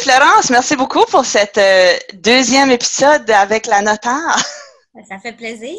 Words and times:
Florence, 0.00 0.50
merci 0.50 0.76
beaucoup 0.76 1.04
pour 1.06 1.24
cet 1.24 1.58
euh, 1.58 1.96
deuxième 2.14 2.70
épisode 2.70 3.30
avec 3.30 3.66
la 3.66 3.82
notaire. 3.82 4.36
Ça 5.08 5.18
fait 5.18 5.32
plaisir. 5.32 5.76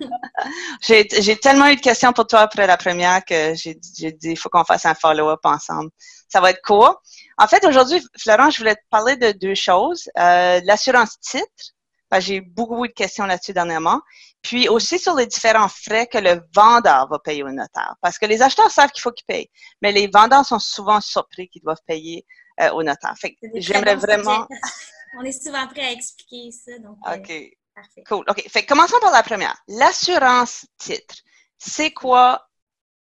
j'ai 0.80 1.36
tellement 1.36 1.68
eu 1.68 1.76
de 1.76 1.80
questions 1.80 2.12
pour 2.12 2.26
toi 2.26 2.40
après 2.40 2.66
la 2.66 2.76
première 2.76 3.24
que 3.24 3.54
j'ai 3.54 3.74
dit, 3.74 4.14
il 4.22 4.36
faut 4.36 4.48
qu'on 4.48 4.64
fasse 4.64 4.86
un 4.86 4.94
follow-up 4.94 5.40
ensemble. 5.44 5.90
Ça 6.28 6.40
va 6.40 6.50
être 6.50 6.62
court. 6.62 7.00
En 7.38 7.46
fait, 7.46 7.64
aujourd'hui, 7.64 8.02
Florence, 8.18 8.54
je 8.54 8.58
voulais 8.58 8.74
te 8.74 8.80
parler 8.90 9.16
de 9.16 9.32
deux 9.32 9.54
choses. 9.54 10.08
Euh, 10.18 10.60
l'assurance 10.64 11.18
titre, 11.20 11.74
j'ai 12.18 12.36
eu 12.36 12.40
beaucoup 12.40 12.86
de 12.86 12.92
questions 12.92 13.26
là-dessus 13.26 13.52
dernièrement. 13.52 14.00
Puis 14.42 14.68
aussi 14.68 14.98
sur 14.98 15.14
les 15.14 15.26
différents 15.26 15.68
frais 15.68 16.06
que 16.06 16.18
le 16.18 16.40
vendeur 16.54 17.08
va 17.08 17.18
payer 17.18 17.42
au 17.42 17.50
notaire. 17.50 17.94
Parce 18.00 18.18
que 18.18 18.26
les 18.26 18.42
acheteurs 18.42 18.70
savent 18.70 18.90
qu'il 18.90 19.02
faut 19.02 19.12
qu'ils 19.12 19.26
payent, 19.26 19.50
mais 19.82 19.92
les 19.92 20.06
vendeurs 20.06 20.44
sont 20.44 20.60
souvent 20.60 21.00
surpris 21.00 21.48
qu'ils 21.48 21.62
doivent 21.62 21.82
payer 21.86 22.24
euh, 22.60 22.70
au 22.72 22.82
notaire. 22.82 23.14
Fait 23.18 23.36
j'aimerais 23.54 23.96
vraiment... 23.96 24.46
On 25.18 25.24
est 25.24 25.32
souvent 25.32 25.66
prêt 25.66 25.82
à 25.82 25.92
expliquer 25.92 26.50
ça. 26.50 26.78
Donc, 26.78 26.98
euh, 27.06 27.16
OK. 27.16 27.56
Parfait. 27.74 28.04
Cool. 28.06 28.24
OK. 28.28 28.48
Fait 28.48 28.66
commençons 28.66 28.98
par 29.00 29.12
la 29.12 29.22
première. 29.22 29.56
L'assurance 29.68 30.66
titre. 30.78 31.14
C'est 31.58 31.92
quoi? 31.92 32.48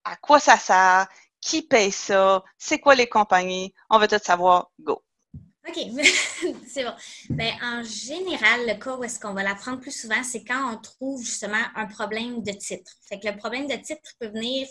À 0.03 0.15
quoi 0.17 0.39
ça 0.39 0.57
sert? 0.57 1.07
Qui 1.39 1.61
paye 1.61 1.91
ça? 1.91 2.43
C'est 2.57 2.79
quoi 2.79 2.95
les 2.95 3.07
compagnies? 3.07 3.73
On 3.89 3.99
veut 3.99 4.07
tout 4.07 4.19
savoir. 4.23 4.71
Go. 4.79 5.03
OK, 5.67 5.77
c'est 6.67 6.83
bon. 6.83 6.93
Ben, 7.29 7.53
en 7.61 7.83
général, 7.83 8.67
le 8.67 8.73
cas 8.79 8.95
où 8.95 9.03
est-ce 9.03 9.19
qu'on 9.19 9.33
va 9.33 9.43
l'apprendre 9.43 9.79
plus 9.79 9.91
souvent, 9.91 10.23
c'est 10.23 10.43
quand 10.43 10.73
on 10.73 10.77
trouve 10.77 11.23
justement 11.23 11.61
un 11.75 11.85
problème 11.85 12.41
de 12.41 12.51
titre. 12.51 12.91
Fait 13.07 13.19
que 13.19 13.27
le 13.27 13.37
problème 13.37 13.67
de 13.67 13.75
titre 13.75 14.09
peut 14.19 14.27
venir 14.27 14.67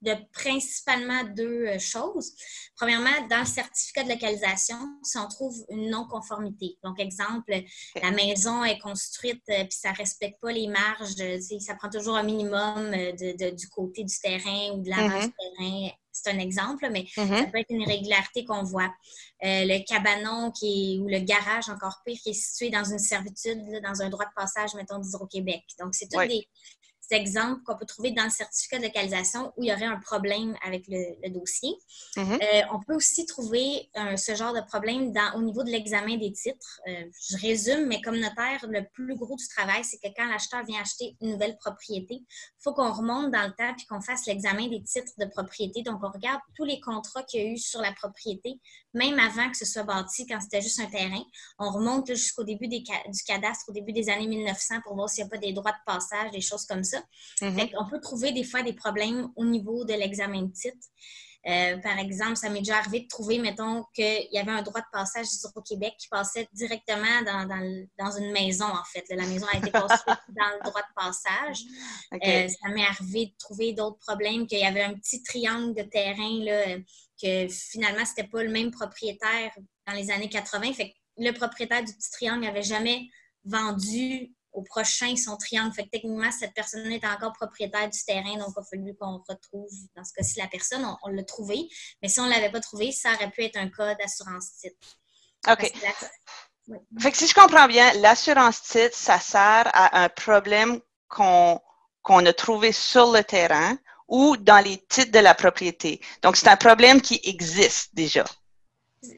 de 0.00 0.14
principalement 0.32 1.24
deux 1.24 1.66
euh, 1.66 1.78
choses. 1.78 2.32
Premièrement, 2.76 3.26
dans 3.28 3.40
le 3.40 3.46
certificat 3.46 4.04
de 4.04 4.10
localisation, 4.10 4.78
si 5.02 5.18
on 5.18 5.26
trouve 5.26 5.56
une 5.70 5.90
non-conformité. 5.90 6.78
Donc, 6.84 7.00
exemple, 7.00 7.52
la 8.00 8.10
maison 8.12 8.64
est 8.64 8.78
construite 8.78 9.42
euh, 9.50 9.64
puis 9.64 9.78
ça 9.78 9.90
ne 9.90 9.96
respecte 9.96 10.40
pas 10.40 10.52
les 10.52 10.68
marges, 10.68 11.14
ça 11.60 11.74
prend 11.74 11.90
toujours 11.90 12.16
un 12.16 12.22
minimum 12.22 12.92
euh, 12.94 13.12
de, 13.12 13.54
du 13.54 13.68
côté 13.68 14.04
du 14.04 14.18
terrain 14.20 14.72
ou 14.74 14.82
de 14.82 14.90
la 14.90 14.96
mm-hmm. 14.96 15.22
du 15.22 15.32
terrain. 15.32 15.90
C'est 16.12 16.30
un 16.30 16.38
exemple, 16.38 16.88
mais 16.90 17.02
mm-hmm. 17.16 17.38
ça 17.38 17.44
peut 17.46 17.58
être 17.58 17.70
une 17.70 17.82
irrégularité 17.82 18.44
qu'on 18.44 18.64
voit. 18.64 18.92
le 19.40 19.84
cabanon 19.84 20.50
qui 20.50 20.94
est, 20.94 20.98
ou 20.98 21.08
le 21.08 21.20
garage, 21.20 21.68
encore 21.68 22.00
pire, 22.04 22.18
qui 22.22 22.30
est 22.30 22.32
situé 22.32 22.70
dans 22.70 22.84
une 22.84 22.98
servitude, 22.98 23.80
dans 23.84 24.02
un 24.02 24.08
droit 24.08 24.24
de 24.24 24.34
passage, 24.34 24.74
mettons, 24.74 24.98
d'Hydro-Québec. 24.98 25.62
Donc, 25.78 25.94
c'est 25.94 26.08
toutes 26.08 26.26
des, 26.26 26.48
exemples 27.10 27.62
qu'on 27.62 27.76
peut 27.76 27.86
trouver 27.86 28.10
dans 28.10 28.24
le 28.24 28.30
certificat 28.30 28.78
de 28.78 28.84
localisation 28.84 29.52
où 29.56 29.62
il 29.62 29.68
y 29.68 29.72
aurait 29.72 29.84
un 29.84 29.98
problème 29.98 30.56
avec 30.64 30.84
le, 30.88 31.28
dossier. 31.30 31.74
Mm-hmm. 32.16 32.42
Euh, 32.42 32.62
on 32.72 32.80
peut 32.80 32.94
aussi 32.94 33.26
trouver 33.26 33.90
euh, 33.96 34.16
ce 34.16 34.34
genre 34.34 34.54
de 34.54 34.60
problème 34.60 35.12
dans, 35.12 35.34
au 35.36 35.42
niveau 35.42 35.62
de 35.62 35.70
l'examen 35.70 36.16
des 36.16 36.32
titres. 36.32 36.80
Euh, 36.88 37.04
je 37.28 37.36
résume, 37.38 37.86
mais 37.86 38.00
comme 38.00 38.18
notaire, 38.18 38.64
le 38.68 38.86
plus 38.92 39.16
gros 39.16 39.36
du 39.36 39.48
travail, 39.48 39.84
c'est 39.84 39.98
que 39.98 40.08
quand 40.16 40.28
l'acheteur 40.28 40.64
vient 40.64 40.80
acheter 40.80 41.16
une 41.20 41.32
nouvelle 41.32 41.56
propriété, 41.58 42.14
il 42.14 42.62
faut 42.62 42.72
qu'on 42.72 42.92
remonte 42.92 43.30
dans 43.30 43.46
le 43.46 43.52
temps 43.52 43.74
puis 43.76 43.86
qu'on 43.86 44.00
fasse 44.00 44.26
l'examen 44.26 44.68
des 44.68 44.82
titres 44.82 45.12
de 45.18 45.26
propriété. 45.26 45.82
Donc, 45.82 46.00
on 46.02 46.10
regarde 46.10 46.40
tous 46.54 46.64
les 46.64 46.80
contrats 46.80 47.22
qu'il 47.22 47.40
y 47.40 47.44
a 47.44 47.52
eu 47.52 47.58
sur 47.58 47.80
la 47.80 47.92
propriété, 47.92 48.60
même 48.94 49.18
avant 49.18 49.50
que 49.50 49.56
ce 49.56 49.64
soit 49.64 49.82
bâti, 49.82 50.26
quand 50.26 50.40
c'était 50.40 50.62
juste 50.62 50.80
un 50.80 50.86
terrain. 50.86 51.22
On 51.58 51.70
remonte 51.70 52.06
jusqu'au 52.06 52.44
début 52.44 52.68
du 52.68 52.82
cadastre, 52.82 53.64
au 53.68 53.72
début 53.72 53.92
des 53.92 54.08
années 54.08 54.26
1900 54.26 54.76
pour 54.84 54.94
voir 54.94 55.08
s'il 55.08 55.24
n'y 55.24 55.28
a 55.28 55.30
pas 55.30 55.38
des 55.38 55.52
droits 55.52 55.72
de 55.72 55.84
passage, 55.86 56.30
des 56.30 56.40
choses 56.40 56.64
comme 56.66 56.84
ça. 56.84 56.97
Mm-hmm. 57.40 57.74
On 57.78 57.88
peut 57.88 58.00
trouver 58.00 58.32
des 58.32 58.44
fois 58.44 58.62
des 58.62 58.72
problèmes 58.72 59.28
au 59.36 59.44
niveau 59.44 59.84
de 59.84 59.94
l'examen 59.94 60.42
de 60.42 60.52
titre. 60.52 60.86
Euh, 61.46 61.78
par 61.78 61.98
exemple, 61.98 62.36
ça 62.36 62.50
m'est 62.50 62.58
déjà 62.58 62.78
arrivé 62.78 63.00
de 63.00 63.06
trouver, 63.06 63.38
mettons, 63.38 63.84
qu'il 63.94 64.28
y 64.32 64.38
avait 64.38 64.50
un 64.50 64.62
droit 64.62 64.80
de 64.80 64.86
passage 64.92 65.26
au 65.54 65.62
Québec 65.62 65.94
qui 65.98 66.08
passait 66.08 66.48
directement 66.52 67.22
dans, 67.24 68.10
une 68.18 68.32
maison, 68.32 68.66
en 68.66 68.84
fait. 68.84 69.04
la 69.08 69.24
maison 69.24 69.46
a 69.52 69.56
été 69.56 69.70
construite 69.70 70.18
dans 70.28 70.50
le 70.56 70.68
droit 70.68 70.82
de 70.82 70.94
passage. 70.94 71.62
Euh, 72.12 72.48
ça 72.48 72.68
m'est 72.70 72.84
arrivé 72.84 73.26
de 73.26 73.32
trouver 73.38 73.72
d'autres 73.72 73.98
problèmes, 73.98 74.46
qu'il 74.46 74.58
y 74.58 74.64
avait 74.64 74.82
un 74.82 74.94
petit 74.94 75.22
triangle 75.22 75.74
de 75.74 75.82
terrain, 75.82 76.44
là, 76.44 76.76
que 77.22 77.48
finalement, 77.48 78.04
ce 78.04 78.10
n'était 78.10 78.28
pas 78.28 78.42
le 78.42 78.50
même 78.50 78.70
propriétaire 78.70 79.52
dans 79.86 79.94
les 79.94 80.10
années 80.10 80.28
80. 80.28 80.72
Fait 80.74 80.94
le 81.16 81.32
propriétaire 81.32 81.82
du 81.82 81.92
petit 81.94 82.10
triangle 82.10 82.44
n'avait 82.44 82.62
jamais 82.62 83.08
vendu 83.44 84.32
au 84.58 84.62
prochain 84.62 85.14
son 85.16 85.36
triangle. 85.36 85.72
Fait 85.72 85.84
que 85.84 85.90
techniquement, 85.90 86.30
cette 86.32 86.52
personne 86.52 86.90
est 86.90 87.04
encore 87.06 87.32
propriétaire 87.32 87.88
du 87.88 87.98
terrain, 88.04 88.36
donc 88.36 88.48
il 88.56 88.60
a 88.60 88.64
fallu 88.64 88.94
qu'on 88.96 89.22
retrouve, 89.28 89.70
dans 89.94 90.04
ce 90.04 90.12
cas-ci, 90.12 90.38
la 90.38 90.48
personne. 90.48 90.84
On, 91.02 91.08
l'a 91.08 91.22
trouvé. 91.22 91.68
Mais 92.02 92.08
si 92.08 92.18
on 92.20 92.24
ne 92.24 92.30
l'avait 92.30 92.50
pas 92.50 92.60
trouvé, 92.60 92.90
ça 92.90 93.12
aurait 93.14 93.30
pu 93.30 93.44
être 93.44 93.56
un 93.56 93.68
cas 93.68 93.94
d'assurance 93.94 94.56
titre. 94.60 94.76
OK. 95.48 95.72
Fait 97.00 97.10
que 97.10 97.16
si 97.16 97.26
je 97.26 97.34
comprends 97.34 97.68
bien, 97.68 97.92
l'assurance 97.94 98.62
titre, 98.62 98.96
ça 98.96 99.18
sert 99.20 99.70
à 99.72 100.02
un 100.02 100.08
problème 100.08 100.80
qu'on 101.08 101.60
a 102.06 102.32
trouvé 102.32 102.72
sur 102.72 103.12
le 103.12 103.22
terrain 103.22 103.78
ou 104.08 104.36
dans 104.36 104.62
les 104.62 104.78
titres 104.88 105.12
de 105.12 105.18
la 105.20 105.34
propriété. 105.34 106.00
Donc, 106.22 106.36
c'est 106.36 106.48
un 106.48 106.56
problème 106.56 107.00
qui 107.00 107.20
existe 107.24 107.94
déjà. 107.94 108.24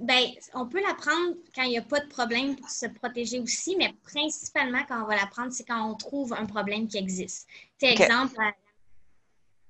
Ben, 0.00 0.26
on 0.54 0.66
peut 0.66 0.82
l'apprendre 0.82 1.36
quand 1.54 1.62
il 1.62 1.70
n'y 1.70 1.78
a 1.78 1.82
pas 1.82 2.00
de 2.00 2.08
problème 2.08 2.56
pour 2.56 2.68
se 2.68 2.86
protéger 2.86 3.41
aussi, 3.41 3.76
mais 3.76 3.94
principalement 4.04 4.82
quand 4.86 5.02
on 5.02 5.06
va 5.06 5.16
l'apprendre, 5.16 5.52
c'est 5.52 5.64
quand 5.64 5.91
on 5.91 5.94
trouve 5.94 6.34
un 6.34 6.44
problème 6.44 6.86
qui 6.86 6.98
existe. 6.98 7.48
Par 7.80 7.90
exemple, 7.90 8.36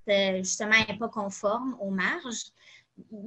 euh, 0.08 0.38
justement, 0.38 0.72
elle 0.72 0.94
n'est 0.94 0.98
pas 0.98 1.08
conforme 1.08 1.76
aux 1.80 1.90
marges. 1.90 2.46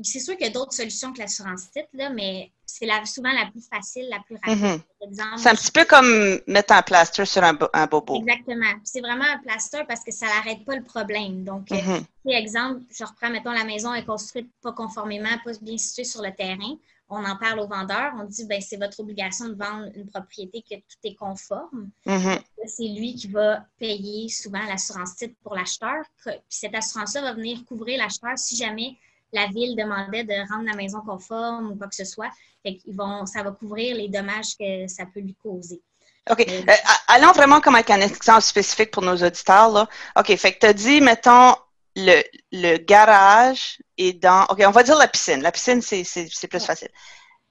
C'est 0.04 0.20
sûr 0.20 0.36
qu'il 0.36 0.46
y 0.46 0.50
a 0.50 0.54
d'autres 0.54 0.74
solutions 0.74 1.14
que 1.14 1.20
l'assurance 1.20 1.72
titre, 1.72 1.90
là, 1.94 2.10
mais 2.10 2.52
c'est 2.66 2.88
souvent 3.06 3.32
la 3.32 3.50
plus 3.52 3.62
facile, 3.68 4.08
la 4.10 4.20
plus 4.20 4.36
rapide. 4.44 4.82
Mhm. 5.10 5.38
C'est 5.38 5.50
un 5.50 5.56
petit 5.56 5.72
peu 5.72 5.86
comme 5.86 6.40
mettre 6.48 6.74
un 6.74 6.82
plaster 6.82 7.26
sur 7.26 7.44
un, 7.44 7.88
bobo. 7.88 8.18
Exactement. 8.22 8.74
C'est 8.84 9.02
vraiment 9.02 9.26
un 9.26 9.38
plaster 9.40 9.84
parce 9.88 10.04
que 10.04 10.12
ça 10.12 10.28
n'arrête 10.28 10.66
pas 10.66 10.76
le 10.76 10.84
problème. 10.84 11.44
Donc, 11.44 11.68
par 11.68 11.78
euh, 11.78 12.00
mhm. 12.00 12.32
exemple, 12.32 12.82
je 12.90 13.04
reprends, 13.04 13.30
mettons, 13.30 13.52
la 13.52 13.66
maison 13.66 13.94
est 13.94 14.06
construite 14.06 14.50
pas 14.62 14.72
conformément, 14.72 15.30
pas 15.44 15.52
bien 15.62 15.78
située 15.78 16.06
sur 16.06 16.22
le 16.22 16.34
terrain. 16.34 16.78
On 17.10 17.24
en 17.26 17.36
parle 17.36 17.60
au 17.60 17.68
vendeur. 17.68 18.14
On 18.18 18.24
dit, 18.24 18.46
ben 18.46 18.60
c'est 18.62 18.78
votre 18.78 19.00
obligation 19.02 19.50
de 19.50 19.56
vendre 19.56 19.92
une 19.94 20.10
propriété 20.10 20.64
que 20.68 20.76
tout 20.76 20.98
est 21.04 21.16
conforme. 21.16 21.92
Mhm. 22.06 22.40
C'est 22.66 22.88
lui 22.88 23.14
qui 23.14 23.28
va 23.28 23.66
payer 23.78 24.30
souvent 24.30 24.66
l'assurance 24.68 25.16
titre 25.16 25.36
pour 25.44 25.54
l'acheteur. 25.54 26.04
Puis 26.24 26.34
cette 26.50 26.74
assurance-là 26.74 27.22
va 27.22 27.34
venir 27.34 27.64
couvrir 27.66 28.00
l'acheteur 28.00 28.38
si 28.38 28.56
jamais 28.56 28.98
la 29.34 29.48
ville 29.48 29.76
demandait 29.76 30.24
de 30.24 30.34
rendre 30.52 30.66
la 30.66 30.76
maison 30.76 31.02
conforme 31.02 31.72
ou 31.72 31.76
quoi 31.76 31.88
que 31.88 31.96
ce 31.96 32.06
soit. 32.06 32.30
Fait 32.64 32.80
vont, 32.88 33.26
ça 33.26 33.44
va 33.44 33.52
couvrir 33.52 33.96
les 33.96 34.08
dommages 34.08 34.56
que 34.58 34.88
ça 34.88 35.06
peut 35.06 35.20
lui 35.20 35.36
causer. 35.36 35.82
OK. 36.30 36.46
Euh, 36.48 36.74
allons 37.08 37.34
vraiment 37.34 37.60
comme 37.60 37.76
avec 37.76 37.90
un 37.90 38.00
exemple 38.00 38.42
spécifique 38.42 38.92
pour 38.92 39.04
nos 39.04 39.18
auditeurs. 39.18 39.70
Là. 39.70 39.90
OK. 40.18 40.36
Fait 40.38 40.54
que 40.54 40.60
tu 40.60 40.66
as 40.68 40.74
dit, 40.74 41.02
mettons, 41.02 41.56
le, 41.96 42.22
le, 42.52 42.78
garage 42.78 43.80
est 43.98 44.14
dans. 44.14 44.46
OK, 44.46 44.64
on 44.66 44.72
va 44.72 44.84
dire 44.84 44.98
la 44.98 45.08
piscine. 45.08 45.42
La 45.42 45.52
piscine, 45.52 45.82
c'est 45.82 46.48
plus 46.48 46.66
facile. 46.66 46.90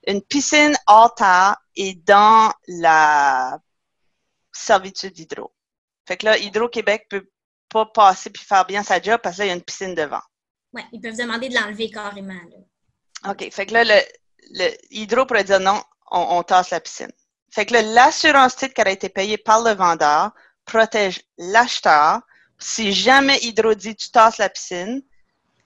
Une 0.07 0.23
piscine 0.23 0.77
alta 0.87 1.59
est 1.77 1.95
dans 2.07 2.51
la 2.67 3.59
servitude 4.53 5.13
d'Hydro. 5.13 5.53
Fait 6.07 6.17
que 6.17 6.27
là, 6.27 6.39
Hydro-Québec 6.39 7.07
peut 7.09 7.29
pas 7.69 7.87
passer 7.87 8.31
puis 8.31 8.45
faire 8.45 8.67
bien 8.67 8.83
sa 8.83 9.01
job 9.01 9.21
parce 9.23 9.37
que 9.37 9.43
là, 9.43 9.47
il 9.47 9.49
y 9.49 9.53
a 9.53 9.55
une 9.55 9.63
piscine 9.63 9.95
devant. 9.95 10.21
Oui, 10.73 10.83
ils 10.93 11.01
peuvent 11.01 11.17
demander 11.17 11.49
de 11.49 11.55
l'enlever 11.55 11.91
carrément. 11.91 12.41
OK. 13.29 13.51
Fait 13.51 13.67
que 13.67 13.75
là, 13.75 13.85
le, 13.85 14.01
le 14.51 14.71
Hydro 14.91 15.27
pourrait 15.27 15.45
dire 15.45 15.61
non, 15.61 15.83
on, 16.11 16.43
tasse 16.43 16.71
la 16.71 16.81
piscine. 16.81 17.13
Fait 17.51 17.67
que 17.67 17.75
l'assurance 17.75 18.57
titre 18.57 18.75
qui 18.75 18.81
a 18.81 18.91
été 18.91 19.09
payée 19.09 19.39
par 19.39 19.63
le 19.63 19.73
vendeur 19.73 20.33
protège 20.65 21.21
l'acheteur. 21.39 22.21
Si 22.59 22.93
jamais 22.93 23.39
Hydro 23.43 23.75
dit 23.75 23.97
tu 23.97 24.11
tasses 24.11 24.39
la 24.39 24.49
piscine, 24.49 25.03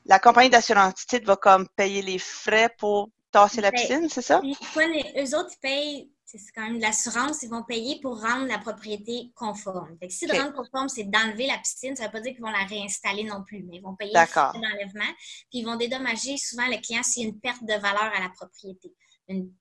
la 0.06 0.18
compagnie 0.18 0.50
d'assurance 0.50 1.06
titre 1.06 1.26
va 1.26 1.36
comme 1.36 1.68
payer 1.76 2.02
les 2.02 2.18
frais 2.18 2.70
pour 2.78 3.10
tasser 3.30 3.60
la 3.60 3.70
ben, 3.70 3.80
piscine, 3.80 4.08
c'est 4.08 4.22
ça? 4.22 4.40
eux 4.40 5.36
autres, 5.36 5.50
ils 5.52 5.60
payent 5.60 6.10
c'est 6.26 6.52
quand 6.54 6.62
même 6.62 6.78
de 6.78 6.82
l'assurance, 6.82 7.42
ils 7.42 7.48
vont 7.48 7.62
payer 7.62 8.00
pour 8.00 8.20
rendre 8.20 8.46
la 8.46 8.58
propriété 8.58 9.30
conforme. 9.36 9.96
Fait 10.00 10.10
si 10.10 10.26
de 10.26 10.32
rendre 10.32 10.54
conforme, 10.54 10.88
c'est 10.88 11.04
d'enlever 11.04 11.46
la 11.46 11.58
piscine, 11.58 11.94
ça 11.94 12.02
ne 12.02 12.08
veut 12.08 12.12
pas 12.12 12.20
dire 12.20 12.32
qu'ils 12.32 12.42
vont 12.42 12.50
la 12.50 12.64
réinstaller 12.64 13.24
non 13.24 13.44
plus, 13.44 13.62
mais 13.62 13.76
ils 13.76 13.82
vont 13.82 13.94
payer 13.94 14.12
d'enlèvement, 14.12 15.12
puis 15.50 15.60
ils 15.60 15.64
vont 15.64 15.76
dédommager 15.76 16.36
souvent 16.36 16.66
le 16.66 16.80
client 16.82 17.02
s'il 17.02 17.22
y 17.22 17.26
a 17.26 17.28
une 17.28 17.40
perte 17.40 17.62
de 17.62 17.74
valeur 17.74 18.10
à 18.14 18.20
la 18.20 18.28
propriété. 18.30 18.92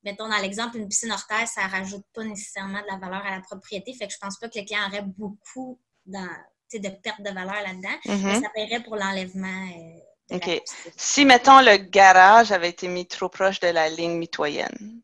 mettons 0.04 0.28
dans 0.28 0.38
l'exemple, 0.38 0.78
une 0.78 0.88
piscine 0.88 1.12
hors 1.12 1.28
terre, 1.28 1.48
ça 1.48 1.68
ne 1.68 1.72
rajoute 1.72 2.06
pas 2.14 2.24
nécessairement 2.24 2.82
de 2.82 2.88
la 2.88 2.98
valeur 2.98 3.24
à 3.26 3.36
la 3.36 3.42
propriété, 3.42 3.94
fait 3.94 4.08
que 4.08 4.14
je 4.14 4.18
ne 4.18 4.28
pense 4.28 4.40
pas 4.40 4.50
que 4.50 4.58
le 4.58 4.66
client 4.66 4.88
aurait 4.88 5.06
beaucoup 5.06 5.80
de 6.08 6.90
perte 7.04 7.22
de 7.22 7.30
valeur 7.30 7.62
là-dedans, 7.62 7.98
mais 8.06 8.16
mm-hmm. 8.16 8.42
ça 8.42 8.50
paierait 8.54 8.84
pour 8.84 8.96
l'enlèvement. 8.96 9.68
Euh, 9.68 10.36
OK. 10.36 10.62
Si, 10.98 11.26
mettons, 11.26 11.60
le 11.60 11.78
garage 11.78 12.52
avait 12.52 12.70
été 12.70 12.88
mis 12.88 13.06
trop 13.06 13.30
proche 13.30 13.60
de 13.60 13.68
la 13.68 13.90
ligne 13.90 14.18
mitoyenne, 14.18 15.02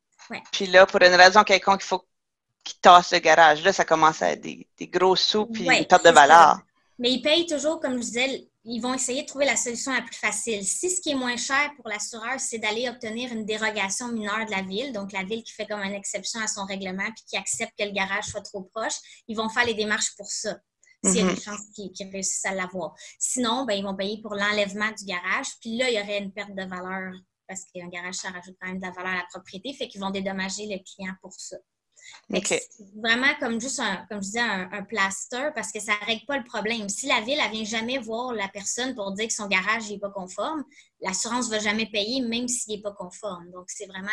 puis 0.52 0.68
là, 0.68 0.86
pour 0.86 1.02
une 1.02 1.14
raison 1.14 1.44
quelconque, 1.44 1.82
il 1.84 1.88
faut 1.88 2.06
qu'il 2.64 2.80
tasse 2.80 3.12
le 3.12 3.20
garage. 3.20 3.64
Là, 3.64 3.74
ça 3.74 3.86
commence 3.86 4.22
à 4.22 4.32
être 4.32 4.42
des, 4.42 4.68
gros 4.82 5.16
sous 5.16 5.46
puis 5.46 5.68
une 5.68 5.86
perte 5.86 6.06
de 6.06 6.12
valeur. 6.12 6.60
Mais 7.00 7.12
ils 7.12 7.22
payent 7.22 7.48
toujours, 7.48 7.80
comme 7.80 7.94
je 7.94 8.04
disais, 8.04 8.48
ils 8.64 8.80
vont 8.80 8.94
essayer 8.94 9.24
de 9.24 9.28
trouver 9.28 9.46
la 9.46 9.56
solution 9.56 9.92
la 9.92 10.02
plus 10.02 10.16
facile. 10.16 10.64
Si 10.64 10.90
ce 10.90 11.02
qui 11.02 11.12
est 11.12 11.16
moins 11.16 11.38
cher 11.38 11.72
pour 11.76 11.90
l'assureur, 11.90 12.40
c'est 12.40 12.60
d'aller 12.60 12.88
obtenir 12.90 13.32
une 13.32 13.46
dérogation 13.46 14.10
mineure 14.10 14.46
de 14.46 14.52
la 14.52 14.62
ville, 14.62 14.94
donc 14.94 15.12
la 15.12 15.24
ville 15.24 15.44
qui 15.44 15.52
fait 15.52 15.66
comme 15.66 15.82
une 15.82 15.94
exception 15.94 16.40
à 16.40 16.48
son 16.48 16.66
règlement 16.66 17.10
puis 17.16 17.24
qui 17.28 17.38
accepte 17.38 17.74
que 17.78 17.86
le 17.86 17.92
garage 17.92 18.26
soit 18.26 18.42
trop 18.42 18.62
proche, 18.62 18.94
ils 19.28 19.36
vont 19.36 19.50
faire 19.50 19.66
les 19.66 19.74
démarches 19.74 20.16
pour 20.16 20.28
ça. 20.28 20.58
S'il 21.04 21.16
y 21.16 21.20
a 21.22 21.24
des 21.24 21.34
mm-hmm. 21.34 21.44
chances 21.44 21.62
qu'ils 21.74 22.12
réussissent 22.12 22.46
à 22.46 22.54
l'avoir. 22.54 22.94
Sinon, 23.18 23.66
ben, 23.66 23.74
ils 23.74 23.84
vont 23.84 23.96
payer 23.96 24.22
pour 24.22 24.36
l'enlèvement 24.36 24.92
du 24.92 25.06
garage, 25.06 25.48
puis 25.60 25.76
là, 25.76 25.90
il 25.90 25.96
y 25.96 26.00
aurait 26.00 26.20
une 26.20 26.32
perte 26.32 26.54
de 26.54 26.64
valeur 26.64 27.14
parce 27.52 27.66
qu'un 27.66 27.90
garage, 27.90 28.16
ça 28.16 28.30
rajoute 28.30 28.56
quand 28.62 28.68
même 28.70 28.80
de 28.80 28.86
la 28.86 28.92
valeur 28.92 29.12
à 29.12 29.18
la 29.18 29.26
propriété, 29.30 29.74
fait 29.74 29.90
qu'ils 29.90 30.00
vont 30.00 30.10
dédommager 30.10 30.68
le 30.68 30.78
client 30.78 31.14
pour 31.22 31.34
ça. 31.34 31.58
C'est 32.46 32.62
vraiment 32.96 33.34
comme 33.42 33.60
juste 33.60 33.82
un, 33.82 34.06
comme 34.10 34.20
je 34.20 34.28
disais, 34.28 34.40
un, 34.40 34.84
plaster 34.84 35.50
parce 35.54 35.72
que 35.72 35.82
ça 35.82 35.92
ne 36.02 36.06
règle 36.06 36.26
pas 36.26 36.38
le 36.38 36.46
problème. 36.46 36.88
Si 36.88 37.08
la 37.08 37.20
ville, 37.20 37.38
ne 37.38 37.52
vient 37.52 37.66
jamais 37.66 37.98
voir 37.98 38.34
la 38.34 38.48
personne 38.48 38.96
pour 38.96 39.12
dire 39.12 39.28
que 39.28 39.34
son 39.34 39.48
garage 39.48 39.90
n'est 39.90 40.00
pas 40.00 40.10
conforme, 40.12 40.64
l'assurance 41.02 41.50
ne 41.50 41.56
va 41.56 41.60
jamais 41.60 41.88
payer 41.88 42.22
même 42.22 42.48
s'il 42.48 42.78
n'est 42.78 42.82
pas 42.82 42.94
conforme. 42.94 43.52
Donc, 43.52 43.66
c'est 43.68 43.86
vraiment 43.86 44.10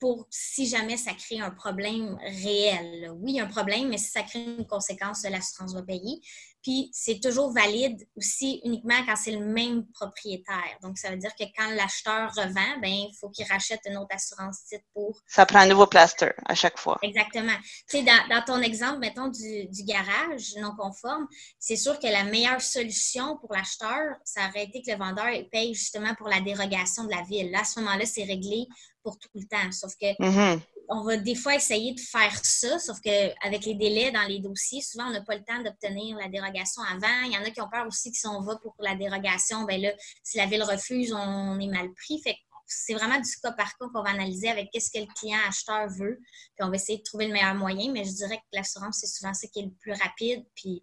pour 0.00 0.26
si 0.30 0.66
jamais 0.66 0.96
ça 0.96 1.14
crée 1.14 1.38
un 1.38 1.52
problème 1.52 2.18
réel. 2.20 3.12
Oui, 3.20 3.38
un 3.38 3.46
problème, 3.46 3.88
mais 3.88 3.98
si 3.98 4.10
ça 4.10 4.24
crée 4.24 4.42
une 4.42 4.66
conséquence, 4.66 5.22
l'assurance 5.22 5.74
va 5.74 5.82
payer. 5.82 6.20
Puis 6.62 6.90
c'est 6.92 7.20
toujours 7.20 7.52
valide 7.52 8.06
aussi 8.16 8.60
uniquement 8.64 9.04
quand 9.06 9.16
c'est 9.16 9.32
le 9.32 9.44
même 9.44 9.86
propriétaire. 9.92 10.78
Donc, 10.82 10.98
ça 10.98 11.10
veut 11.10 11.16
dire 11.16 11.34
que 11.34 11.44
quand 11.56 11.68
l'acheteur 11.70 12.30
revend, 12.36 12.80
ben 12.80 12.90
il 12.90 13.14
faut 13.20 13.28
qu'il 13.30 13.46
rachète 13.46 13.80
une 13.86 13.96
autre 13.96 14.14
assurance 14.14 14.64
titre 14.64 14.84
pour. 14.94 15.20
Ça 15.26 15.44
prend 15.46 15.60
un 15.60 15.66
nouveau 15.66 15.86
plaster 15.86 16.30
à 16.46 16.54
chaque 16.54 16.78
fois. 16.78 16.98
Exactement. 17.02 17.56
Tu 17.88 17.98
sais, 17.98 18.02
dans, 18.02 18.28
dans, 18.28 18.42
ton 18.42 18.62
exemple, 18.62 18.98
mettons, 18.98 19.28
du, 19.28 19.66
du 19.66 19.84
garage 19.84 20.54
non 20.60 20.74
conforme, 20.76 21.26
c'est 21.58 21.76
sûr 21.76 21.98
que 21.98 22.06
la 22.06 22.24
meilleure 22.24 22.60
solution 22.60 23.36
pour 23.38 23.52
l'acheteur, 23.54 24.16
ça 24.24 24.48
aurait 24.48 24.64
été 24.64 24.82
que 24.82 24.90
le 24.90 24.98
vendeur 24.98 25.26
paye 25.50 25.74
justement 25.74 26.14
pour 26.14 26.28
la 26.28 26.40
dérogation 26.40 27.04
de 27.04 27.10
la 27.10 27.22
ville. 27.22 27.50
Là, 27.50 27.60
à 27.60 27.64
ce 27.64 27.80
moment-là, 27.80 28.06
c'est 28.06 28.24
réglé 28.24 28.66
pour 29.02 29.18
tout 29.18 29.28
le 29.34 29.44
temps. 29.44 29.72
Sauf 29.72 29.92
que 30.00 30.06
mm-hmm. 30.06 30.60
On 30.88 31.02
va 31.04 31.16
des 31.16 31.34
fois 31.34 31.54
essayer 31.54 31.94
de 31.94 32.00
faire 32.00 32.32
ça, 32.44 32.78
sauf 32.78 32.98
qu'avec 33.00 33.64
les 33.64 33.74
délais 33.74 34.10
dans 34.10 34.26
les 34.28 34.40
dossiers, 34.40 34.80
souvent, 34.80 35.06
on 35.06 35.12
n'a 35.12 35.22
pas 35.22 35.36
le 35.36 35.44
temps 35.44 35.62
d'obtenir 35.62 36.16
la 36.16 36.28
dérogation 36.28 36.82
avant. 36.82 37.22
Il 37.24 37.32
y 37.32 37.36
en 37.36 37.42
a 37.42 37.50
qui 37.50 37.60
ont 37.60 37.68
peur 37.68 37.86
aussi 37.86 38.10
que 38.10 38.16
si 38.16 38.26
on 38.26 38.40
va 38.42 38.56
pour 38.56 38.74
la 38.78 38.94
dérogation, 38.94 39.64
ben 39.64 39.80
là, 39.80 39.92
si 40.22 40.36
la 40.38 40.46
ville 40.46 40.62
refuse, 40.62 41.12
on 41.12 41.58
est 41.60 41.68
mal 41.68 41.92
pris. 41.94 42.20
Fait 42.22 42.36
c'est 42.66 42.94
vraiment 42.94 43.18
du 43.18 43.30
cas 43.42 43.52
par 43.52 43.76
cas 43.76 43.86
qu'on 43.92 44.02
va 44.02 44.10
analyser 44.10 44.48
avec 44.48 44.70
qu'est-ce 44.72 44.90
que 44.90 44.98
le 44.98 45.12
client 45.14 45.38
acheteur 45.48 45.88
veut. 45.88 46.18
Puis 46.56 46.64
on 46.64 46.68
va 46.68 46.76
essayer 46.76 46.98
de 46.98 47.02
trouver 47.02 47.26
le 47.26 47.32
meilleur 47.32 47.54
moyen, 47.54 47.92
mais 47.92 48.04
je 48.04 48.12
dirais 48.12 48.36
que 48.36 48.56
l'assurance, 48.56 48.98
c'est 49.00 49.06
souvent 49.06 49.34
ce 49.34 49.46
qui 49.46 49.60
est 49.60 49.64
le 49.64 49.72
plus 49.80 49.92
rapide. 49.92 50.44
Puis 50.54 50.82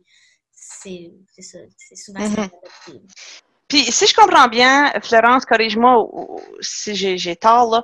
c'est 0.51 1.11
ça, 1.39 1.59
c'est 1.77 1.95
souvent 1.95 2.27
mm 2.27 2.49
Puis 3.67 3.91
si 3.91 4.07
je 4.07 4.13
comprends 4.13 4.47
bien, 4.47 4.91
Florence, 5.01 5.45
corrige-moi 5.45 6.07
si 6.61 6.95
j'ai 6.95 7.35
tort, 7.35 7.71
là, 7.71 7.83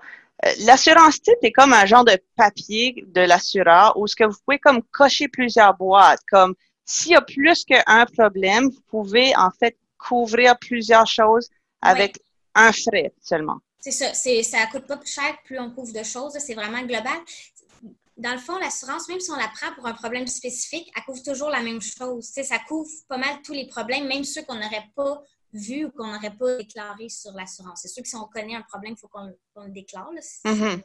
l'assurance 0.59 1.21
type 1.21 1.37
est 1.41 1.51
comme 1.51 1.73
un 1.73 1.85
genre 1.85 2.05
de 2.05 2.17
papier 2.35 3.03
de 3.07 3.21
l'assureur 3.21 3.97
où 3.97 4.07
ce 4.07 4.15
que 4.15 4.25
vous 4.25 4.37
pouvez 4.45 4.59
comme 4.59 4.81
cocher 4.91 5.27
plusieurs 5.27 5.75
boîtes. 5.75 6.21
Comme 6.29 6.55
s'il 6.85 7.13
y 7.13 7.15
a 7.15 7.21
plus 7.21 7.65
qu'un 7.65 8.05
problème, 8.05 8.69
vous 8.69 8.81
pouvez 8.89 9.35
en 9.35 9.51
fait 9.51 9.77
couvrir 9.97 10.57
plusieurs 10.59 11.07
choses 11.07 11.49
avec 11.81 12.19
un 12.53 12.71
frais 12.71 13.13
seulement. 13.21 13.57
C'est 13.79 13.91
ça. 13.91 14.13
Ça 14.13 14.65
coûte 14.67 14.87
pas 14.87 14.97
plus 14.97 15.11
cher 15.11 15.37
plus 15.43 15.59
on 15.59 15.71
couvre 15.71 15.93
de 15.93 16.03
choses. 16.03 16.33
C'est 16.39 16.55
vraiment 16.55 16.81
global. 16.81 17.19
Dans 18.17 18.31
le 18.31 18.39
fond, 18.39 18.57
l'assurance, 18.57 19.09
même 19.09 19.19
si 19.19 19.29
on 19.29 19.35
la 19.35 19.49
prend 19.49 19.73
pour 19.75 19.85
un 19.87 19.93
problème 19.93 20.25
spécifique, 20.25 20.89
elle 20.95 21.03
couvre 21.03 21.21
toujours 21.21 21.49
la 21.49 21.61
même 21.61 21.81
chose. 21.81 22.25
ça 22.25 22.59
couvre 22.59 22.89
pas 23.09 23.17
mal 23.17 23.41
tous 23.43 23.51
les 23.51 23.67
problèmes, 23.67 24.07
même 24.07 24.23
ceux 24.23 24.41
qu'on 24.43 24.55
n'aurait 24.55 24.89
pas 24.95 25.21
vu 25.55 25.85
ou 25.85 25.91
qu'on 25.91 26.07
n'aurait 26.07 26.35
pas 26.35 26.57
déclaré 26.57 27.09
sur 27.09 27.31
l'assurance. 27.31 27.79
C'est 27.81 27.87
sûr 27.87 28.03
que 28.03 28.09
si 28.09 28.15
on 28.15 28.25
connaît 28.25 28.55
un 28.55 28.61
problème, 28.61 28.93
il 28.93 28.99
faut 28.99 29.07
qu'on 29.07 29.33
le 29.63 29.71
déclare. 29.71 30.11
Mm-hmm. 30.45 30.81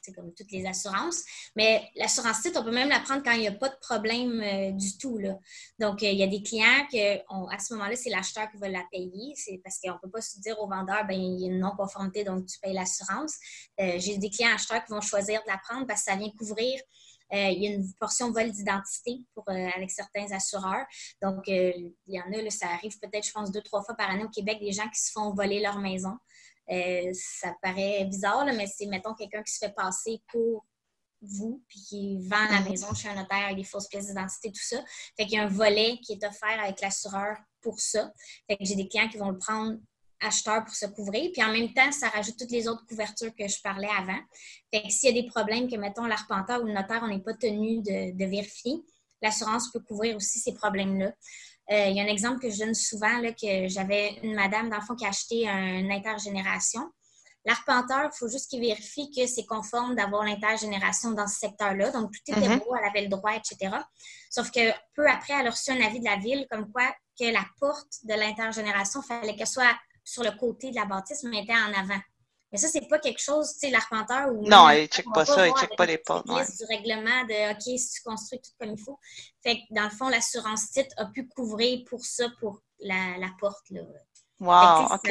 C'est 0.00 0.14
comme 0.14 0.32
toutes 0.32 0.50
les 0.50 0.66
assurances. 0.66 1.24
Mais 1.54 1.86
l'assurance 1.94 2.40
titre, 2.40 2.58
on 2.60 2.64
peut 2.64 2.72
même 2.72 2.88
la 2.88 3.00
prendre 3.00 3.22
quand 3.22 3.32
il 3.32 3.40
n'y 3.40 3.48
a 3.48 3.52
pas 3.52 3.68
de 3.68 3.76
problème 3.82 4.40
euh, 4.40 4.70
du 4.72 4.96
tout. 4.96 5.18
Là. 5.18 5.38
Donc, 5.78 6.02
euh, 6.02 6.08
il 6.08 6.18
y 6.18 6.22
a 6.22 6.26
des 6.26 6.42
clients 6.42 6.86
que, 6.90 7.18
à 7.54 7.58
ce 7.58 7.74
moment-là, 7.74 7.96
c'est 7.96 8.08
l'acheteur 8.08 8.50
qui 8.50 8.56
va 8.56 8.70
la 8.70 8.82
payer. 8.90 9.34
C'est 9.36 9.60
parce 9.62 9.78
qu'on 9.78 9.92
ne 9.92 9.98
peut 9.98 10.10
pas 10.10 10.22
se 10.22 10.40
dire 10.40 10.58
au 10.58 10.66
vendeur, 10.66 11.04
ben 11.06 11.20
il 11.20 11.40
y 11.40 11.44
a 11.44 11.48
une 11.48 11.60
non-conformité, 11.60 12.24
donc 12.24 12.46
tu 12.46 12.58
payes 12.60 12.72
l'assurance. 12.72 13.34
Euh, 13.78 13.98
j'ai 13.98 14.16
des 14.16 14.30
clients 14.30 14.54
acheteurs 14.54 14.82
qui 14.82 14.90
vont 14.90 15.02
choisir 15.02 15.42
de 15.42 15.48
la 15.48 15.58
prendre 15.58 15.86
parce 15.86 16.02
que 16.04 16.10
ça 16.10 16.16
vient 16.16 16.30
couvrir 16.30 16.80
il 17.32 17.62
y 17.62 17.68
a 17.68 17.70
une 17.70 17.92
portion 17.94 18.32
vol 18.32 18.50
d'identité 18.50 19.20
pour, 19.34 19.44
euh, 19.48 19.68
avec 19.76 19.90
certains 19.90 20.30
assureurs. 20.32 20.86
Donc, 21.22 21.48
euh, 21.48 21.72
il 21.76 22.14
y 22.14 22.20
en 22.20 22.32
a, 22.32 22.50
ça 22.50 22.68
arrive 22.68 22.98
peut-être, 22.98 23.26
je 23.26 23.32
pense, 23.32 23.50
deux, 23.50 23.62
trois 23.62 23.82
fois 23.82 23.94
par 23.94 24.10
année 24.10 24.24
au 24.24 24.28
Québec, 24.28 24.58
des 24.60 24.72
gens 24.72 24.88
qui 24.88 25.00
se 25.00 25.12
font 25.12 25.32
voler 25.34 25.60
leur 25.60 25.78
maison. 25.78 26.16
ça 27.12 27.54
paraît 27.62 28.04
bizarre, 28.04 28.44
mais 28.46 28.66
c'est, 28.66 28.86
mettons, 28.86 29.14
quelqu'un 29.14 29.42
qui 29.42 29.52
se 29.52 29.58
fait 29.58 29.74
passer 29.74 30.22
pour 30.28 30.64
vous, 31.22 31.62
puis 31.68 31.80
qui 31.80 32.18
vend 32.20 32.44
la 32.50 32.60
mhm. 32.60 32.70
maison 32.70 32.94
chez 32.94 33.08
un 33.08 33.14
notaire 33.14 33.44
avec 33.44 33.56
des 33.56 33.64
fausses 33.64 33.88
pièces 33.88 34.06
d'identité, 34.06 34.50
tout 34.50 34.62
ça. 34.62 34.82
Fait 35.16 35.26
qu'il 35.26 35.34
y 35.34 35.38
a 35.38 35.44
un 35.44 35.48
volet 35.48 35.98
qui 36.02 36.12
est 36.14 36.24
offert 36.24 36.60
avec 36.60 36.80
l'assureur 36.80 37.36
pour 37.60 37.80
ça. 37.80 38.12
Fait 38.48 38.56
que 38.56 38.64
j'ai 38.64 38.74
des 38.74 38.88
clients 38.88 39.08
qui 39.08 39.18
vont 39.18 39.30
le 39.30 39.38
prendre 39.38 39.78
acheteur 40.20 40.64
pour 40.64 40.74
se 40.74 40.86
couvrir. 40.86 41.30
Puis 41.32 41.42
en 41.42 41.52
même 41.52 41.72
temps, 41.72 41.90
ça 41.92 42.08
rajoute 42.08 42.36
toutes 42.38 42.50
les 42.50 42.68
autres 42.68 42.84
couvertures 42.86 43.34
que 43.36 43.48
je 43.48 43.60
parlais 43.62 43.88
avant. 43.98 44.18
Fait 44.72 44.82
que 44.82 44.90
s'il 44.90 45.14
y 45.14 45.18
a 45.18 45.22
des 45.22 45.28
problèmes 45.28 45.68
que, 45.68 45.76
mettons, 45.76 46.04
l'arpenteur 46.04 46.62
ou 46.62 46.66
le 46.66 46.72
notaire, 46.72 47.00
on 47.02 47.08
n'est 47.08 47.20
pas 47.20 47.34
tenu 47.34 47.82
de, 47.82 48.26
vérifier, 48.26 48.76
l'assurance 49.22 49.70
peut 49.72 49.80
couvrir 49.80 50.16
aussi 50.16 50.38
ces 50.38 50.54
problèmes-là. 50.54 51.12
Euh, 51.72 51.86
il 51.86 51.96
y 51.96 52.00
a 52.00 52.04
un 52.04 52.08
exemple 52.08 52.40
que 52.40 52.50
je 52.50 52.58
donne 52.58 52.74
souvent, 52.74 53.18
là, 53.18 53.32
que 53.32 53.68
j'avais 53.68 54.18
une 54.22 54.34
madame, 54.34 54.70
dans 54.70 54.76
le 54.76 54.82
fond, 54.82 54.96
qui 54.96 55.04
a 55.04 55.08
acheté 55.08 55.48
un 55.48 55.88
intergénération. 55.90 56.90
L'arpenteur, 57.46 58.10
il 58.12 58.18
faut 58.18 58.28
juste 58.28 58.50
qu'il 58.50 58.60
vérifie 58.60 59.10
que 59.10 59.26
c'est 59.26 59.46
conforme 59.46 59.94
d'avoir 59.94 60.24
l'intergénération 60.24 61.12
dans 61.12 61.26
ce 61.26 61.38
secteur-là. 61.38 61.90
Donc, 61.90 62.10
tout 62.12 62.32
était 62.36 62.40
mm-hmm. 62.40 62.58
beau, 62.58 62.74
elle 62.76 62.88
avait 62.88 63.02
le 63.02 63.08
droit, 63.08 63.32
etc. 63.34 63.76
Sauf 64.28 64.50
que 64.50 64.72
peu 64.94 65.08
après, 65.08 65.34
elle 65.38 65.46
a 65.46 65.50
reçu 65.50 65.70
un 65.70 65.80
avis 65.80 66.00
de 66.00 66.04
la 66.04 66.16
ville 66.16 66.46
comme 66.50 66.70
quoi 66.70 66.94
que 67.18 67.24
la 67.24 67.44
porte 67.58 68.04
de 68.04 68.14
l'intergénération, 68.14 69.00
il 69.02 69.06
fallait 69.06 69.36
qu'elle 69.36 69.46
soit 69.46 69.74
sur 70.10 70.24
le 70.24 70.32
côté 70.32 70.70
de 70.70 70.76
la 70.76 70.86
bâtisse, 70.86 71.22
mais 71.22 71.42
était 71.42 71.52
en 71.52 71.72
avant. 71.72 72.00
Mais 72.50 72.58
ça, 72.58 72.66
c'est 72.66 72.88
pas 72.88 72.98
quelque 72.98 73.20
chose, 73.20 73.52
tu 73.52 73.60
sais, 73.60 73.70
l'arpenteur 73.70 74.28
ou. 74.32 74.44
Non, 74.48 74.68
il 74.70 74.82
ne 74.82 74.86
check 74.86 75.06
pas 75.14 75.24
ça, 75.24 75.46
il 75.46 75.52
ne 75.52 75.56
check 75.56 75.76
pas 75.76 75.86
les 75.86 75.98
portes. 75.98 76.28
Ouais. 76.28 76.44
du 76.44 76.64
règlement 76.68 77.24
de 77.24 77.52
OK, 77.52 77.78
si 77.78 77.92
tu 77.92 78.02
construis 78.02 78.40
tout 78.40 78.50
comme 78.58 78.72
il 78.72 78.82
faut. 78.82 78.98
Fait 79.40 79.58
que 79.58 79.62
dans 79.70 79.84
le 79.84 79.90
fond, 79.90 80.08
l'assurance 80.08 80.70
titre 80.72 80.92
a 80.96 81.06
pu 81.06 81.28
couvrir 81.28 81.84
pour 81.88 82.04
ça, 82.04 82.28
pour 82.40 82.60
la, 82.80 83.18
la 83.18 83.30
porte. 83.38 83.70
Là. 83.70 83.82
Wow, 84.40 84.94
OK. 84.94 85.10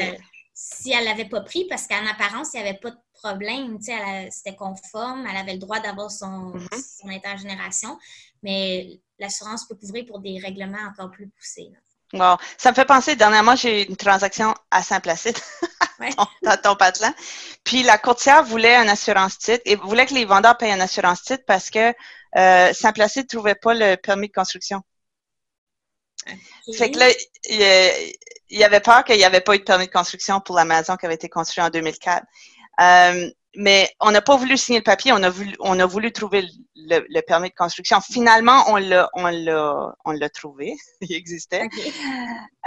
Si 0.53 0.91
elle 0.91 1.05
l'avait 1.05 1.29
pas 1.29 1.39
pris, 1.39 1.65
parce 1.69 1.87
qu'en 1.87 2.05
apparence, 2.05 2.49
il 2.53 2.61
n'y 2.61 2.67
avait 2.67 2.79
pas 2.79 2.91
de 2.91 2.99
problème, 3.13 3.79
tu 3.79 3.85
sais, 3.85 4.29
c'était 4.31 4.57
conforme, 4.57 5.25
elle 5.25 5.37
avait 5.37 5.53
le 5.53 5.59
droit 5.59 5.79
d'avoir 5.79 6.11
son, 6.11 6.51
mm-hmm. 6.51 6.99
son 7.01 7.07
intergénération, 7.07 7.97
mais 8.43 8.99
l'assurance 9.17 9.65
peut 9.65 9.75
couvrir 9.75 10.05
pour 10.05 10.19
des 10.19 10.39
règlements 10.39 10.85
encore 10.89 11.11
plus 11.11 11.29
poussés. 11.29 11.69
Là. 11.71 11.79
Wow. 12.13 12.37
Ça 12.57 12.71
me 12.71 12.75
fait 12.75 12.85
penser, 12.85 13.15
dernièrement, 13.15 13.55
j'ai 13.55 13.87
une 13.87 13.95
transaction 13.95 14.55
à 14.71 14.81
Saint-Placide, 14.81 15.37
dans 16.41 16.57
ton 16.57 16.75
patelin. 16.75 17.13
Puis 17.63 17.83
la 17.83 17.99
courtière 17.99 18.43
voulait 18.43 18.75
un 18.75 18.87
assurance 18.87 19.37
titre 19.37 19.61
et 19.65 19.75
voulait 19.75 20.07
que 20.07 20.15
les 20.15 20.25
vendeurs 20.25 20.57
payent 20.57 20.71
un 20.71 20.79
assurance 20.79 21.21
titre 21.21 21.43
parce 21.45 21.69
que 21.69 21.93
euh, 22.37 22.73
Saint-Placide 22.73 23.23
ne 23.23 23.37
trouvait 23.37 23.55
pas 23.55 23.73
le 23.75 23.95
permis 23.95 24.27
de 24.27 24.33
construction. 24.33 24.81
Fait 26.77 26.91
que 26.91 26.99
là, 26.99 27.07
il, 27.49 28.57
y 28.57 28.63
avait 28.63 28.79
peur 28.79 29.03
qu'il 29.03 29.17
n'y 29.17 29.23
avait 29.23 29.41
pas 29.41 29.55
eu 29.55 29.59
de 29.59 29.63
permis 29.63 29.87
de 29.87 29.91
construction 29.91 30.41
pour 30.41 30.55
la 30.55 30.65
maison 30.65 30.95
qui 30.97 31.05
avait 31.05 31.15
été 31.15 31.29
construite 31.29 31.65
en 31.65 31.69
2004. 31.69 32.25
Euh, 32.81 33.29
mais 33.55 33.89
on 33.99 34.11
n'a 34.11 34.21
pas 34.21 34.35
voulu 34.35 34.57
signer 34.57 34.79
le 34.79 34.83
papier, 34.83 35.11
on 35.11 35.23
a 35.23 35.29
voulu, 35.29 35.55
on 35.59 35.79
a 35.79 35.85
voulu 35.85 36.11
trouver 36.11 36.45
le, 36.75 37.21
permis 37.21 37.49
de 37.49 37.55
construction. 37.55 37.99
Finalement, 38.01 38.63
on 38.67 38.77
l'a, 38.77 39.09
on 39.13 39.27
l'a, 39.27 39.95
on 40.05 40.11
l'a 40.11 40.29
trouvé. 40.29 40.75
Il 41.01 41.13
existait. 41.13 41.67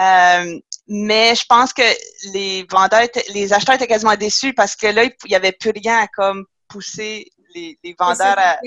Euh, 0.01 0.59
mais 0.89 1.35
je 1.35 1.45
pense 1.49 1.73
que 1.73 1.83
les 2.33 2.67
vendeurs, 2.71 3.07
les 3.33 3.53
acheteurs 3.53 3.77
étaient 3.77 3.87
quasiment 3.87 4.17
déçus 4.17 4.55
parce 4.55 4.75
que 4.75 4.89
là, 4.89 5.05
il 5.05 5.13
n'y 5.29 5.35
avait 5.35 5.53
plus 5.53 5.71
rien 5.71 5.99
à 5.99 6.07
comme 6.09 6.47
pousser 6.69 7.31
les, 7.55 7.79
vendeurs 7.99 8.39
à. 8.39 8.59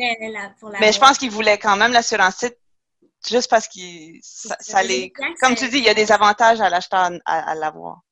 mais 0.80 0.94
je 0.94 1.00
pense 1.00 1.18
qu'ils 1.18 1.32
voulaient 1.32 1.58
quand 1.58 1.76
même 1.76 1.92
l'assurance 1.92 2.38
titre 2.38 2.56
juste 3.28 3.50
parce 3.50 3.68
que 3.68 3.82
ça, 4.22 4.56
ça 4.60 4.84
les. 4.84 5.12
Comme 5.42 5.56
tu 5.56 5.68
dis, 5.70 5.80
il 5.80 5.84
y 5.84 5.90
a 5.90 5.94
des 5.94 6.12
avantages 6.12 6.62
à 6.62 6.70
l'acheteur 6.70 7.12
à 7.26 7.56
l'avoir. 7.56 8.05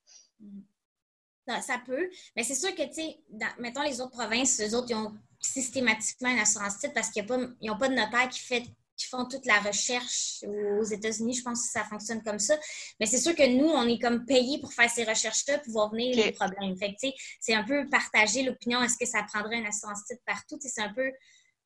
Ça 1.47 1.81
peut. 1.85 2.09
Mais 2.35 2.43
c'est 2.43 2.55
sûr 2.55 2.73
que, 2.73 2.83
tu 2.83 2.93
sais, 2.93 3.19
mettons 3.59 3.81
les 3.81 3.99
autres 3.99 4.11
provinces, 4.11 4.61
eux 4.61 4.75
autres, 4.75 4.87
ils 4.89 4.95
ont 4.95 5.13
systématiquement 5.41 6.29
une 6.29 6.39
assurance 6.39 6.79
titre 6.79 6.93
parce 6.93 7.09
qu'ils 7.09 7.25
n'ont 7.25 7.77
pas, 7.77 7.89
de 7.89 7.95
notaire 7.95 8.29
qui 8.29 8.39
fait 8.39 8.63
qui 8.95 9.07
font 9.07 9.25
toute 9.25 9.47
la 9.47 9.59
recherche 9.59 10.43
aux 10.79 10.83
États-Unis, 10.83 11.33
je 11.33 11.41
pense 11.41 11.65
que 11.65 11.71
ça 11.71 11.83
fonctionne 11.83 12.21
comme 12.21 12.37
ça. 12.37 12.55
Mais 12.99 13.07
c'est 13.07 13.17
sûr 13.17 13.35
que 13.35 13.45
nous, 13.57 13.65
on 13.65 13.87
est 13.87 13.99
comme 13.99 14.23
payés 14.23 14.59
pour 14.59 14.71
faire 14.71 14.89
ces 14.89 15.03
recherches-là, 15.03 15.57
pour 15.59 15.73
voir 15.73 15.89
venir 15.89 16.15
les 16.15 16.31
problèmes. 16.31 16.77
Fait 16.77 16.95
c'est 17.39 17.55
un 17.55 17.63
peu 17.63 17.89
partager 17.89 18.43
l'opinion. 18.43 18.83
Est-ce 18.83 18.97
que 18.97 19.07
ça 19.07 19.23
prendrait 19.23 19.57
une 19.57 19.65
assurance 19.65 20.05
titre 20.05 20.21
partout? 20.27 20.59
C'est 20.61 20.81
un 20.81 20.93
peu 20.93 21.11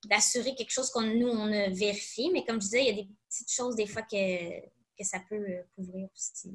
d'assurer 0.06 0.56
quelque 0.56 0.72
chose 0.72 0.90
qu'on 0.90 1.02
nous, 1.02 1.28
on 1.28 1.52
a 1.52 1.68
vérifié. 1.70 2.30
Mais 2.32 2.46
comme 2.46 2.62
je 2.62 2.68
disais, 2.68 2.84
il 2.84 2.88
y 2.88 2.92
a 2.92 3.04
des 3.04 3.10
petites 3.30 3.52
choses 3.52 3.76
des 3.76 3.88
fois 3.88 4.04
que 4.04 4.62
que 4.98 5.06
ça 5.06 5.20
peut 5.30 5.46
couvrir 5.76 6.10
aussi. 6.16 6.52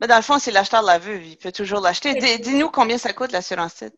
Mais 0.00 0.06
dans 0.06 0.16
le 0.16 0.22
fond, 0.22 0.38
si 0.38 0.50
l'acheteur 0.50 0.82
la 0.82 0.98
veut, 0.98 1.22
il 1.22 1.36
peut 1.36 1.52
toujours 1.52 1.80
l'acheter. 1.80 2.14
Dis-nous 2.38 2.70
combien 2.70 2.98
ça 2.98 3.12
coûte 3.12 3.32
l'assurance 3.32 3.74
titre. 3.74 3.96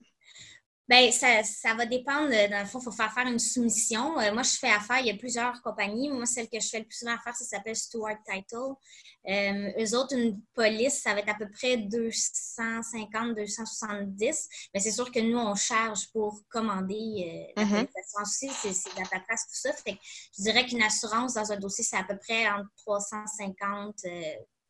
Bien, 0.88 1.12
ça, 1.12 1.44
ça, 1.44 1.74
va 1.74 1.86
dépendre. 1.86 2.30
Dans 2.50 2.58
le 2.58 2.66
fond, 2.66 2.80
il 2.80 2.84
faut 2.84 2.90
faire 2.90 3.12
faire 3.14 3.26
une 3.26 3.38
soumission. 3.38 4.18
Euh, 4.18 4.32
moi, 4.34 4.42
je 4.42 4.50
fais 4.58 4.68
affaire, 4.68 4.98
il 4.98 5.06
y 5.06 5.10
a 5.10 5.16
plusieurs 5.16 5.62
compagnies. 5.62 6.10
Moi, 6.10 6.26
celle 6.26 6.48
que 6.48 6.58
je 6.58 6.68
fais 6.68 6.80
le 6.80 6.84
plus 6.84 6.98
souvent 6.98 7.14
affaire, 7.14 7.36
ça 7.36 7.44
s'appelle 7.44 7.76
Stewart 7.76 8.16
Title. 8.28 8.74
Euh, 9.28 9.70
eux 9.78 9.96
autres, 9.96 10.16
une 10.16 10.42
police, 10.54 11.00
ça 11.00 11.14
va 11.14 11.20
être 11.20 11.28
à 11.28 11.34
peu 11.34 11.48
près 11.48 11.76
250, 11.76 13.36
270. 13.36 14.48
Mais 14.74 14.80
c'est 14.80 14.90
sûr 14.90 15.10
que 15.12 15.20
nous, 15.20 15.38
on 15.38 15.54
charge 15.54 16.10
pour 16.12 16.40
commander 16.48 17.52
euh, 17.56 17.62
la 17.62 17.64
mm-hmm. 17.64 18.22
aussi. 18.22 18.50
C'est 18.50 18.98
la 18.98 19.04
paperasse, 19.04 19.46
tout 19.46 19.54
ça. 19.54 19.72
Fait 19.72 19.96
je 20.36 20.42
dirais 20.42 20.66
qu'une 20.66 20.82
assurance 20.82 21.34
dans 21.34 21.52
un 21.52 21.56
dossier, 21.58 21.84
c'est 21.84 21.96
à 21.96 22.04
peu 22.04 22.18
près 22.18 22.50
entre 22.50 22.68
350 22.84 24.04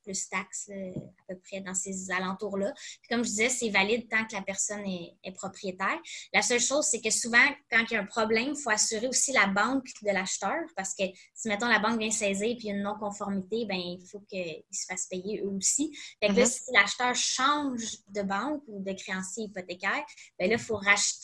plus 0.02 0.28
taxes 0.28 0.70
à 0.70 1.32
peu 1.32 1.38
près 1.40 1.60
dans 1.60 1.74
ces 1.74 2.10
alentours-là. 2.10 2.72
Comme 3.08 3.24
je 3.24 3.30
disais, 3.30 3.48
c'est 3.48 3.70
valide 3.70 4.08
tant 4.08 4.24
que 4.26 4.34
la 4.34 4.42
personne 4.42 4.84
est, 4.86 5.32
propriétaire. 5.34 5.98
La 6.32 6.42
seule 6.42 6.60
chose, 6.60 6.86
c'est 6.90 7.00
que 7.00 7.10
souvent, 7.10 7.44
quand 7.70 7.82
il 7.90 7.94
y 7.94 7.96
a 7.96 8.00
un 8.00 8.06
problème, 8.06 8.52
il 8.54 8.60
faut 8.60 8.70
assurer 8.70 9.08
aussi 9.08 9.32
la 9.32 9.46
banque 9.46 9.86
de 10.02 10.10
l'acheteur 10.10 10.60
parce 10.76 10.94
que 10.94 11.04
si, 11.34 11.48
mettons, 11.48 11.68
la 11.68 11.78
banque 11.78 11.98
vient 11.98 12.10
saisir 12.10 12.48
et 12.48 12.56
il 12.58 12.64
y 12.64 12.70
a 12.70 12.74
une 12.74 12.82
non-conformité, 12.82 13.64
ben 13.66 13.76
il 13.76 14.04
faut 14.06 14.20
qu'ils 14.20 14.62
se 14.70 14.84
fassent 14.86 15.06
payer 15.06 15.40
eux 15.40 15.48
aussi. 15.48 15.96
Fait 16.20 16.28
que 16.28 16.34
là, 16.34 16.44
mm-hmm. 16.44 16.46
si 16.46 16.72
l'acheteur 16.72 17.14
change 17.14 17.98
de 18.08 18.22
banque 18.22 18.62
ou 18.68 18.82
de 18.82 18.92
créancier 18.92 19.44
hypothécaire, 19.44 20.04
ben 20.38 20.50
là, 20.50 20.56
il 20.56 20.58
faut, 20.58 20.80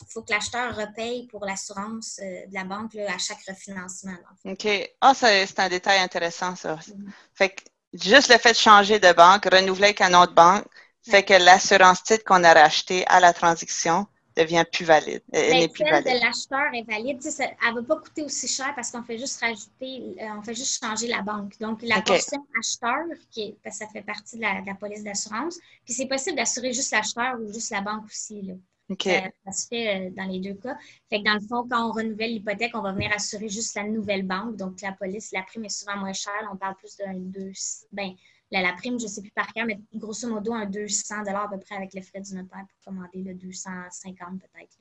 faut 0.09 0.23
que 0.23 0.33
l'acheteur 0.33 0.75
repaye 0.75 1.27
pour 1.27 1.45
l'assurance 1.45 2.19
euh, 2.21 2.47
de 2.47 2.53
la 2.53 2.63
banque 2.63 2.95
à 2.95 3.17
chaque 3.17 3.43
refinancement. 3.47 4.17
OK. 4.45 4.67
Ah, 5.01 5.13
c'est 5.13 5.59
un 5.59 5.69
détail 5.69 5.99
intéressant, 5.99 6.55
ça. 6.55 6.75
Mm-hmm. 6.75 7.11
Fait 7.33 7.49
que 7.49 7.61
Juste 7.93 8.31
le 8.31 8.37
fait 8.37 8.51
de 8.51 8.57
changer 8.57 8.99
de 8.99 9.11
banque, 9.13 9.45
renouveler 9.45 9.85
avec 9.85 10.01
une 10.01 10.15
autre 10.15 10.33
banque, 10.33 10.65
fait 11.09 11.23
que 11.23 11.33
l'assurance 11.33 12.03
titre 12.03 12.23
qu'on 12.23 12.43
a 12.43 12.53
racheté 12.53 13.05
à 13.07 13.19
la 13.19 13.33
transaction 13.33 14.05
devient 14.35 14.63
plus 14.71 14.85
valide. 14.85 15.21
Elle 15.31 15.59
n'est 15.59 15.67
plus 15.67 15.83
valide. 15.83 16.05
de 16.05 16.25
l'acheteur 16.25 16.73
est 16.73 16.83
valide. 16.83 17.19
elle 17.23 17.73
ne 17.73 17.81
va 17.81 17.95
pas 17.95 18.01
coûter 18.01 18.23
aussi 18.23 18.47
cher 18.47 18.73
parce 18.75 18.91
qu'on 18.91 19.03
fait 19.03 19.17
juste 19.17 19.39
rajouter, 19.41 20.15
euh, 20.21 20.37
on 20.37 20.41
fait 20.41 20.53
juste 20.53 20.83
changer 20.83 21.07
la 21.07 21.21
banque. 21.21 21.57
Donc, 21.59 21.81
la 21.81 22.01
portion 22.01 22.45
acheteur, 22.57 23.05
qui 23.31 23.57
ça 23.69 23.87
fait 23.87 24.01
partie 24.01 24.37
de 24.37 24.41
la, 24.41 24.61
de 24.61 24.67
la 24.67 24.75
police 24.75 25.03
d'assurance. 25.03 25.57
Puis, 25.83 25.93
c'est 25.93 26.07
possible 26.07 26.37
d'assurer 26.37 26.73
juste 26.73 26.91
l'acheteur 26.91 27.35
ou 27.39 27.51
juste 27.51 27.71
la 27.71 27.81
banque 27.81 28.05
aussi. 28.05 28.41
Là. 28.43 28.53
Ça, 28.89 29.51
se 29.51 29.67
fait 29.67 30.07
euh, 30.07 30.09
dans 30.15 30.23
les 30.23 30.39
deux 30.39 30.55
cas. 30.55 30.75
Fait 31.09 31.19
que 31.19 31.25
dans 31.25 31.35
le 31.35 31.41
fond, 31.41 31.67
quand 31.69 31.89
on 31.89 31.91
renouvelle 31.91 32.33
l'hypothèque, 32.33 32.71
on 32.73 32.81
va 32.81 32.91
venir 32.91 33.11
assurer 33.13 33.47
juste 33.47 33.75
la 33.75 33.83
nouvelle 33.83 34.23
banque. 34.23 34.55
Donc, 34.55 34.81
la 34.81 34.93
police, 34.93 35.31
la 35.31 35.43
prime 35.43 35.65
est 35.65 35.69
souvent 35.69 35.97
moins 35.97 36.13
chère. 36.13 36.49
On 36.51 36.57
parle 36.57 36.75
plus 36.75 36.97
d'un 36.97 37.13
deux. 37.13 37.51
Ben, 37.91 38.13
la, 38.51 38.73
prime, 38.73 38.99
je 38.99 39.03
ne 39.03 39.09
sais 39.09 39.21
plus 39.21 39.31
par 39.31 39.53
cœur, 39.53 39.65
mais 39.65 39.79
grosso 39.93 40.27
modo, 40.27 40.53
un 40.53 40.65
200 40.65 41.15
à 41.27 41.47
peu 41.47 41.59
près 41.59 41.75
avec 41.75 41.93
les 41.93 42.01
frais 42.01 42.21
du 42.21 42.33
notaire 42.33 42.65
pour 42.67 42.93
commander 42.93 43.21
le 43.21 43.35
250 43.35 44.39
peut-être. 44.39 44.77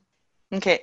OK. 0.51 0.83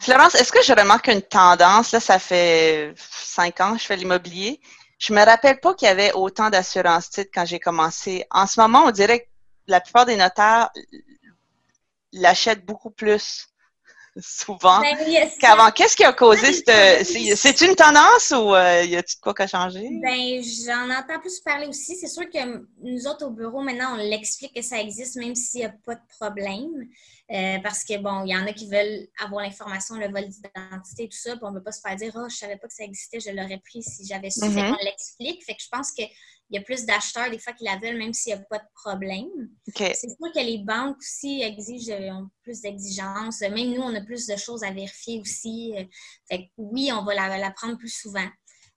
Florence, 0.00 0.34
est-ce 0.34 0.52
que 0.52 0.62
je 0.62 0.74
remarque 0.74 1.08
une 1.08 1.22
tendance? 1.22 1.92
Là, 1.92 2.00
ça 2.00 2.18
fait 2.18 2.92
cinq 2.96 3.60
ans 3.60 3.72
que 3.72 3.80
je 3.80 3.86
fais 3.86 3.96
l'immobilier. 3.96 4.60
Je 4.98 5.14
me 5.14 5.24
rappelle 5.24 5.58
pas 5.60 5.74
qu'il 5.74 5.88
y 5.88 5.90
avait 5.90 6.12
autant 6.12 6.50
d'assurance 6.50 7.08
titres 7.08 7.30
quand 7.32 7.46
j'ai 7.46 7.60
commencé. 7.60 8.26
En 8.30 8.46
ce 8.46 8.60
moment, 8.60 8.84
on 8.84 8.90
dirait 8.90 9.20
que 9.20 9.28
la 9.68 9.80
plupart 9.80 10.04
des 10.04 10.16
notaires 10.16 10.70
l'achètent 12.12 12.64
beaucoup 12.64 12.90
plus 12.90 13.48
souvent 14.20 14.80
ben, 14.80 14.96
qu'avant. 15.40 15.70
Qu'est-ce 15.70 15.96
qui 15.96 16.04
a 16.04 16.12
causé 16.12 16.52
cette... 16.52 17.06
C'est 17.36 17.60
une 17.60 17.74
tendance 17.74 18.30
ou 18.30 18.54
euh, 18.54 18.84
y 18.84 18.96
a-t-il 18.96 19.20
quoi 19.20 19.34
qui 19.34 19.42
a 19.42 19.46
changé? 19.46 19.88
Ben, 20.02 20.42
j'en 20.66 20.90
entends 20.90 21.20
plus 21.20 21.40
parler 21.40 21.66
aussi. 21.66 21.96
C'est 21.96 22.08
sûr 22.08 22.28
que 22.28 22.64
nous 22.82 23.06
autres 23.06 23.26
au 23.26 23.30
bureau, 23.30 23.62
maintenant, 23.62 23.94
on 23.94 23.96
l'explique 23.96 24.54
que 24.54 24.62
ça 24.62 24.80
existe 24.80 25.16
même 25.16 25.34
s'il 25.34 25.60
n'y 25.60 25.66
a 25.66 25.74
pas 25.84 25.94
de 25.94 26.00
problème. 26.18 26.88
Euh, 27.30 27.58
parce 27.62 27.84
que, 27.84 27.98
bon, 27.98 28.24
il 28.24 28.30
y 28.30 28.36
en 28.36 28.46
a 28.46 28.52
qui 28.54 28.70
veulent 28.70 29.06
avoir 29.18 29.42
l'information, 29.42 29.96
le 29.96 30.10
vol 30.10 30.26
d'identité, 30.28 31.08
tout 31.08 31.18
ça, 31.18 31.32
puis 31.32 31.44
on 31.44 31.50
ne 31.50 31.58
peut 31.58 31.64
pas 31.64 31.72
se 31.72 31.80
faire 31.80 31.94
dire, 31.94 32.12
oh, 32.14 32.20
je 32.20 32.34
ne 32.34 32.38
savais 32.38 32.56
pas 32.56 32.68
que 32.68 32.74
ça 32.74 32.84
existait, 32.84 33.20
je 33.20 33.30
l'aurais 33.30 33.58
pris 33.58 33.82
si 33.82 34.06
j'avais 34.06 34.30
su. 34.30 34.40
On 34.44 34.76
l'explique. 34.82 35.44
Fait 35.44 35.54
que 35.54 35.62
je 35.62 35.68
pense 35.70 35.92
que 35.92 36.02
il 36.50 36.56
y 36.56 36.58
a 36.58 36.62
plus 36.62 36.86
d'acheteurs 36.86 37.30
des 37.30 37.38
fois 37.38 37.52
qui 37.52 37.64
la 37.64 37.76
veulent, 37.76 37.98
même 37.98 38.14
s'il 38.14 38.34
n'y 38.34 38.40
a 38.40 38.42
pas 38.44 38.58
de 38.58 38.68
problème. 38.74 39.28
C'est 39.76 39.94
sûr 39.94 40.32
que 40.34 40.40
les 40.40 40.58
banques 40.58 40.96
aussi 40.96 41.42
exigent 41.42 41.92
ont 41.92 42.30
plus 42.42 42.62
d'exigences. 42.62 43.40
Même 43.40 43.74
nous, 43.74 43.82
on 43.82 43.94
a 43.94 44.00
plus 44.00 44.26
de 44.26 44.36
choses 44.36 44.64
à 44.64 44.70
vérifier 44.70 45.20
aussi. 45.20 45.74
Fait 46.28 46.50
oui, 46.56 46.90
on 46.92 47.04
va 47.04 47.14
la, 47.14 47.50
prendre 47.50 47.76
plus 47.76 47.92
souvent. 47.92 48.26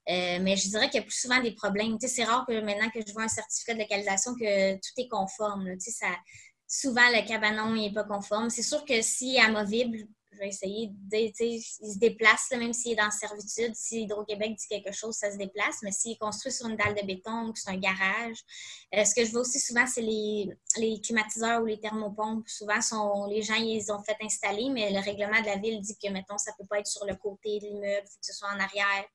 Euh, 0.10 0.39
mais 0.41 0.58
je 0.58 0.67
dirais 0.67 0.89
qu'il 0.89 1.00
y 1.00 1.03
a 1.03 1.05
plus 1.05 1.17
souvent 1.17 1.39
des 1.41 1.53
problèmes. 1.53 1.98
c'est 2.01 2.24
rare 2.24 2.46
que 2.46 2.60
maintenant 2.60 2.89
que 2.89 3.00
je 3.05 3.13
vois 3.13 3.24
un 3.24 3.29
certificat 3.29 3.75
de 3.75 3.79
localisation 3.79 4.34
que 4.36 4.74
tout 4.74 4.93
est 4.98 5.08
conforme. 5.08 5.79
Ça, 5.79 6.08
souvent, 6.71 7.09
le 7.09 7.27
cabanon 7.27 7.73
n'est 7.73 7.91
pas 7.91 8.05
conforme. 8.05 8.49
C'est 8.49 8.63
sûr 8.63 8.85
que 8.85 9.01
si 9.01 9.37
amovible, 9.37 10.07
je 10.31 10.39
vais 10.39 10.47
essayer 10.47 10.87
de, 10.87 11.17
il 11.17 11.61
se 11.61 11.99
déplace, 11.99 12.47
même 12.51 12.71
s'il 12.71 12.93
est 12.93 12.95
dans 12.95 13.11
servitude. 13.11 13.75
Si 13.75 14.03
Hydro-Québec 14.03 14.55
dit 14.55 14.67
quelque 14.69 14.93
chose, 14.93 15.15
ça 15.15 15.29
se 15.29 15.37
déplace. 15.37 15.79
Mais 15.83 15.91
s'il 15.91 16.13
est 16.13 16.17
construit 16.17 16.53
sur 16.53 16.67
une 16.67 16.77
dalle 16.77 16.95
de 16.95 17.05
béton 17.05 17.49
ou 17.49 17.53
c'est 17.53 17.69
un 17.69 17.77
garage, 17.77 18.37
euh, 18.95 19.03
ce 19.03 19.13
que 19.13 19.25
je 19.25 19.31
vois 19.31 19.41
aussi 19.41 19.59
souvent, 19.59 19.85
c'est 19.85 20.01
les, 20.01 20.47
les, 20.77 21.01
climatiseurs 21.01 21.61
ou 21.61 21.65
les 21.65 21.77
thermopompes. 21.77 22.47
Souvent, 22.47 22.81
sont, 22.81 23.25
les 23.25 23.41
gens, 23.41 23.55
ils 23.55 23.91
ont 23.91 24.01
fait 24.01 24.15
installer, 24.21 24.69
mais 24.69 24.91
le 24.93 24.99
règlement 24.99 25.41
de 25.41 25.47
la 25.47 25.57
ville 25.57 25.81
dit 25.81 25.97
que, 26.01 26.09
mettons, 26.09 26.37
ça 26.37 26.53
peut 26.57 26.65
pas 26.65 26.79
être 26.79 26.87
sur 26.87 27.05
le 27.05 27.15
côté 27.17 27.59
de 27.59 27.65
l'immeuble, 27.65 28.05
il 28.05 28.09
faut 28.09 28.19
que 28.19 28.25
ce 28.25 28.33
soit 28.33 28.49
en 28.49 28.59
arrière. 28.59 29.05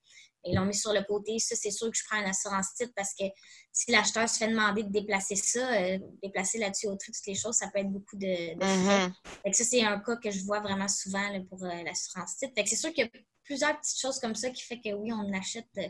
Ils 0.47 0.55
l'ont 0.55 0.65
mis 0.65 0.75
sur 0.75 0.93
le 0.93 1.03
côté. 1.03 1.39
Ça, 1.39 1.57
c'est 1.57 1.71
sûr 1.71 1.91
que 1.91 1.97
je 1.97 2.05
prends 2.09 2.19
une 2.21 2.29
assurance 2.29 2.75
titre 2.75 2.93
parce 2.95 3.15
que 3.15 3.25
si 3.73 3.91
l'acheteur 3.91 4.29
se 4.29 4.39
fait 4.39 4.49
demander 4.49 4.83
de 4.83 4.91
déplacer 4.91 5.37
ça, 5.37 5.73
euh, 5.73 5.99
déplacer 6.23 6.59
la 6.59 6.71
tuyauterie, 6.71 7.13
toutes 7.13 7.27
les 7.27 7.35
choses, 7.35 7.57
ça 7.57 7.69
peut 7.69 7.81
être 7.81 7.91
beaucoup 7.91 8.17
de, 8.17 8.55
de 8.55 8.65
mm-hmm. 8.65 9.53
Ça, 9.53 9.65
c'est 9.65 9.83
un 9.83 9.99
cas 10.01 10.17
que 10.17 10.31
je 10.31 10.45
vois 10.45 10.61
vraiment 10.61 10.89
souvent 10.89 11.29
pour 11.49 11.65
euh, 11.65 11.83
l'assurance 11.85 12.37
titre. 12.37 12.53
c'est 12.65 12.77
sûr 12.77 12.93
qu'il 12.93 13.05
y 13.05 13.07
a 13.07 13.11
plusieurs 13.45 13.79
petites 13.79 14.01
choses 14.01 14.19
comme 14.21 14.35
ça 14.35 14.51
qui 14.51 14.63
fait 14.63 14.81
que 14.81 14.93
oui, 14.95 15.13
on 15.13 15.33
achète. 15.37 15.67
Euh, 15.79 15.89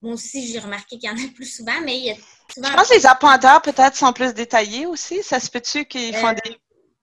moi 0.00 0.14
aussi, 0.14 0.46
j'ai 0.46 0.60
remarqué 0.60 0.98
qu'il 0.98 1.10
y 1.10 1.12
en 1.12 1.16
a 1.16 1.28
plus 1.34 1.56
souvent, 1.56 1.80
mais 1.82 1.98
il 1.98 2.04
y 2.04 2.10
a 2.10 2.14
Je 2.14 2.60
pense 2.60 2.88
que 2.88 2.94
les 2.94 3.06
appointeurs 3.06 3.60
peut-être 3.62 3.96
sont 3.96 4.12
plus 4.12 4.32
détaillés 4.32 4.86
aussi. 4.86 5.22
Ça 5.22 5.40
se 5.40 5.50
peut-tu 5.50 5.86
qu'ils 5.86 6.14
font 6.14 6.34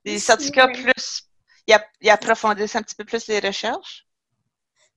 des, 0.05 0.17
certificats 0.19 0.69
plus. 0.69 1.29
Ils 1.67 2.09
approfondissent 2.09 2.75
un 2.75 2.81
petit 2.81 2.95
peu 2.95 3.03
plus 3.03 3.27
les 3.27 3.39
recherches? 3.39 4.04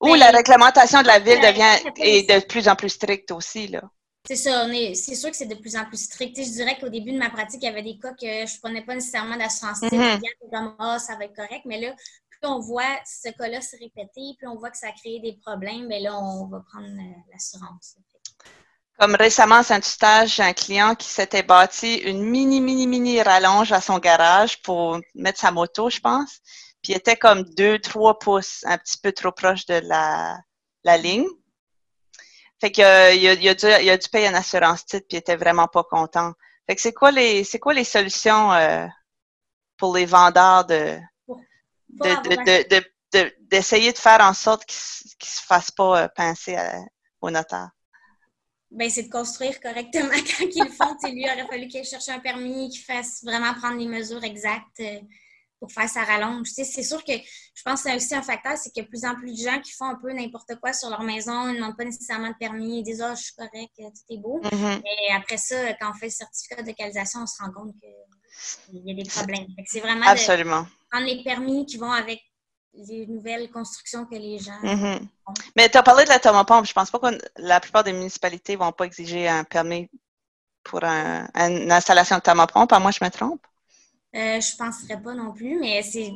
Ou 0.00 0.14
la 0.14 0.30
réglementation 0.30 1.02
de 1.02 1.06
la 1.08 1.18
ville 1.18 1.40
devient 1.40 1.90
est 1.96 2.28
de 2.28 2.44
plus 2.46 2.68
en 2.68 2.76
plus 2.76 2.90
stricte 2.90 3.30
aussi, 3.32 3.68
là. 3.68 3.82
C'est 4.28 4.36
ça, 4.36 4.66
c'est 4.94 5.14
sûr 5.14 5.30
que 5.30 5.36
c'est 5.36 5.46
de 5.46 5.54
plus 5.54 5.74
en 5.74 5.86
plus 5.86 6.04
strict. 6.04 6.36
je 6.36 6.50
dirais 6.50 6.76
qu'au 6.78 6.90
début 6.90 7.12
de 7.12 7.18
ma 7.18 7.30
pratique, 7.30 7.62
il 7.62 7.66
y 7.66 7.68
avait 7.68 7.82
des 7.82 7.98
cas 7.98 8.12
que 8.12 8.26
je 8.26 8.54
ne 8.54 8.60
prenais 8.60 8.82
pas 8.84 8.94
nécessairement 8.94 9.36
d'assurance 9.36 9.80
mm 9.80 10.18
comme 10.52 10.74
ah, 10.78 10.98
ça 10.98 11.16
va 11.16 11.24
être 11.24 11.34
correct, 11.34 11.62
mais 11.64 11.80
là, 11.80 11.94
plus 12.28 12.48
on 12.48 12.58
voit 12.58 12.98
ce 13.06 13.30
cas-là 13.30 13.60
se 13.60 13.76
répéter, 13.76 14.34
plus 14.38 14.46
on 14.46 14.56
voit 14.56 14.70
que 14.70 14.76
ça 14.76 14.88
a 14.88 14.92
créé 14.92 15.20
des 15.20 15.38
problèmes, 15.44 15.86
mais 15.86 16.02
ben 16.02 16.10
là, 16.10 16.18
on 16.18 16.46
va 16.46 16.60
prendre 16.60 16.86
euh, 16.86 17.20
l'assurance. 17.32 17.96
Comme 18.98 19.14
récemment, 19.14 19.62
c'est 19.62 19.74
un 19.74 19.80
stage, 19.80 20.36
j'ai 20.36 20.42
un 20.42 20.52
client 20.52 20.94
qui 20.94 21.08
s'était 21.08 21.42
bâti 21.42 21.96
une 21.96 22.22
mini, 22.22 22.60
mini, 22.60 22.86
mini 22.86 23.22
rallonge 23.22 23.72
à 23.72 23.80
son 23.80 23.98
garage 23.98 24.60
pour 24.62 25.00
mettre 25.14 25.38
sa 25.38 25.52
moto, 25.52 25.88
je 25.88 26.00
pense. 26.00 26.40
Puis 26.82 26.92
il 26.92 26.96
était 26.96 27.16
comme 27.16 27.42
deux, 27.54 27.78
trois 27.78 28.18
pouces, 28.18 28.64
un 28.64 28.78
petit 28.78 28.98
peu 28.98 29.12
trop 29.12 29.32
proche 29.32 29.66
de 29.66 29.80
la, 29.84 30.38
la 30.84 30.96
ligne. 30.96 31.26
Fait 32.60 32.72
qu'il 32.72 32.84
a, 32.84 33.12
il 33.12 33.26
a, 33.28 33.32
il 33.34 33.48
a, 33.48 33.54
dû, 33.54 33.66
il 33.66 33.90
a 33.90 33.96
dû 33.96 34.08
payer 34.08 34.28
une 34.28 34.34
assurance 34.34 34.84
titre, 34.84 35.06
puis 35.08 35.16
il 35.16 35.20
était 35.20 35.36
vraiment 35.36 35.68
pas 35.68 35.84
content. 35.84 36.32
Fait 36.66 36.74
que 36.74 36.80
c'est 36.80 36.92
quoi 36.92 37.10
les 37.10 37.44
c'est 37.44 37.58
quoi 37.58 37.72
les 37.72 37.84
solutions 37.84 38.52
euh, 38.52 38.86
pour 39.76 39.96
les 39.96 40.06
vendeurs 40.06 40.64
de 40.66 40.98
d'essayer 41.88 42.64
de, 42.64 42.78
de, 43.12 43.92
de, 43.92 43.98
faire 43.98 44.20
en 44.20 44.34
sorte 44.34 44.64
qu'ils 44.66 44.76
ne 44.76 45.26
se 45.26 45.42
fassent 45.42 45.70
pas 45.70 46.02
euh, 46.02 46.08
pincer 46.14 46.56
au 47.20 47.30
notaire? 47.30 47.70
Ben, 48.70 48.90
c'est 48.90 49.04
de 49.04 49.10
construire 49.10 49.58
correctement 49.60 50.10
quand 50.12 50.44
ils 50.44 50.64
le 50.64 50.70
font. 50.70 50.94
lui, 51.04 51.22
il 51.22 51.30
aurait 51.30 51.46
fallu 51.46 51.68
qu'il 51.68 51.84
cherche 51.84 52.08
un 52.10 52.18
permis, 52.18 52.68
qu'il 52.68 52.82
fasse 52.82 53.24
vraiment 53.24 53.54
prendre 53.54 53.78
les 53.78 53.86
mesures 53.86 54.22
exactes. 54.24 54.82
Euh, 55.58 55.66
pour 55.66 55.72
faire 55.72 55.88
sa 55.88 56.04
rallonge. 56.04 56.46
c'est 56.48 56.82
sûr 56.82 57.04
que 57.04 57.12
je 57.12 57.62
pense 57.64 57.82
que 57.82 57.90
c'est 57.90 57.96
aussi 57.96 58.14
un 58.14 58.22
facteur, 58.22 58.56
c'est 58.56 58.70
qu'il 58.70 58.82
y 58.82 58.84
a 58.84 58.84
de 58.84 58.88
plus 58.88 59.04
en 59.04 59.14
plus 59.14 59.32
de 59.32 59.50
gens 59.50 59.60
qui 59.60 59.72
font 59.72 59.86
un 59.86 59.96
peu 59.96 60.12
n'importe 60.12 60.54
quoi 60.60 60.72
sur 60.72 60.88
leur 60.90 61.02
maison, 61.02 61.48
ils 61.48 61.52
ne 61.52 61.56
demandent 61.56 61.76
pas 61.76 61.84
nécessairement 61.84 62.28
de 62.28 62.36
permis, 62.38 62.80
ils 62.80 62.82
disent 62.82 63.02
Ah, 63.02 63.14
je 63.14 63.22
suis 63.22 63.34
correct, 63.34 63.72
tout 63.76 64.14
est 64.14 64.18
beau. 64.18 64.40
Mm-hmm. 64.42 64.82
Mais 64.82 65.14
après 65.16 65.36
ça, 65.36 65.72
quand 65.74 65.90
on 65.90 65.94
fait 65.94 66.06
le 66.06 66.12
certificat 66.12 66.62
de 66.62 66.68
localisation, 66.68 67.20
on 67.20 67.26
se 67.26 67.42
rend 67.42 67.52
compte 67.52 67.74
qu'il 67.80 68.86
y 68.86 68.92
a 68.92 69.02
des 69.02 69.08
problèmes. 69.08 69.46
C'est 69.66 69.80
vraiment 69.80 70.06
Absolument. 70.06 70.66
prendre 70.90 71.06
les 71.06 71.22
permis 71.22 71.66
qui 71.66 71.76
vont 71.76 71.92
avec 71.92 72.20
les 72.74 73.06
nouvelles 73.06 73.50
constructions 73.50 74.06
que 74.06 74.14
les 74.14 74.38
gens 74.38 74.60
mm-hmm. 74.62 75.00
Mais 75.56 75.68
tu 75.68 75.78
as 75.78 75.82
parlé 75.82 76.04
de 76.04 76.10
la 76.10 76.18
thermopompe. 76.18 76.66
Je 76.66 76.72
pense 76.72 76.90
pas 76.90 76.98
que 76.98 77.18
la 77.36 77.60
plupart 77.60 77.82
des 77.82 77.92
municipalités 77.92 78.52
ne 78.54 78.58
vont 78.58 78.72
pas 78.72 78.84
exiger 78.84 79.28
un 79.28 79.44
permis 79.44 79.90
pour 80.62 80.84
une 80.84 81.72
installation 81.72 82.16
de 82.16 82.20
thermopompe. 82.20 82.72
À 82.72 82.78
moi, 82.78 82.90
je 82.90 83.02
me 83.02 83.10
trompe? 83.10 83.40
Euh, 84.14 84.40
je 84.40 84.52
ne 84.52 84.58
penserais 84.58 85.00
pas 85.00 85.14
non 85.14 85.32
plus, 85.32 85.58
mais 85.58 85.82
c'est 85.82 86.12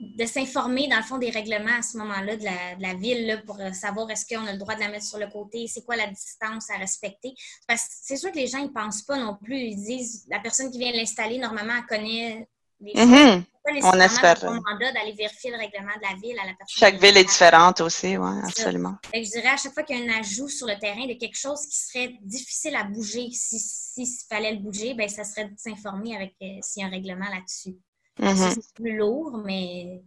de 0.00 0.24
s'informer, 0.24 0.88
dans 0.88 0.96
le 0.96 1.02
fond, 1.02 1.18
des 1.18 1.30
règlements 1.30 1.78
à 1.78 1.82
ce 1.82 1.98
moment-là 1.98 2.36
de 2.36 2.44
la, 2.82 2.94
ville 2.94 3.42
pour 3.46 3.60
euh, 3.60 3.72
savoir 3.72 4.10
est-ce 4.10 4.26
qu'on 4.26 4.46
a 4.46 4.52
le 4.52 4.58
droit 4.58 4.74
de 4.74 4.80
la 4.80 4.88
mettre 4.88 5.04
sur 5.04 5.18
le 5.18 5.28
côté, 5.28 5.66
c'est 5.66 5.84
quoi 5.84 5.96
la 5.96 6.06
distance 6.06 6.70
à 6.70 6.78
respecter. 6.78 7.34
Parce 7.66 7.82
que 7.82 7.94
c'est 8.02 8.16
sûr 8.16 8.30
que 8.32 8.36
les 8.36 8.46
gens, 8.46 8.58
ils 8.58 8.72
pensent 8.72 9.02
pas 9.02 9.18
non 9.18 9.36
plus. 9.36 9.58
Ils 9.58 9.76
disent, 9.76 10.26
la 10.28 10.40
personne 10.40 10.70
qui 10.70 10.78
vient 10.78 10.92
l'installer, 10.92 11.38
normalement, 11.38 11.74
elle 11.76 11.86
connaît 11.86 12.48
les 12.80 12.94
choses. 12.94 13.36
On 13.82 14.00
espère. 14.00 14.42
mandat 14.44 14.92
d'aller 14.92 15.12
vérifier 15.12 15.50
le 15.50 15.58
règlement 15.58 15.94
de 15.96 16.02
la 16.02 16.14
ville 16.20 16.38
à 16.38 16.46
la 16.46 16.54
personne. 16.54 16.78
Chaque 16.78 17.00
ville 17.00 17.16
est 17.16 17.24
différente 17.24 17.80
aussi, 17.80 18.16
oui, 18.16 18.38
absolument. 18.42 18.96
je 19.12 19.30
dirais 19.30 19.48
à 19.48 19.56
chaque 19.56 19.74
fois 19.74 19.82
qu'il 19.82 19.98
y 19.98 20.08
a 20.08 20.12
un 20.12 20.18
ajout 20.20 20.48
sur 20.48 20.66
le 20.66 20.78
terrain 20.78 21.06
de 21.06 21.14
quelque 21.14 21.36
chose 21.36 21.66
qui 21.66 21.76
serait 21.76 22.14
difficile 22.22 22.74
à 22.74 22.84
bouger, 22.84 23.28
s'il 23.32 23.60
si, 23.60 24.26
fallait 24.28 24.52
le 24.52 24.60
bouger, 24.60 24.94
ben 24.94 25.08
ça 25.08 25.24
serait 25.24 25.48
de 25.48 25.58
s'informer 25.58 26.16
avec 26.16 26.34
euh, 26.42 26.58
s'il 26.62 26.82
y 26.82 26.84
a 26.84 26.88
un 26.88 26.90
règlement 26.90 27.28
là-dessus. 27.28 27.76
Mm-hmm. 28.18 28.54
C'est 28.54 28.74
plus 28.74 28.96
lourd, 28.96 29.38
mais 29.44 30.02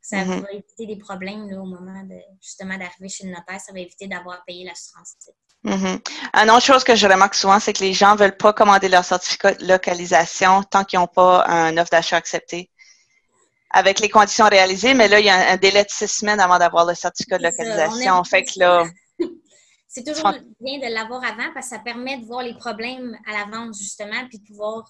ça 0.00 0.24
mm-hmm. 0.24 0.40
va 0.40 0.52
éviter 0.52 0.86
des 0.86 0.96
problèmes 0.96 1.44
au 1.52 1.66
moment 1.66 2.04
de 2.04 2.16
justement 2.40 2.76
d'arriver 2.76 3.08
chez 3.08 3.24
le 3.24 3.30
notaire. 3.30 3.60
Ça 3.60 3.72
va 3.72 3.80
éviter 3.80 4.06
d'avoir 4.08 4.36
à 4.36 4.42
payer 4.46 4.64
l'assurance 4.64 5.16
titre. 5.18 5.36
Mm 5.62 5.98
Une 6.34 6.50
autre 6.50 6.64
chose 6.64 6.84
que 6.84 6.94
je 6.94 7.06
remarque 7.06 7.34
souvent, 7.34 7.60
c'est 7.60 7.72
que 7.72 7.84
les 7.84 7.92
gens 7.92 8.14
ne 8.14 8.18
veulent 8.18 8.36
pas 8.36 8.52
commander 8.52 8.88
leur 8.88 9.04
certificat 9.04 9.54
de 9.54 9.66
localisation 9.66 10.62
tant 10.62 10.84
qu'ils 10.84 10.98
n'ont 10.98 11.06
pas 11.06 11.44
un 11.46 11.76
offre 11.76 11.90
d'achat 11.90 12.16
accepté 12.16 12.70
avec 13.70 14.00
les 14.00 14.08
conditions 14.08 14.48
réalisées, 14.48 14.94
mais 14.94 15.08
là, 15.08 15.20
il 15.20 15.26
y 15.26 15.30
a 15.30 15.52
un, 15.52 15.56
délai 15.56 15.84
de 15.84 15.90
six 15.90 16.08
semaines 16.08 16.40
avant 16.40 16.58
d'avoir 16.58 16.84
le 16.86 16.94
certificat 16.94 17.38
de 17.38 17.44
localisation. 17.44 18.22
fait 18.24 18.44
que 18.44 18.58
là. 18.58 18.84
C'est 19.92 20.04
toujours 20.04 20.32
bien 20.60 20.78
de 20.78 20.94
l'avoir 20.94 21.24
avant 21.24 21.52
parce 21.52 21.68
que 21.68 21.76
ça 21.76 21.82
permet 21.82 22.18
de 22.18 22.24
voir 22.24 22.44
les 22.44 22.54
problèmes 22.54 23.16
à 23.26 23.32
l'avance, 23.32 23.76
justement, 23.76 24.24
puis 24.28 24.38
de 24.38 24.46
pouvoir 24.46 24.88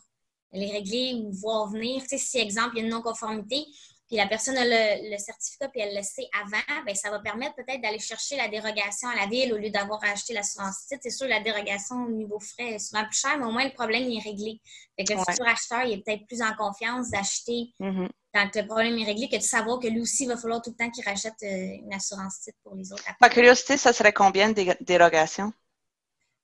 les 0.53 0.71
régler 0.71 1.15
ou 1.15 1.33
voir 1.33 1.71
venir. 1.71 2.03
Tu 2.03 2.09
sais, 2.09 2.19
si, 2.19 2.39
exemple, 2.39 2.73
il 2.75 2.81
y 2.81 2.83
a 2.83 2.85
une 2.85 2.91
non-conformité, 2.91 3.65
puis 4.11 4.17
la 4.17 4.26
personne 4.26 4.57
a 4.57 4.64
le, 4.64 5.19
certificat 5.19 5.69
puis 5.69 5.81
elle 5.81 5.95
le 5.95 6.02
sait 6.02 6.29
avant, 6.43 6.85
bien, 6.85 6.95
ça 6.97 7.11
va 7.11 7.21
permettre 7.21 7.55
peut-être 7.55 7.81
d'aller 7.81 8.00
chercher 8.00 8.37
la 8.37 8.49
dérogation 8.49 9.09
à 9.09 9.14
la 9.14 9.26
ville 9.26 9.55
au 9.55 9.57
lieu 9.57 9.71
d'avoir 9.71 10.02
acheté 10.02 10.35
l'assurance 10.35 10.85
titre. 10.88 11.00
C'est 11.05 11.11
sûr, 11.11 11.29
la 11.29 11.38
dérogation 11.38 11.95
au 12.07 12.11
niveau 12.11 12.40
frais 12.40 12.73
est 12.73 12.79
souvent 12.81 13.05
plus 13.05 13.21
cher, 13.21 13.38
mais 13.38 13.45
au 13.45 13.52
moins 13.52 13.64
le 13.64 13.73
problème 13.73 14.11
est 14.11 14.19
réglé. 14.19 14.61
Fait 14.99 15.05
que 15.05 15.12
le 15.12 15.21
futur 15.21 15.47
acheteur 15.47 15.85
il 15.85 15.93
est 15.93 16.05
peut-être 16.05 16.26
plus 16.26 16.43
en 16.43 16.52
confiance 16.57 17.11
d'acheter 17.11 17.73
mm-hmm. 17.79 18.09
quand 18.35 18.50
le 18.52 18.67
problème 18.67 18.99
est 18.99 19.05
réglé 19.05 19.29
que 19.29 19.37
de 19.37 19.43
savoir 19.43 19.79
que 19.79 19.87
lui 19.87 20.00
aussi, 20.00 20.25
il 20.25 20.29
va 20.29 20.37
falloir 20.37 20.61
tout 20.61 20.71
le 20.71 20.76
temps 20.76 20.90
qu'il 20.90 21.05
rachète 21.05 21.40
euh, 21.45 21.79
une 21.85 21.95
assurance 21.95 22.40
titre 22.40 22.59
pour 22.64 22.75
les 22.75 22.93
autres. 22.93 23.05
Par 23.21 23.31
curiosité, 23.31 23.76
ça 23.76 23.93
serait 23.93 24.12
combien 24.12 24.50
de 24.50 24.76
dérogations? 24.81 25.52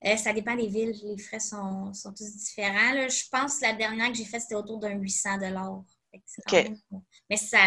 Euh, 0.05 0.17
ça 0.17 0.33
dépend 0.33 0.55
des 0.55 0.69
villes. 0.69 0.95
Les 1.03 1.19
frais 1.19 1.41
sont, 1.41 1.91
tous 2.17 2.37
différents. 2.37 3.09
Je 3.09 3.29
pense 3.29 3.59
que 3.59 3.63
la 3.63 3.73
dernière 3.73 4.13
que 4.13 4.15
j'ai 4.15 4.25
faite, 4.25 4.43
c'était 4.43 4.55
autour 4.55 4.79
d'un 4.79 4.95
800 4.95 5.39
OK. 6.47 6.71
Mais 7.31 7.37
ça, 7.37 7.59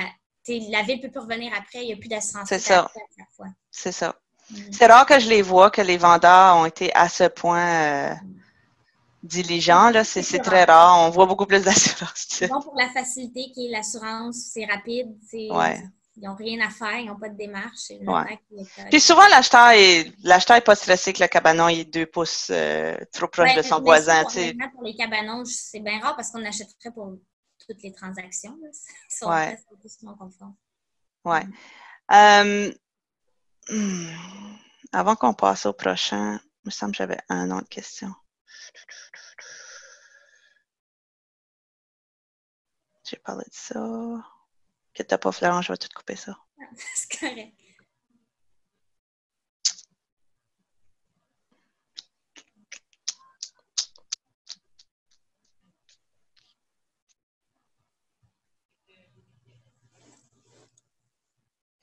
la 0.48 0.82
ville 0.84 1.02
peut 1.02 1.10
plus 1.10 1.20
revenir 1.20 1.52
après. 1.54 1.84
Il 1.84 1.88
n'y 1.88 1.94
a 1.94 1.98
plus 1.98 2.10
d'assurance. 2.10 2.48
C'est 2.50 2.60
ça. 2.60 2.90
C'est 3.72 3.92
ça. 3.92 4.16
Mm. 4.50 4.56
C'est 4.72 4.86
rare 4.88 5.06
que 5.06 5.20
je 5.20 5.30
les 5.30 5.42
vois, 5.42 5.70
que 5.70 5.82
les 5.82 5.98
vendeurs 5.98 6.58
ont 6.58 6.66
été 6.66 6.94
à 6.96 7.08
ce 7.10 7.26
point 7.26 8.12
euh, 8.12 8.14
diligents. 9.24 9.92
C'est 10.04 10.40
très 10.40 10.64
rare. 10.64 11.00
On 11.06 11.10
voit 11.10 11.26
beaucoup 11.26 11.46
plus 11.46 11.64
d'assurance. 11.64 12.44
Bon, 12.50 12.62
pour 12.62 12.76
la 12.76 12.90
facilité 12.90 13.52
qui 13.54 13.68
est 13.68 13.72
l'assurance, 13.72 14.52
c'est 14.54 14.66
rapide. 14.66 15.16
Ouais. 15.34 15.82
Ils 16.22 16.28
n'ont 16.28 16.36
rien 16.36 16.60
à 16.66 16.70
faire, 16.70 16.98
ils 16.98 17.06
n'ont 17.06 17.18
pas 17.18 17.30
de 17.30 17.38
démarche. 17.38 17.94
Puis 18.90 19.00
souvent, 19.00 19.26
l'acheteur 19.30 19.70
est, 19.70 20.12
l'acheteur 20.24 20.58
est 20.58 20.62
pas 20.62 20.76
stressé 20.76 21.14
que 21.14 21.22
le 21.22 21.30
cabanon 21.30 21.70
est 21.70 21.86
deux 21.86 22.08
pouces 22.08 22.50
euh, 22.52 22.98
trop 23.14 23.28
proche 23.28 23.56
de 23.56 23.62
son 23.62 23.80
voisin. 23.80 24.24
Pour 24.74 24.84
les 24.84 24.96
cabanons, 24.96 25.46
c'est 25.46 25.80
bien 25.80 26.00
rare 26.00 26.18
parce 26.18 26.32
qu'on 26.32 26.44
achèterait 26.44 26.92
pour 26.94 27.14
toutes 27.70 27.84
les 27.84 27.94
transactions. 27.94 28.58
Là. 28.62 28.70
Sont 29.10 29.30
ouais. 29.30 29.60
Ouais. 31.26 31.46
Euh, 32.12 32.74
hmm, 33.70 34.16
avant 34.92 35.16
qu'on 35.16 35.34
passe 35.34 35.66
au 35.66 35.74
prochain, 35.74 36.40
il 36.64 36.68
me 36.68 36.72
semble 36.72 36.94
que 36.94 36.98
j'avais 36.98 37.20
un 37.30 37.52
autre 37.52 37.70
question. 37.70 38.14
J'ai 43.04 43.18
parlé 43.18 43.44
de 43.46 43.54
ça. 43.54 43.80
Que 44.94 45.04
t'as 45.04 45.18
pas 45.18 45.32
Florent, 45.32 45.62
je 45.62 45.72
vais 45.72 45.78
tout 45.78 45.90
couper 45.96 46.16
ça. 46.16 46.38
C'est 46.96 47.20
correct. 47.20 47.54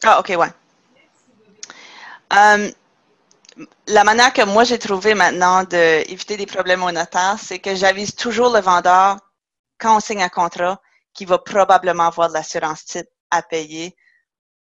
Ah, 0.05 0.21
OK, 0.21 0.29
ouais. 0.37 0.49
Euh, 2.33 2.71
la 3.87 4.05
manière 4.05 4.33
que 4.33 4.43
moi 4.43 4.65
j'ai 4.65 4.79
trouvé 4.79 5.15
maintenant 5.15 5.65
d'éviter 5.65 6.37
des 6.37 6.47
problèmes 6.47 6.83
au 6.83 6.93
notaire, 6.93 7.37
c'est 7.43 7.59
que 7.59 7.75
j'avise 7.75 8.15
toujours 8.15 8.53
le 8.53 8.61
vendeur 8.61 9.19
quand 9.79 9.97
on 9.97 10.01
signe 10.01 10.23
un 10.23 10.29
contrat 10.29 10.81
qu'il 11.15 11.29
va 11.29 11.39
probablement 11.39 12.07
avoir 12.09 12.29
de 12.29 12.35
l'assurance 12.35 12.85
titre 12.85 13.11
à 13.31 13.43
payer 13.43 13.97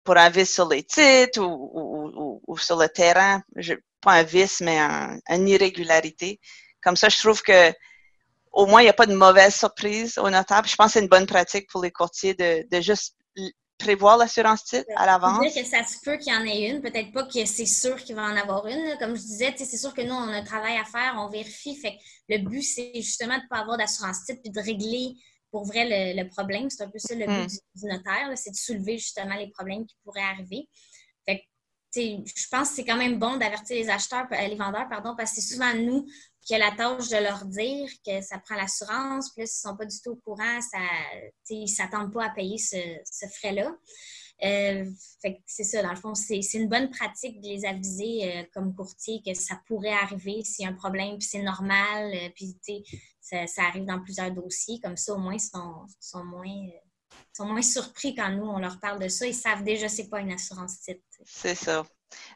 pour 0.05 0.17
un 0.17 0.29
vice 0.29 0.53
sur 0.53 0.69
les 0.69 0.83
titres 0.83 1.41
ou, 1.41 2.57
sur 2.59 2.77
le 2.77 2.89
terrain. 2.89 3.43
pas 4.03 4.13
un 4.13 4.23
vice, 4.23 4.61
mais 4.61 4.79
une 5.29 5.49
irrégularité. 5.49 6.41
Comme 6.83 6.97
ça, 6.97 7.09
je 7.09 7.19
trouve 7.19 7.43
que 7.43 7.73
au 8.53 8.67
moins, 8.67 8.83
il 8.83 8.85
n'y 8.85 8.91
a 8.91 8.95
pas 8.95 9.07
de 9.07 9.15
mauvaise 9.15 9.55
surprise 9.55 10.19
au 10.19 10.31
notaire. 10.31 10.63
je 10.65 10.77
pense 10.77 10.89
que 10.89 10.93
c'est 10.93 11.01
une 11.01 11.09
bonne 11.09 11.27
pratique 11.27 11.69
pour 11.71 11.83
les 11.83 11.91
courtiers 11.91 12.35
de, 12.35 12.65
de 12.71 12.81
juste 12.81 13.17
prévoir 13.85 14.17
l'assurance 14.17 14.65
titre 14.65 14.91
à 14.97 15.07
l'avance? 15.07 15.55
que 15.55 15.65
ça 15.65 15.85
se 15.85 15.99
peut 16.03 16.17
qu'il 16.17 16.33
y 16.33 16.37
en 16.37 16.45
ait 16.45 16.71
une. 16.71 16.81
Peut-être 16.81 17.13
pas 17.13 17.25
que 17.25 17.45
c'est 17.45 17.67
sûr 17.67 17.97
qu'il 18.03 18.17
va 18.17 18.23
en 18.23 18.37
avoir 18.37 18.67
une. 18.67 18.97
Comme 18.99 19.15
je 19.15 19.23
disais, 19.23 19.55
c'est 19.57 19.77
sûr 19.77 19.95
que 19.95 20.03
nous, 20.03 20.15
on 20.15 20.29
a 20.29 20.37
un 20.37 20.45
travail 20.45 20.77
à 20.77 20.85
faire, 20.85 21.15
on 21.19 21.29
vérifie. 21.29 21.77
Fait 21.77 21.99
le 22.29 22.39
but, 22.39 22.63
c'est 22.63 22.93
justement 22.97 23.37
de 23.37 23.43
ne 23.43 23.49
pas 23.49 23.59
avoir 23.59 23.77
d'assurance 23.77 24.25
titre 24.25 24.41
puis 24.43 24.51
de 24.51 24.61
régler 24.61 25.15
pour 25.51 25.65
vrai 25.67 26.15
le, 26.15 26.29
problème. 26.29 26.71
C'est 26.71 26.83
un 26.83 26.91
peu 26.91 26.99
ça 26.99 27.15
le 27.15 27.27
but 27.27 27.45
hmm. 27.45 27.81
du, 27.81 27.87
notaire, 27.87 28.33
c'est 28.37 28.51
de 28.51 28.57
soulever 28.57 28.99
justement 28.99 29.37
les 29.37 29.51
problèmes 29.51 29.87
qui 29.87 29.97
pourraient 30.03 30.23
arriver. 30.23 30.69
Fait 31.27 31.43
je 31.97 32.49
pense 32.51 32.71
que 32.71 32.77
c'est 32.77 32.85
quand 32.85 32.97
même 32.97 33.19
bon 33.19 33.37
d'avertir 33.37 33.77
les 33.77 33.89
acheteurs, 33.89 34.27
euh, 34.33 34.49
les 34.49 34.57
vendeurs, 34.57 34.89
pardon, 34.89 35.15
parce 35.17 35.33
que 35.33 35.41
c'est 35.41 35.55
souvent 35.55 35.75
nous 35.75 36.07
qui 36.41 36.55
a 36.55 36.59
la 36.59 36.73
tâche 36.73 37.09
de 37.09 37.17
leur 37.17 37.45
dire 37.47 37.89
que 38.07 38.21
ça 38.21 38.39
prend 38.39 38.55
l'assurance, 38.55 39.31
puis 39.31 39.47
s'ils 39.47 39.67
ne 39.69 39.73
sont 39.73 39.77
pas 39.77 39.87
du 39.87 39.97
tout 40.01 40.11
au 40.11 40.17
courant, 40.17 40.61
ça, 40.61 40.79
ils 41.49 41.63
ne 41.63 41.67
s'attendent 41.67 42.13
pas 42.13 42.27
à 42.27 42.31
payer 42.31 42.59
ce, 42.59 43.27
frais-là. 43.39 43.75
Euh, 44.45 44.85
c'est 45.47 45.65
ça, 45.65 45.83
dans 45.83 45.91
le 45.91 45.97
fond, 45.97 46.15
c'est 46.15 46.43
une 46.55 46.69
bonne 46.69 46.91
pratique 46.91 47.41
de 47.41 47.49
les 47.49 47.65
aviser 47.65 48.25
euh, 48.25 48.43
comme 48.53 48.75
courtier 48.75 49.23
que 49.25 49.33
ça 49.33 49.59
pourrait 49.67 49.95
arriver 49.95 50.43
s'il 50.45 50.65
y 50.65 50.69
a 50.69 50.71
un 50.71 50.75
problème, 50.75 51.17
puis 51.19 51.29
c'est 51.29 51.43
normal, 51.43 52.13
puis 52.35 52.55
ça, 53.21 53.47
ça, 53.47 53.63
arrive 53.63 53.87
dans 53.87 54.01
plusieurs 54.01 54.31
dossiers. 54.33 54.81
Comme 54.81 54.99
ça, 54.99 55.15
au 55.15 55.19
moins, 55.19 55.35
ils 55.35 55.41
sont, 55.41 55.87
sont, 55.99 56.25
moins, 56.25 56.53
sont 57.37 57.47
moins 57.47 57.63
surpris 57.63 58.15
quand 58.15 58.31
nous, 58.31 58.47
on 58.47 58.59
leur 58.59 58.79
parle 58.79 59.01
de 59.01 59.09
ça. 59.09 59.27
Ils 59.27 59.35
savent 59.35 59.65
déjà 59.65 59.89
c'est 59.89 60.09
pas 60.09 60.21
une 60.21 60.33
assurance 60.33 60.81
titre. 60.81 61.03
C'est 61.25 61.55
ça. 61.55 61.85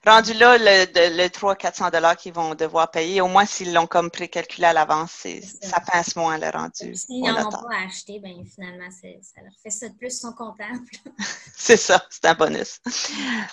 Rendu 0.05 0.33
là, 0.35 0.59
le, 0.59 1.17
le 1.17 1.29
300-400 1.29 1.93
dollars 1.93 2.17
qu'ils 2.17 2.33
vont 2.33 2.55
devoir 2.55 2.91
payer, 2.91 3.21
au 3.21 3.29
moins 3.29 3.47
s'ils 3.47 3.73
l'ont 3.73 3.87
comme 3.87 4.11
précalculé 4.11 4.67
à 4.67 4.73
l'avance, 4.73 5.25
ça. 5.61 5.81
pince 5.81 6.17
moins 6.17 6.39
le 6.39 6.49
rendu. 6.49 6.95
S'ils 6.95 7.23
n'en 7.23 7.47
ont 7.47 7.51
pas 7.51 7.85
acheté, 7.87 8.19
ben, 8.21 8.45
finalement, 8.53 8.91
ça 8.91 9.41
leur 9.41 9.53
fait 9.63 9.71
ça 9.71 9.89
de 9.89 9.95
plus, 9.95 10.15
ils 10.15 10.21
sont 10.21 10.33
contents. 10.33 10.65
c'est 11.57 11.77
ça, 11.77 12.05
c'est 12.11 12.25
un 12.25 12.35
bonus. 12.35 12.81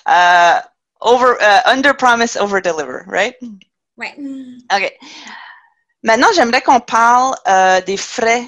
Uh, 0.07 0.61
over, 1.01 1.35
uh, 1.41 1.61
under 1.65 1.95
promise, 1.95 2.35
over 2.37 2.61
deliver, 2.61 3.03
right? 3.07 3.35
Oui. 3.97 4.07
OK. 4.73 4.97
Maintenant, 6.03 6.27
j'aimerais 6.35 6.61
qu'on 6.61 6.79
parle 6.79 7.35
uh, 7.47 7.83
des 7.85 7.97
frais 7.97 8.47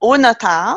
au 0.00 0.16
notaire 0.16 0.76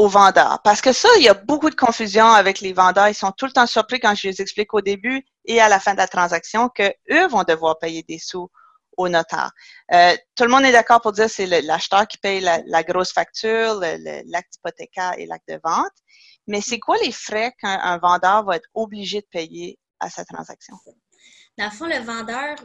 aux 0.00 0.08
vendeurs. 0.08 0.60
Parce 0.64 0.80
que 0.80 0.92
ça, 0.92 1.08
il 1.18 1.24
y 1.24 1.28
a 1.28 1.34
beaucoup 1.34 1.68
de 1.68 1.74
confusion 1.74 2.24
avec 2.24 2.60
les 2.60 2.72
vendeurs. 2.72 3.08
Ils 3.08 3.14
sont 3.14 3.32
tout 3.32 3.44
le 3.44 3.52
temps 3.52 3.66
surpris 3.66 4.00
quand 4.00 4.14
je 4.14 4.28
les 4.28 4.40
explique 4.40 4.72
au 4.72 4.80
début 4.80 5.22
et 5.44 5.60
à 5.60 5.68
la 5.68 5.78
fin 5.78 5.92
de 5.92 5.98
la 5.98 6.08
transaction 6.08 6.70
que 6.70 6.90
eux 7.12 7.26
vont 7.28 7.44
devoir 7.44 7.78
payer 7.78 8.02
des 8.08 8.18
sous 8.18 8.48
au 8.96 9.10
notaire. 9.10 9.50
Euh, 9.92 10.16
tout 10.36 10.44
le 10.44 10.50
monde 10.50 10.64
est 10.64 10.72
d'accord 10.72 11.02
pour 11.02 11.12
dire 11.12 11.26
que 11.26 11.32
c'est 11.32 11.46
l'acheteur 11.46 12.08
qui 12.08 12.16
paye 12.16 12.40
la, 12.40 12.82
grosse 12.82 13.12
facture, 13.12 13.78
l'acte 14.26 14.56
hypothécaire 14.56 15.14
et 15.18 15.26
l'acte 15.26 15.48
de 15.48 15.60
vente. 15.62 15.92
Mais 16.46 16.62
c'est 16.62 16.78
quoi 16.78 16.96
les 17.04 17.12
frais 17.12 17.52
qu'un 17.60 17.98
vendeur 17.98 18.44
va 18.44 18.56
être 18.56 18.68
obligé 18.72 19.20
de 19.20 19.26
payer 19.30 19.78
à 20.00 20.08
sa 20.08 20.24
transaction? 20.24 20.76
Dans 21.58 21.66
le 21.66 21.70
fond, 21.70 21.86
le 21.86 21.98
vendeur, 21.98 22.56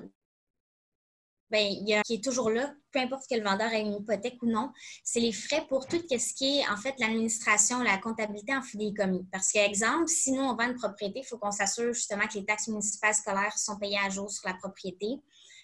ben, 1.51 1.61
il 1.61 1.87
y 1.87 1.93
a, 1.93 2.01
qui 2.01 2.15
est 2.15 2.23
toujours 2.23 2.49
là, 2.49 2.73
peu 2.91 2.99
importe 2.99 3.23
que 3.29 3.35
le 3.35 3.43
vendeur 3.43 3.71
ait 3.71 3.81
une 3.81 3.93
hypothèque 3.93 4.41
ou 4.41 4.47
non, 4.47 4.71
c'est 5.03 5.19
les 5.19 5.31
frais 5.31 5.65
pour 5.69 5.87
tout 5.87 5.97
ce 5.97 6.33
qui 6.33 6.59
est 6.59 6.67
en 6.69 6.77
fait 6.77 6.95
l'administration, 6.99 7.83
la 7.83 7.97
comptabilité 7.97 8.53
en 8.55 8.61
commis. 8.93 9.25
Parce 9.31 9.51
qu'exemple, 9.51 10.07
si 10.07 10.31
nous 10.31 10.41
on 10.41 10.55
vend 10.55 10.69
une 10.69 10.75
propriété, 10.75 11.19
il 11.19 11.25
faut 11.25 11.37
qu'on 11.37 11.51
s'assure 11.51 11.93
justement 11.93 12.27
que 12.27 12.39
les 12.39 12.45
taxes 12.45 12.67
municipales 12.67 13.13
scolaires 13.13 13.57
sont 13.57 13.77
payées 13.77 13.99
à 14.03 14.09
jour 14.09 14.29
sur 14.31 14.47
la 14.47 14.55
propriété. 14.55 15.07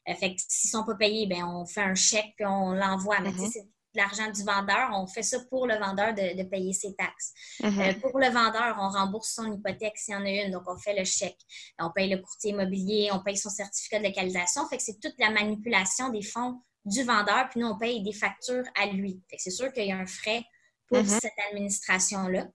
Euh, 0.10 0.16
fait 0.16 0.36
que 0.36 0.42
s'ils 0.48 0.70
ne 0.70 0.80
sont 0.80 0.86
pas 0.86 0.96
payés, 0.96 1.28
ben, 1.28 1.44
on 1.46 1.66
fait 1.66 1.82
un 1.82 1.96
chèque 1.96 2.36
et 2.40 2.46
on 2.46 2.74
l'envoie. 2.74 3.20
Mais 3.22 3.32
mm-hmm. 3.32 3.68
L'argent 3.96 4.30
du 4.32 4.44
vendeur, 4.44 4.92
on 4.94 5.08
fait 5.08 5.24
ça 5.24 5.40
pour 5.50 5.68
le 5.68 5.76
vendeur 5.76 6.14
de, 6.14 6.44
payer 6.44 6.74
ses 6.74 6.96
taxes. 6.96 7.34
Euh, 7.64 7.94
pour 8.02 8.20
le 8.20 8.28
vendeur, 8.28 8.78
on 8.80 8.90
rembourse 8.90 9.34
son 9.34 9.52
hypothèque 9.52 9.98
s'il 9.98 10.14
y 10.14 10.18
en 10.18 10.26
a 10.26 10.30
une, 10.30 10.52
donc 10.52 10.64
on 10.68 10.78
fait 10.78 10.98
le 10.98 11.06
chèque. 11.06 11.40
On 11.80 11.92
paye 11.92 12.10
le 12.10 12.18
courtier 12.18 12.52
immobilier, 12.52 13.10
on 13.12 13.22
paye 13.22 13.38
son 13.38 13.50
certificat 13.50 14.00
de 14.00 14.06
localisation. 14.06 14.68
Fait 14.68 14.78
que 14.78 14.84
c'est 14.84 15.00
toute 15.00 15.16
la 15.20 15.30
manipulation 15.30 16.10
des 16.10 16.22
fonds 16.24 16.62
du 16.86 17.04
vendeur, 17.04 17.48
puis 17.50 17.60
nous, 17.60 17.68
on 17.68 17.78
paye 17.78 18.02
des 18.02 18.14
factures 18.14 18.66
à 18.76 18.88
lui. 18.88 19.22
c'est 19.38 19.52
sûr 19.52 19.72
qu'il 19.72 19.86
y 19.86 19.92
a 19.92 19.98
un 19.98 20.08
frais 20.08 20.44
pour 20.92 21.00
Mm-hmm. 21.00 21.20
cette 21.22 21.40
administration-là. 21.52 22.48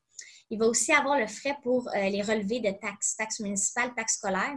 Il 0.51 0.59
va 0.61 0.67
aussi 0.67 0.93
avoir 0.93 1.19
le 1.19 1.27
frais 1.27 1.57
pour 1.63 1.89
euh, 1.89 2.09
les 2.09 2.23
relevés 2.23 2.61
de 2.61 2.71
taxes, 2.71 3.17
taxes 3.17 3.41
municipales, 3.41 3.93
taxes 3.97 4.17
scolaires. 4.19 4.57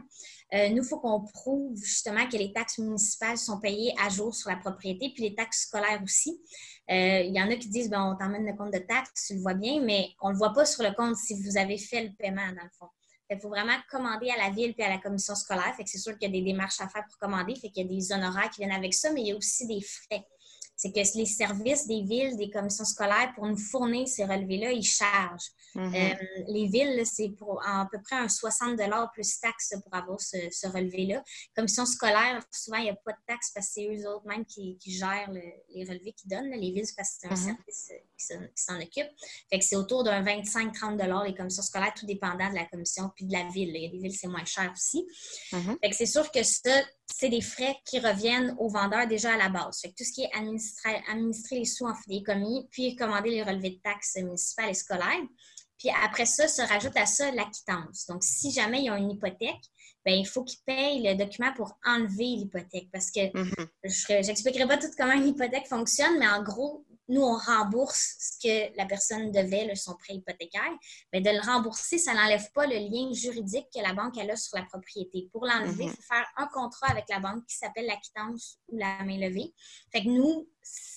Euh, 0.54 0.70
nous, 0.70 0.84
il 0.84 0.88
faut 0.88 1.00
qu'on 1.00 1.22
prouve 1.22 1.78
justement 1.78 2.28
que 2.28 2.38
les 2.38 2.52
taxes 2.52 2.80
municipales 2.80 3.38
sont 3.38 3.60
payées 3.60 3.94
à 4.04 4.10
jour 4.10 4.34
sur 4.34 4.50
la 4.50 4.56
propriété, 4.56 5.12
puis 5.14 5.24
les 5.24 5.36
taxes 5.36 5.68
scolaires 5.68 6.02
aussi. 6.04 6.42
Euh, 6.90 7.22
il 7.22 7.36
y 7.36 7.42
en 7.42 7.50
a 7.52 7.56
qui 7.56 7.70
disent, 7.70 7.90
ben, 7.90 8.04
on 8.04 8.16
t'emmène 8.16 8.46
le 8.46 8.56
compte 8.56 8.74
de 8.74 8.80
taxes, 8.80 9.28
tu 9.28 9.36
le 9.36 9.42
vois 9.42 9.54
bien, 9.54 9.82
mais 9.82 10.10
on 10.22 10.30
ne 10.30 10.34
le 10.34 10.40
voit 10.40 10.54
pas 10.54 10.66
sur 10.66 10.84
le 10.84 10.92
compte 10.94 11.16
si 11.18 11.40
vous 11.42 11.58
avez 11.58 11.78
fait 11.78 12.04
le 12.04 12.12
paiement, 12.18 12.48
dans 12.48 12.64
le 12.64 12.70
fond. 12.78 12.88
Il 13.32 13.40
faut 13.40 13.50
vraiment 13.50 13.78
commander 13.92 14.32
à 14.32 14.38
la 14.38 14.50
ville 14.50 14.74
puis 14.74 14.84
à 14.84 14.90
la 14.90 14.98
commission 14.98 15.36
scolaire. 15.36 15.76
C'est 15.86 16.00
sûr 16.00 16.18
qu'il 16.18 16.28
y 16.28 16.32
a 16.32 16.34
des 16.34 16.44
démarches 16.44 16.82
à 16.82 16.90
faire 16.90 17.06
pour 17.08 17.20
commander. 17.20 17.54
Fait 17.54 17.70
qu'il 17.70 17.86
y 17.86 17.86
a 17.86 17.96
des 17.96 18.12
honoraires 18.12 18.50
qui 18.50 18.62
viennent 18.62 18.76
avec 18.76 18.92
ça, 18.92 19.12
mais 19.12 19.22
il 19.22 19.28
y 19.28 19.32
a 19.32 19.36
aussi 19.36 19.68
des 19.68 19.82
frais 19.82 20.26
c'est 20.80 20.94
que 20.94 21.18
les 21.18 21.26
services 21.26 21.88
des 21.88 22.04
villes, 22.04 22.38
des 22.38 22.50
commissions 22.50 22.86
scolaires, 22.86 23.34
pour 23.36 23.46
nous 23.46 23.58
fournir 23.58 24.08
ces 24.08 24.24
relevés-là, 24.24 24.72
ils 24.72 24.82
chargent. 24.82 25.52
Mhm. 25.76 25.94
Euh, 25.94 26.14
les 26.48 26.68
villes, 26.68 27.06
c'est 27.06 27.32
pour 27.38 27.62
à 27.68 27.86
peu 27.92 28.02
près 28.02 28.16
un 28.16 28.30
60 28.30 28.80
plus 29.12 29.40
taxes 29.42 29.76
pour 29.84 29.94
avoir 29.94 30.22
ce, 30.22 30.68
relevé-là. 30.68 31.22
Commission 31.54 31.86
scolaire, 31.86 32.42
souvent, 32.50 32.78
il 32.78 32.84
n'y 32.84 32.90
a 32.92 32.96
pas 32.96 33.12
de 33.12 33.18
taxes 33.28 33.52
parce 33.54 33.68
que 33.68 33.74
c'est 33.74 33.88
eux 33.94 34.08
autres 34.10 34.26
même 34.26 34.46
qui, 34.46 34.78
gèrent 34.86 35.30
les 35.32 35.84
relevés 35.84 36.14
qu'ils 36.14 36.30
donnent. 36.30 36.50
Les 36.52 36.72
villes, 36.72 36.88
parce 36.96 37.10
que 37.10 37.16
c'est 37.20 37.28
un 37.28 37.32
Mhm. 37.32 37.58
service 37.58 37.92
euh, 38.32 38.48
qui 38.56 38.64
s'en 38.64 38.80
occupe. 38.80 39.10
Fait 39.50 39.60
que 39.60 39.66
c'est 39.66 39.76
autour 39.76 40.06
d'un 40.06 40.24
25-30 40.24 41.26
les 41.26 41.36
commissions 41.36 41.62
scolaires, 41.62 41.94
tout 41.94 42.06
dépendant 42.06 42.50
de 42.50 42.56
la 42.56 42.66
commission 42.66 43.12
puis 43.14 43.26
de 43.26 43.34
la 43.34 43.50
ville. 43.50 43.72
Il 43.76 43.84
y 43.84 43.86
a 43.86 43.90
des 43.90 43.98
villes, 43.98 44.16
c'est 44.16 44.28
moins 44.30 44.46
cher 44.46 44.72
aussi. 44.74 45.06
Mhm. 45.52 45.78
Fait 45.84 45.90
que 45.90 45.96
c'est 45.98 46.06
sûr 46.06 46.32
que 46.32 46.42
ça, 46.42 46.72
c'est 47.12 47.30
des 47.30 47.42
frais 47.42 47.76
qui 47.86 48.00
reviennent 48.00 48.56
aux 48.60 48.70
vendeurs 48.70 49.08
déjà 49.08 49.34
à 49.34 49.38
la 49.38 49.50
base. 49.50 49.82
Fait 49.82 49.90
tout 49.90 50.04
ce 50.04 50.14
qui 50.14 50.24
est 50.24 50.36
administrer, 50.36 51.02
administrer 51.10 51.60
les 51.60 51.66
sous 51.66 51.86
en 51.86 51.94
commis, 52.26 52.68
puis 52.72 52.96
commander 52.96 53.32
les 53.32 53.44
relevés 53.44 53.72
de 53.72 53.82
taxes 53.82 54.18
municipales 54.18 54.70
et 54.70 54.74
scolaires. 54.74 55.28
Puis 55.78 55.90
après 56.04 56.26
ça, 56.26 56.48
se 56.48 56.62
rajoute 56.62 56.98
à 56.98 57.06
ça 57.06 57.32
la 57.32 57.46
quittance. 57.46 58.06
Donc, 58.08 58.24
si 58.24 58.52
jamais 58.52 58.84
ils 58.84 58.92
ont 58.92 58.98
une 58.98 59.12
hypothèque, 59.12 59.64
bien, 60.10 60.18
il 60.20 60.28
faut 60.28 60.44
qu'ils 60.44 60.60
payent 60.66 61.02
le 61.04 61.16
document 61.16 61.54
pour 61.54 61.78
enlever 61.86 62.26
l'hypothèque. 62.38 62.90
Parce 62.92 63.12
que 63.12 63.22
Mhm. 63.38 63.68
je 63.84 64.28
n'expliquerai 64.28 64.68
pas 64.68 64.78
tout 64.78 64.88
comment 64.98 65.14
une 65.14 65.28
hypothèque 65.28 65.68
fonctionne, 65.68 66.18
mais 66.20 66.28
en 66.28 66.44
gros, 66.44 66.86
nous, 67.12 67.22
on 67.24 67.36
rembourse 67.38 68.18
ce 68.20 68.48
que 68.48 68.78
la 68.78 68.86
personne 68.86 69.32
devait, 69.32 69.74
son 69.76 69.96
prêt 69.96 70.14
hypothécaire. 70.14 70.62
Mais 71.12 71.22
de 71.22 71.30
le 71.32 71.42
rembourser, 71.42 71.98
ça 71.98 72.14
n'enlève 72.14 72.52
pas 72.52 72.68
le 72.68 72.76
lien 72.76 73.12
juridique 73.12 73.66
que 73.74 73.82
la 73.82 73.94
banque 73.94 74.16
a 74.20 74.36
sur 74.36 74.58
la 74.60 74.66
propriété. 74.66 75.28
Pour 75.32 75.46
l'enlever, 75.48 75.86
il 75.86 75.90
Mhm. 75.90 75.96
faut 75.96 76.02
faire 76.04 76.28
un 76.38 76.46
contrat 76.48 76.92
avec 76.92 77.06
la 77.10 77.20
banque 77.20 77.46
qui 77.48 77.56
s'appelle 77.58 77.88
la 77.88 77.96
quittance 77.96 78.60
ou 78.68 78.78
la 78.78 79.04
main 79.06 79.18
levée. 79.18 79.52
Fait 79.92 80.04
que 80.04 80.10
nous, 80.10 80.48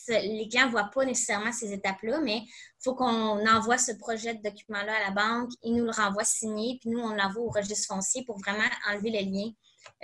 les 0.08 0.48
clients 0.48 0.66
ne 0.66 0.70
voient 0.70 0.90
pas 0.92 1.04
nécessairement 1.04 1.52
ces 1.52 1.72
étapes-là, 1.72 2.20
mais 2.20 2.38
il 2.38 2.82
faut 2.82 2.94
qu'on 2.94 3.46
envoie 3.46 3.78
ce 3.78 3.92
projet 3.92 4.34
de 4.34 4.42
document-là 4.42 4.92
à 4.96 5.08
la 5.08 5.10
banque, 5.10 5.50
ils 5.62 5.74
nous 5.74 5.84
le 5.84 5.92
renvoient 5.92 6.24
signé, 6.24 6.78
puis 6.80 6.90
nous, 6.90 7.00
on 7.00 7.14
l'envoie 7.14 7.42
au 7.42 7.50
registre 7.50 7.94
foncier 7.94 8.24
pour 8.24 8.38
vraiment 8.38 8.68
enlever 8.90 9.10
le 9.10 9.30
lien 9.30 9.50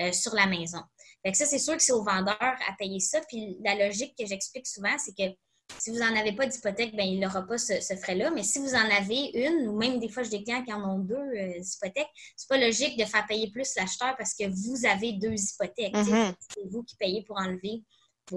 euh, 0.00 0.12
sur 0.12 0.34
la 0.34 0.46
maison. 0.46 0.80
Fait 1.24 1.32
que 1.32 1.38
ça, 1.38 1.46
c'est 1.46 1.58
sûr 1.58 1.76
que 1.76 1.82
c'est 1.82 1.92
au 1.92 2.04
vendeur 2.04 2.36
à 2.40 2.72
payer 2.78 3.00
ça. 3.00 3.20
Puis 3.28 3.58
la 3.64 3.74
logique 3.74 4.14
que 4.18 4.24
j'explique 4.24 4.66
souvent, 4.66 4.96
c'est 4.98 5.16
que 5.16 5.34
si 5.78 5.90
vous 5.90 5.98
n'en 5.98 6.16
avez 6.16 6.32
pas 6.32 6.46
d'hypothèque, 6.46 6.96
ben, 6.96 7.06
il 7.06 7.20
n'aura 7.20 7.42
pas 7.42 7.58
ce, 7.58 7.94
frais-là. 8.00 8.30
Mais 8.30 8.42
si 8.42 8.58
vous 8.58 8.74
en 8.74 8.90
avez 8.90 9.30
une, 9.34 9.68
ou 9.68 9.76
même 9.76 9.98
des 9.98 10.08
fois, 10.08 10.22
j'ai 10.22 10.30
des 10.30 10.42
clients 10.42 10.64
qui 10.64 10.72
en 10.72 10.82
ont 10.82 10.98
deux 10.98 11.14
euh, 11.14 11.58
hypothèques, 11.58 12.08
c'est 12.36 12.48
pas 12.48 12.58
logique 12.58 12.98
de 12.98 13.04
faire 13.04 13.26
payer 13.26 13.50
plus 13.50 13.74
l'acheteur 13.76 14.16
parce 14.16 14.34
que 14.34 14.44
vous 14.48 14.86
avez 14.86 15.12
deux 15.12 15.34
hypothèques. 15.34 15.94
Mhm. 15.94 16.32
C'est 16.48 16.68
vous 16.70 16.82
qui 16.82 16.96
payez 16.96 17.22
pour 17.24 17.36
enlever. 17.38 17.82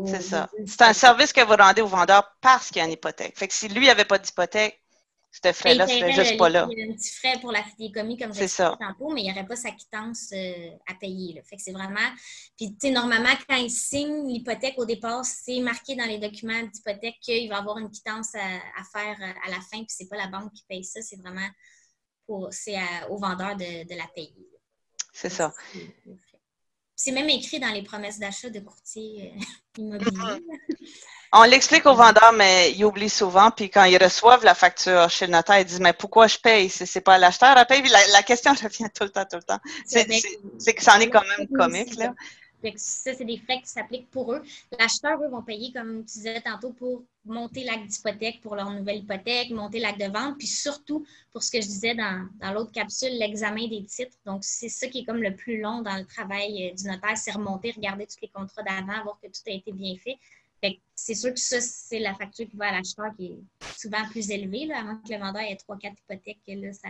C'est 0.06 0.21
ça. 0.21 0.49
C'est 0.65 0.82
un 0.82 0.93
service 0.93 1.34
que 1.34 1.41
vous 1.41 1.56
rendez 1.56 1.82
au 1.82 1.88
vendeur 1.88 2.36
parce 2.41 2.67
qu'il 2.69 2.77
y 2.77 2.82
a 2.82 2.86
une 2.86 2.91
hypothèque. 2.93 3.38
Fait 3.38 3.47
que 3.47 3.54
si 3.54 3.67
lui 3.67 3.88
n'avait 3.88 4.06
pas 4.06 4.17
d'hypothèque, 4.19 4.82
ce 5.32 5.54
frais-là 5.54 5.88
serait 5.88 6.12
juste 6.12 6.32
le- 6.34 6.38
pas 6.38 6.49
là. 6.49 6.67
Il 6.69 6.77
y 6.80 6.82
a 6.84 6.91
un 6.91 6.95
petit 6.95 7.13
frais 7.15 7.39
pour 7.39 7.51
la 7.54 7.63
commis, 7.93 8.17
comme 8.17 8.34
C'est 8.34 8.41
j'ai 8.41 8.47
ça. 8.47 8.77
tantôt, 8.80 9.13
mais 9.13 9.21
il 9.21 9.23
n'y 9.25 9.32
aurait 9.32 9.45
pas 9.45 9.56
sa 9.56 9.71
quittance 9.71 10.30
euh, 10.34 10.69
à 10.88 10.93
payer. 10.95 11.36
là. 11.36 11.41
Fait 11.43 11.56
que 11.56 11.62
c'est 11.62 11.71
vraiment. 11.71 12.10
Puis, 12.58 12.73
tu 12.73 12.88
sais, 12.88 12.91
normalement, 12.91 13.30
quand 13.47 13.56
il 13.56 13.71
signe 13.71 14.27
l'hypothèque 14.27 14.75
au 14.77 14.86
départ, 14.86 15.23
c'est 15.23 15.60
marqué 15.62 15.95
dans 15.95 16.06
les 16.06 16.17
documents 16.19 16.62
d'hypothèque 16.63 17.15
qu'il 17.21 17.47
va 17.49 17.58
avoir 17.60 17.77
une 17.77 17.89
quittance 17.89 18.36
à, 18.36 18.39
à 18.39 18.84
faire 18.91 19.17
euh, 19.21 19.47
à 19.47 19.49
la 19.51 19.62
fin, 19.62 19.77
puis 19.77 19.86
c'est 19.89 20.10
pas 20.10 20.17
la 20.17 20.27
banque 20.27 20.51
qui 20.54 20.63
paye 20.67 20.84
ça, 20.84 21.01
c'est 21.01 21.17
vraiment 21.17 21.47
pour 22.27 22.49
c'est 22.51 22.75
à- 22.75 23.10
au 23.10 23.17
vendeur 23.17 23.56
de, 23.56 23.88
de 23.88 23.95
la 23.97 24.08
payer. 24.13 24.47
C'est 25.13 25.30
ça. 25.30 25.54
C'est 27.04 27.12
même 27.12 27.30
écrit 27.30 27.60
dans 27.60 27.72
les 27.72 27.82
promesses 27.82 28.20
d'achat 28.20 28.52
de 28.52 28.60
courtier 28.60 29.34
euh, 29.36 29.42
immobilier. 29.80 30.12
là. 30.20 30.38
On 31.34 31.44
l'explique 31.44 31.88
aux 31.88 31.96
vendeurs, 31.96 32.34
mais 32.34 32.74
ils 32.74 32.86
oublient 32.86 33.10
souvent. 33.10 33.50
Puis 33.50 33.72
quand 33.72 33.86
ils 33.86 33.98
reçoivent 33.98 34.44
la 34.44 34.54
facture 34.54 35.10
chez 35.10 35.26
le 35.26 35.32
notaire, 35.32 35.60
ils 35.60 35.66
disent 35.66 35.80
Mais 35.80 35.94
pourquoi 35.94 36.28
je 36.28 36.38
paye? 36.38 36.70
Si 36.70 36.86
c'est 36.86 37.02
pas 37.02 37.18
l'acheteur 37.18 37.58
à 37.58 37.66
payer? 37.66 37.82
Puis 37.82 37.92
la, 37.92 38.06
la 38.08 38.22
question 38.22 38.52
revient 38.64 38.90
tout 38.94 39.04
le 39.06 39.10
temps, 39.10 39.26
tout 39.26 39.38
le 39.38 39.44
temps. 39.44 39.60
C'est 39.88 40.74
que 40.76 40.84
ça 40.84 40.96
en 40.96 41.00
est 41.00 41.10
quand 41.10 41.24
même 41.38 41.48
comique, 41.48 41.96
là. 41.96 42.14
Ça, 42.76 43.13
c'est 43.13 43.26
des 43.26 43.38
frais 43.38 43.60
qui 43.62 43.67
s'appliquent 43.67 44.10
pour 44.10 44.34
eux. 44.34 44.41
L'acheteur, 44.78 45.21
eux, 45.21 45.30
vont 45.30 45.41
payer, 45.41 45.71
comme 45.71 46.06
tu 46.06 46.13
disais 46.19 46.41
tantôt, 46.41 46.71
pour 46.74 47.04
monter 47.26 47.63
l'acte 47.63 47.88
d'hypothèque 47.88 48.41
pour 48.41 48.56
leur 48.56 48.71
nouvelle 48.71 49.00
hypothèque, 49.00 49.52
monter 49.52 49.80
l'acte 49.80 50.00
de 50.00 50.12
vente, 50.12 50.38
puis 50.38 50.47
surtout, 50.47 51.06
pour 51.32 51.43
ce 51.43 51.52
que 51.52 51.62
je 51.62 51.67
disais 51.67 51.95
dans, 51.95 52.28
l'autre 52.54 52.71
capsule, 52.71 53.17
l'examen 53.17 53.67
des 53.67 53.84
titres. 53.86 54.17
Donc, 54.26 54.43
c'est 54.43 54.69
ça 54.69 54.88
qui 54.88 55.00
est 55.00 55.06
comme 55.06 55.21
le 55.21 55.36
plus 55.36 55.62
long 55.62 55.82
dans 55.82 55.97
le 55.97 56.06
travail 56.06 56.69
euh, 56.69 56.74
du 56.74 56.86
notaire, 56.86 57.17
c'est 57.17 57.32
remonter, 57.32 57.71
regarder 57.71 58.06
tous 58.06 58.21
les 58.21 58.30
contrats 58.30 58.63
d'avant, 58.63 59.04
voir 59.04 59.19
que 59.21 59.28
tout 59.28 59.41
a 59.47 59.52
été 59.52 59.71
bien 59.71 59.95
fait. 59.97 60.17
Fait 60.62 60.80
c'est 60.95 61.15
sûr 61.15 61.34
que 61.34 61.39
ça, 61.39 61.60
c'est 61.60 62.00
la 62.00 62.13
facture 62.13 62.47
qui 62.47 62.56
va 62.56 62.67
à 62.67 62.71
l'acheteur 62.74 63.15
qui 63.17 63.26
est 63.26 63.39
souvent 63.78 64.08
plus 64.10 64.30
élevée, 64.30 64.65
là, 64.65 64.80
avant 64.80 64.97
que 64.97 65.12
le 65.12 65.19
vendeur 65.19 65.41
ait 65.41 65.56
3-4 65.56 65.93
hypothèques, 65.97 66.39
que 66.45 66.54
là, 66.54 66.74
ça, 66.74 66.89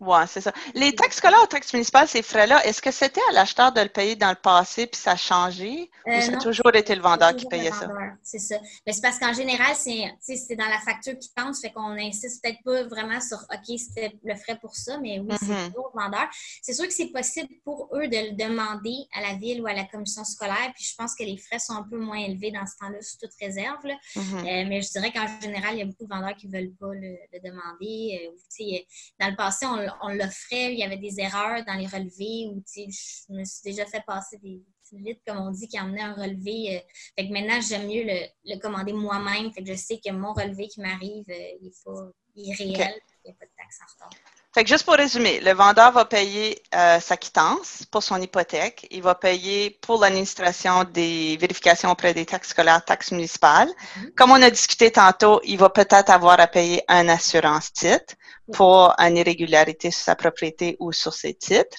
Ouais, 0.00 0.26
c'est 0.28 0.40
ça. 0.40 0.52
Les 0.74 0.94
taxes 0.94 1.16
scolaires 1.16 1.42
ou 1.42 1.46
taxes 1.46 1.72
municipales, 1.72 2.06
ces 2.06 2.22
frais-là, 2.22 2.64
est-ce 2.64 2.80
que 2.80 2.92
c'était 2.92 3.20
à 3.30 3.32
l'acheteur 3.32 3.72
de 3.72 3.80
le 3.80 3.88
payer 3.88 4.14
dans 4.14 4.28
le 4.30 4.36
passé 4.36 4.86
puis 4.86 5.00
ça 5.00 5.12
a 5.12 5.16
changé? 5.16 5.90
Euh, 6.06 6.18
ou 6.18 6.20
ça 6.20 6.32
a 6.34 6.36
toujours 6.36 6.72
été 6.74 6.94
le 6.94 7.02
vendeur 7.02 7.34
qui 7.34 7.46
payait 7.46 7.70
le 7.70 7.76
ça? 7.76 7.86
vendeur, 7.88 8.12
C'est 8.22 8.38
ça. 8.38 8.56
Mais 8.86 8.92
c'est 8.92 9.00
parce 9.00 9.18
qu'en 9.18 9.32
général, 9.32 9.74
c'est 9.74 10.56
dans 10.56 10.68
la 10.68 10.78
facture 10.80 11.18
qui 11.18 11.30
pense, 11.34 11.60
fait 11.60 11.72
qu'on 11.72 11.98
insiste 11.98 12.42
peut-être 12.42 12.62
pas 12.64 12.84
vraiment 12.84 13.20
sur 13.20 13.38
OK, 13.38 13.76
c'était 13.78 14.14
le 14.22 14.36
frais 14.36 14.56
pour 14.60 14.76
ça, 14.76 14.98
mais 14.98 15.18
oui, 15.18 15.34
c'est 15.40 15.68
toujours 15.68 15.90
le 15.94 16.00
vendeur. 16.00 16.28
C'est 16.62 16.74
sûr 16.74 16.86
que 16.86 16.92
c'est 16.94 17.08
possible 17.12 17.48
pour 17.64 17.88
eux 17.94 18.06
de 18.06 18.30
le 18.30 18.36
demander 18.36 18.96
à 19.14 19.20
la 19.20 19.34
ville 19.34 19.62
ou 19.62 19.66
à 19.66 19.72
la 19.72 19.84
commission 19.84 20.24
scolaire, 20.24 20.70
puis 20.74 20.84
je 20.84 20.94
pense 20.96 21.14
que 21.16 21.24
les 21.24 21.36
frais 21.38 21.58
sont 21.58 21.74
un 21.74 21.86
peu 21.90 21.98
moins 21.98 22.18
élevés 22.18 22.52
dans 22.52 22.66
ce 22.66 22.76
temps-là, 22.80 22.98
sous 23.02 23.18
toute 23.18 23.34
réserve. 23.40 23.84
là. 23.84 23.94
Mhm. 24.14 24.38
Euh, 24.38 24.64
mais 24.68 24.80
je 24.82 24.90
dirais 24.90 25.10
qu'en 25.12 25.26
général, 25.40 25.74
il 25.74 25.78
y 25.78 25.82
a 25.82 25.86
beaucoup 25.86 26.04
de 26.04 26.08
vendeurs 26.14 26.36
qui 26.36 26.46
ne 26.46 26.52
veulent 26.52 26.74
pas 26.78 26.92
le, 26.94 27.16
le 27.32 27.40
demander. 27.40 28.30
Euh, 28.30 28.78
dans 29.18 29.28
le 29.28 29.36
passé, 29.36 29.66
on, 29.66 29.87
on 30.02 30.08
l'offrait, 30.08 30.72
il 30.72 30.78
y 30.78 30.82
avait 30.84 30.96
des 30.98 31.20
erreurs 31.20 31.64
dans 31.64 31.74
les 31.74 31.86
relevés 31.86 32.48
ou 32.50 32.62
je 32.66 33.32
me 33.32 33.44
suis 33.44 33.62
déjà 33.64 33.86
fait 33.86 34.02
passer 34.06 34.38
des 34.38 34.62
petites 34.82 35.20
comme 35.26 35.38
on 35.38 35.50
dit, 35.50 35.68
qui 35.68 35.78
emmenaient 35.78 36.00
un 36.00 36.14
relevé. 36.14 36.76
euh, 36.76 36.80
fait 37.16 37.28
que 37.28 37.32
maintenant, 37.32 37.60
j'aime 37.60 37.86
mieux 37.88 38.04
le, 38.04 38.26
le 38.44 38.58
commander 38.58 38.92
moi-même. 38.94 39.52
Fait 39.52 39.62
que 39.62 39.68
je 39.70 39.76
sais 39.78 39.98
que 40.02 40.10
mon 40.12 40.32
relevé 40.32 40.66
qui 40.68 40.80
m'arrive, 40.80 41.24
euh, 41.28 41.58
il, 41.60 41.66
est 41.68 41.84
pas- 41.84 42.10
il 42.34 42.50
est 42.50 42.54
réel. 42.54 43.00
Il 43.24 43.28
n'y 43.28 43.30
a 43.32 43.34
pas 43.34 43.44
de 43.46 43.50
taxe 43.56 43.78
en 43.82 43.92
retard. 44.06 44.10
Fait 44.58 44.64
que 44.64 44.70
juste 44.70 44.86
pour 44.86 44.94
résumer, 44.94 45.38
le 45.38 45.52
vendeur 45.52 45.92
va 45.92 46.04
payer 46.04 46.60
euh, 46.74 46.98
sa 46.98 47.16
quittance 47.16 47.84
pour 47.92 48.02
son 48.02 48.20
hypothèque. 48.20 48.88
Il 48.90 49.02
va 49.02 49.14
payer 49.14 49.78
pour 49.80 50.00
l'administration 50.00 50.82
des 50.82 51.36
vérifications 51.40 51.92
auprès 51.92 52.12
des 52.12 52.26
taxes 52.26 52.48
scolaires, 52.48 52.84
taxes 52.84 53.12
municipales. 53.12 53.68
Mhm. 53.68 54.10
Comme 54.16 54.32
on 54.32 54.42
a 54.42 54.50
discuté 54.50 54.90
tantôt, 54.90 55.40
il 55.44 55.58
va 55.58 55.70
peut-être 55.70 56.10
avoir 56.10 56.40
à 56.40 56.48
payer 56.48 56.82
un 56.88 57.08
assurance 57.08 57.72
titre 57.72 58.16
pour 58.52 58.92
une 58.98 59.16
irrégularité 59.16 59.92
sur 59.92 60.02
sa 60.02 60.16
propriété 60.16 60.76
ou 60.80 60.90
sur 60.90 61.14
ses 61.14 61.34
titres. 61.34 61.78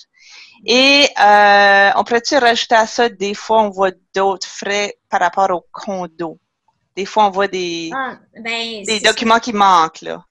Et 0.66 1.06
euh, 1.22 1.92
on 1.98 2.06
pourrait-tu 2.06 2.38
rajouter 2.38 2.76
à 2.76 2.88
ça, 2.88 3.10
des 3.10 3.34
fois, 3.34 3.62
on 3.62 3.72
voit 3.72 3.92
d'autres 4.16 4.48
frais 4.48 4.96
par 5.10 5.20
rapport 5.20 5.50
au 5.52 5.66
condo? 5.74 6.40
Des 6.96 7.06
fois, 7.06 7.26
on 7.26 7.30
voit 7.30 7.50
des, 7.50 7.92
Ah, 7.94 8.20
ben, 8.42 8.84
des 8.84 9.02
documents 9.02 9.40
qui 9.40 9.52
manquent, 9.52 10.04
là. 10.04 10.24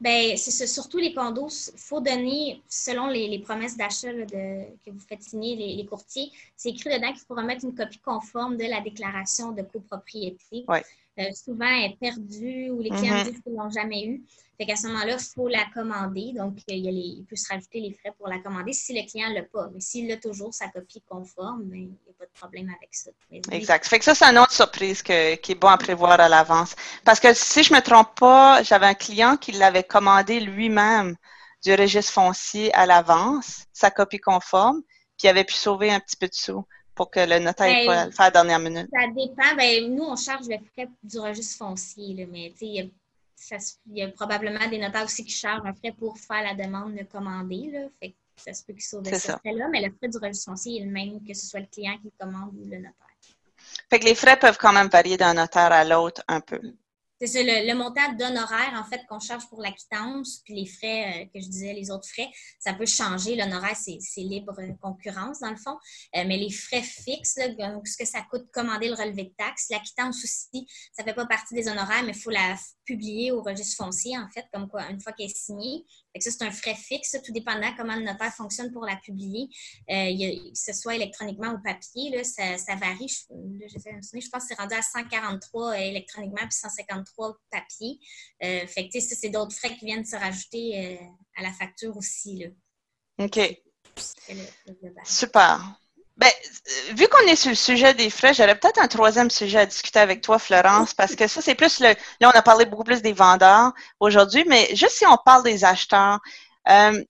Ben, 0.00 0.36
c'est. 0.36 0.66
Surtout 0.66 0.98
les 0.98 1.12
condos, 1.12 1.70
il 1.74 1.78
faut 1.78 2.00
donner, 2.00 2.62
selon 2.68 3.08
les, 3.08 3.38
promesses 3.40 3.76
d'achat 3.76 4.12
que 4.12 4.90
vous 4.90 5.00
faites 5.00 5.22
signer, 5.22 5.56
les, 5.56 5.74
les 5.74 5.86
courtiers, 5.86 6.30
c'est 6.56 6.70
écrit 6.70 6.90
dedans 6.90 7.12
qu'il 7.12 7.22
faut 7.26 7.34
remettre 7.34 7.64
une 7.64 7.74
copie 7.74 7.98
conforme 7.98 8.56
de 8.56 8.64
la 8.64 8.80
déclaration 8.80 9.52
de 9.52 9.62
copropriété. 9.62 10.64
Ouais. 10.68 10.84
Euh, 11.18 11.32
souvent 11.32 11.66
est 11.66 11.96
perdue 12.00 12.70
ou 12.70 12.80
les 12.80 12.90
clients 12.90 13.14
mm-hmm. 13.14 13.30
disent 13.30 13.42
qu'ils 13.42 13.52
ne 13.52 13.58
l'ont 13.58 13.70
jamais 13.70 14.06
eu. 14.06 14.22
Fait 14.56 14.66
qu'à 14.66 14.76
ce 14.76 14.88
moment-là, 14.88 15.16
il 15.18 15.34
faut 15.34 15.46
la 15.46 15.64
commander. 15.72 16.32
Donc, 16.36 16.58
il, 16.66 16.78
y 16.78 16.88
a 16.88 16.90
les, 16.90 17.18
il 17.18 17.24
peut 17.24 17.36
se 17.36 17.48
rajouter 17.48 17.80
les 17.80 17.92
frais 17.92 18.12
pour 18.18 18.28
la 18.28 18.38
commander 18.38 18.72
si 18.72 18.92
le 18.92 19.08
client 19.08 19.28
ne 19.30 19.34
l'a 19.34 19.42
pas. 19.42 19.68
Mais 19.72 19.80
s'il 19.80 20.10
a 20.10 20.16
toujours 20.16 20.52
sa 20.52 20.68
copie 20.68 21.00
conforme, 21.08 21.62
ben, 21.64 21.78
il 21.78 21.86
n'y 21.86 22.10
a 22.10 22.12
pas 22.18 22.24
de 22.24 22.32
problème 22.32 22.68
avec 22.76 22.88
ça. 22.92 23.10
exact. 23.52 23.86
Fait 23.86 23.98
que 23.98 24.04
ça, 24.04 24.16
c'est 24.16 24.24
une 24.24 24.38
autre 24.38 24.52
surprise 24.52 25.02
qui 25.02 25.12
est 25.12 25.60
bon 25.60 25.68
à 25.68 25.78
prévoir 25.78 26.20
à 26.20 26.28
l'avance. 26.28 26.74
Parce 27.04 27.20
que 27.20 27.32
si 27.34 27.62
je 27.62 27.72
ne 27.72 27.78
me 27.78 27.82
trompe 27.82 28.18
pas, 28.18 28.62
j'avais 28.64 28.86
un 28.86 28.94
client 28.94 29.36
qui 29.36 29.52
l'avait 29.52 29.84
commandé 29.84 30.40
lui-même 30.40 31.14
du 31.64 31.74
registre 31.74 32.12
foncier 32.12 32.72
à 32.74 32.86
l'avance, 32.86 33.64
sa 33.72 33.90
copie 33.90 34.18
conforme, 34.18 34.82
puis 35.16 35.26
il 35.26 35.28
avait 35.28 35.44
pu 35.44 35.54
sauver 35.54 35.90
un 35.90 36.00
petit 36.00 36.16
peu 36.16 36.26
de 36.26 36.34
sous 36.34 36.64
pour 36.98 37.12
que 37.12 37.20
le 37.20 37.38
notaire 37.38 37.68
ben, 37.68 37.86
pas 37.86 38.06
le 38.06 38.10
faire 38.10 38.22
à 38.22 38.24
la 38.24 38.30
dernière 38.32 38.58
minute? 38.58 38.88
Ça 38.92 39.06
dépend. 39.06 39.54
Ben, 39.56 39.94
nous, 39.94 40.02
on 40.02 40.16
charge 40.16 40.48
le 40.48 40.56
frais 40.72 40.88
du 41.00 41.20
registre 41.20 41.58
foncier, 41.58 42.12
là, 42.14 42.24
mais 42.28 42.52
il 42.60 42.90
y, 43.92 44.02
a 44.02 44.08
probablement 44.08 44.68
des 44.68 44.78
notaires 44.78 45.04
aussi 45.04 45.24
qui 45.24 45.30
chargent 45.30 45.64
un 45.64 45.72
frais 45.72 45.94
pour 45.96 46.18
faire 46.18 46.42
la 46.42 46.54
demande 46.54 46.96
de 46.96 47.04
commander. 47.04 47.70
Là, 47.72 47.86
fait 48.02 48.16
ça 48.34 48.52
se 48.52 48.64
peut 48.64 48.72
qu'ils 48.72 48.82
sauvent 48.82 49.04
ce 49.04 49.32
frais-là, 49.32 49.68
mais 49.70 49.80
le 49.80 49.92
frais 49.96 50.08
du 50.08 50.18
registre 50.18 50.50
foncier 50.50 50.80
est 50.80 50.84
le 50.84 50.90
même 50.90 51.24
que 51.24 51.34
ce 51.34 51.46
soit 51.46 51.60
le 51.60 51.66
client 51.66 51.96
qui 52.02 52.10
commande 52.18 52.50
ou 52.54 52.64
le 52.64 52.78
notaire. 52.78 52.92
Fait 53.88 54.00
que 54.00 54.04
les 54.04 54.16
frais 54.16 54.36
peuvent 54.36 54.58
quand 54.58 54.72
même 54.72 54.88
varier 54.88 55.16
d'un 55.16 55.34
notaire 55.34 55.70
à 55.70 55.84
l'autre 55.84 56.22
un 56.26 56.40
peu. 56.40 56.60
C'est 57.20 57.64
le, 57.66 57.74
montant 57.74 58.12
d'honoraires, 58.12 58.74
en 58.74 58.84
fait, 58.84 59.04
qu'on 59.08 59.18
charge 59.18 59.48
pour 59.48 59.60
la 59.60 59.72
quittance, 59.72 60.40
puis 60.44 60.54
les 60.54 60.66
frais 60.66 61.22
euh, 61.22 61.24
que 61.26 61.40
je 61.40 61.48
disais, 61.48 61.72
les 61.72 61.90
autres 61.90 62.08
frais, 62.08 62.28
ça 62.60 62.74
peut 62.74 62.86
changer. 62.86 63.34
L'honoraire, 63.34 63.76
c'est 63.76 64.20
libre 64.20 64.54
concurrence, 64.80 65.40
dans 65.40 65.50
le 65.50 65.56
fond. 65.56 65.76
Euh, 66.16 66.24
mais 66.26 66.36
les 66.36 66.50
frais 66.50 66.82
fixes, 66.82 67.34
ce 67.36 67.96
que 67.96 68.06
ça 68.06 68.22
coûte 68.30 68.50
commander 68.52 68.88
le 68.88 68.94
relevé 68.94 69.24
de 69.24 69.34
taxes, 69.36 69.66
la 69.70 69.80
quittance 69.80 70.22
aussi, 70.22 70.66
ça 70.92 71.02
ne 71.02 71.08
fait 71.08 71.14
pas 71.14 71.26
partie 71.26 71.54
des 71.54 71.68
honoraires, 71.68 72.02
mais 72.04 72.12
il 72.12 72.20
faut 72.20 72.30
la 72.30 72.56
publier 72.88 73.32
au 73.32 73.42
registre 73.42 73.84
foncier, 73.84 74.16
en 74.16 74.28
fait, 74.30 74.46
comme 74.52 74.68
quoi, 74.68 74.88
une 74.90 75.00
fois 75.00 75.12
qu'elle 75.12 75.26
est 75.26 75.36
signée. 75.36 75.84
ça, 76.18 76.30
c'est 76.30 76.42
un 76.42 76.50
frais 76.50 76.74
fixe, 76.74 77.16
tout 77.22 77.32
dépendant 77.32 77.68
comment 77.76 77.94
le 77.94 78.02
notaire 78.02 78.32
fonctionne 78.32 78.72
pour 78.72 78.86
la 78.86 78.96
publier. 78.96 79.48
Euh, 79.90 80.50
que 80.52 80.58
ce 80.58 80.72
soit 80.72 80.94
électroniquement 80.94 81.52
ou 81.52 81.62
papier, 81.62 82.10
là, 82.10 82.24
ça, 82.24 82.74
varie. 82.76 83.08
Je, 83.08 83.78
je 83.78 84.30
pense 84.30 84.42
que 84.42 84.48
c'est 84.48 84.60
rendu 84.60 84.74
à 84.74 84.82
143 84.82 85.78
électroniquement 85.78 86.42
puis 86.42 86.52
153 86.52 87.04
trois 87.04 87.36
papiers. 87.50 87.98
Euh, 88.42 88.66
fait 88.66 88.88
que, 88.88 89.00
ça, 89.00 89.14
c'est 89.14 89.30
d'autres 89.30 89.54
frais 89.54 89.76
qui 89.76 89.84
viennent 89.84 90.04
se 90.04 90.16
rajouter 90.16 90.98
euh, 90.98 91.04
à 91.36 91.42
la 91.42 91.52
facture 91.52 91.96
aussi. 91.96 92.36
Là. 92.38 93.24
OK. 93.24 93.60
Super. 95.04 95.78
Ben, 96.18 96.30
vu 96.96 97.06
qu'on 97.06 97.26
est 97.28 97.36
sur 97.36 97.50
le 97.50 97.54
sujet 97.54 97.94
des 97.94 98.10
frais, 98.10 98.34
j'aurais 98.34 98.58
peut-être 98.58 98.80
un 98.80 98.88
troisième 98.88 99.30
sujet 99.30 99.60
à 99.60 99.66
discuter 99.66 100.00
avec 100.00 100.20
toi, 100.20 100.40
Florence, 100.40 100.92
parce 100.92 101.14
que 101.14 101.28
ça, 101.28 101.40
c'est 101.40 101.54
plus 101.54 101.78
le. 101.78 101.94
Là, 102.20 102.32
on 102.34 102.36
a 102.36 102.42
parlé 102.42 102.66
beaucoup 102.66 102.82
plus 102.82 103.02
des 103.02 103.12
vendeurs 103.12 103.72
aujourd'hui, 104.00 104.44
mais 104.48 104.68
juste 104.74 104.96
si 104.96 105.06
on 105.06 105.16
parle 105.24 105.44
des 105.44 105.64
acheteurs, 105.64 106.18
euh, 106.68 107.04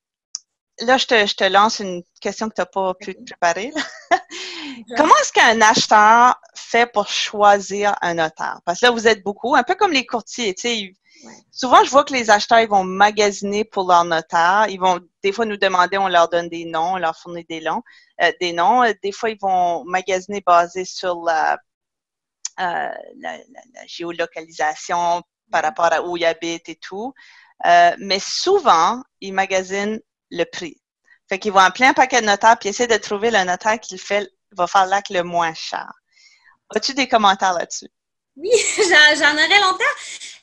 là, 0.81 0.99
je 0.99 1.07
te, 1.07 1.27
je 1.27 1.35
te, 1.35 1.45
lance 1.45 1.79
une 1.79 2.03
question 2.21 2.51
que 2.51 2.55
tu 2.55 2.61
n'as 2.61 2.67
pas 2.67 2.93
pu 3.01 3.15
te 3.15 3.25
préparer. 3.25 3.73
Comment 4.97 5.15
est-ce 5.23 5.33
qu'un 5.33 5.61
acheteur 5.63 6.39
fait 6.55 6.93
pour 6.93 7.09
choisir 7.09 7.95
un 8.03 8.15
notaire? 8.15 8.61
Parce 8.67 8.81
que 8.81 8.87
là, 8.87 8.93
vous 8.93 9.09
êtes 9.09 9.23
beaucoup, 9.23 9.57
un 9.57 9.63
peu 9.63 9.75
comme 9.75 9.93
les 9.93 10.05
courtiers. 10.05 10.55
Tu 10.55 10.61
sais, 10.61 10.93
Souvent, 11.51 11.83
je 11.85 11.91
vois 11.91 12.05
que 12.05 12.13
les 12.13 12.31
acheteurs, 12.31 12.61
ils 12.61 12.69
vont 12.69 12.85
magasiner 12.85 13.65
pour 13.65 13.89
leur 13.89 14.05
notaire. 14.05 14.67
Ils 14.69 14.79
vont 14.79 15.01
des 15.23 15.33
fois 15.33 15.45
nous 15.45 15.57
demander, 15.57 15.99
on 15.99 16.09
leur 16.09 16.29
donne 16.29 16.49
des 16.49 16.65
noms, 16.65 16.95
on 16.95 16.99
leur 16.99 17.17
fournit 17.17 17.45
des, 17.49 17.61
noms. 17.61 17.83
Euh, 18.23 18.33
des 18.41 18.53
noms. 18.53 18.83
Des 19.03 19.13
fois, 19.13 19.31
ils 19.31 19.39
vont 19.41 19.85
magasiner 19.85 20.41
basé 20.47 20.85
sur 20.85 21.23
la, 21.23 21.55
euh, 22.61 22.91
la, 23.21 23.39
la, 23.39 23.87
géolocalisation 23.87 25.23
par 25.51 25.63
rapport 25.63 25.93
à 25.93 26.03
où 26.03 26.17
ils 26.17 26.25
habitent 26.25 26.69
et 26.69 26.77
tout. 26.77 27.13
Euh, 27.67 27.95
mais 27.99 28.21
souvent, 28.21 29.03
ils 29.21 29.33
magasinent 29.33 30.01
le 30.31 30.45
prix. 30.45 30.81
Fait 31.29 31.39
qu'ils 31.39 31.53
vont 31.53 31.59
appeler 31.59 31.87
un 31.87 31.95
paquet 31.95 32.21
de 32.21 32.27
notaires 32.27 32.59
puis 32.59 32.69
essayer 32.69 32.87
de 32.87 32.97
trouver 32.97 33.31
le 33.31 33.45
notaire 33.45 33.79
qui 33.81 33.99
fait, 33.99 34.31
va 34.53 34.67
faire 34.67 34.87
l'acte 34.87 35.11
le 35.11 35.23
moins 35.23 35.55
cher. 35.55 35.93
As-tu 36.75 36.95
des 36.95 37.09
commentaires 37.09 37.55
là-dessus? 37.55 37.89
Oui, 38.39 38.51
j'en 39.19 39.33
aurais 39.33 39.61
longtemps. 39.61 39.95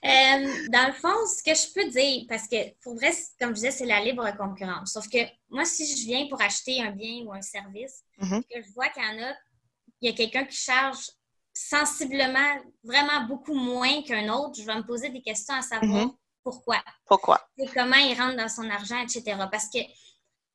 Euh, 0.03 0.67
dans 0.69 0.87
le 0.87 0.93
fond, 0.93 1.15
ce 1.25 1.41
que 1.41 1.55
je 1.55 1.73
peux 1.73 1.89
dire, 1.89 2.25
parce 2.27 2.47
que 2.47 2.73
pour 2.83 2.95
vrai, 2.95 3.11
comme 3.39 3.49
je 3.49 3.55
disais, 3.55 3.71
c'est 3.71 3.85
la 3.85 4.01
libre 4.01 4.29
concurrence. 4.37 4.93
Sauf 4.93 5.07
que 5.09 5.17
moi, 5.49 5.65
si 5.65 5.85
je 5.87 6.05
viens 6.05 6.27
pour 6.27 6.41
acheter 6.41 6.81
un 6.81 6.91
bien 6.91 7.23
ou 7.25 7.33
un 7.33 7.41
service, 7.41 8.03
mm-hmm. 8.21 8.41
que 8.41 8.61
je 8.61 8.73
vois 8.73 8.89
qu'il 8.89 9.01
y 9.01 9.05
en 9.07 9.23
a, 9.23 9.33
il 10.01 10.09
y 10.09 10.13
a 10.13 10.15
quelqu'un 10.15 10.45
qui 10.45 10.57
charge 10.57 11.09
sensiblement, 11.53 12.57
vraiment 12.83 13.25
beaucoup 13.27 13.55
moins 13.55 14.03
qu'un 14.03 14.27
autre, 14.31 14.59
je 14.59 14.65
vais 14.65 14.75
me 14.75 14.85
poser 14.85 15.09
des 15.09 15.21
questions 15.21 15.55
à 15.55 15.61
savoir 15.61 16.07
mm-hmm. 16.07 16.15
pourquoi. 16.43 16.83
Pourquoi? 17.07 17.47
Et 17.57 17.67
comment 17.67 17.95
il 17.95 18.19
rentre 18.19 18.35
dans 18.35 18.49
son 18.49 18.69
argent, 18.69 19.01
etc. 19.01 19.23
Parce 19.49 19.69
que 19.69 19.79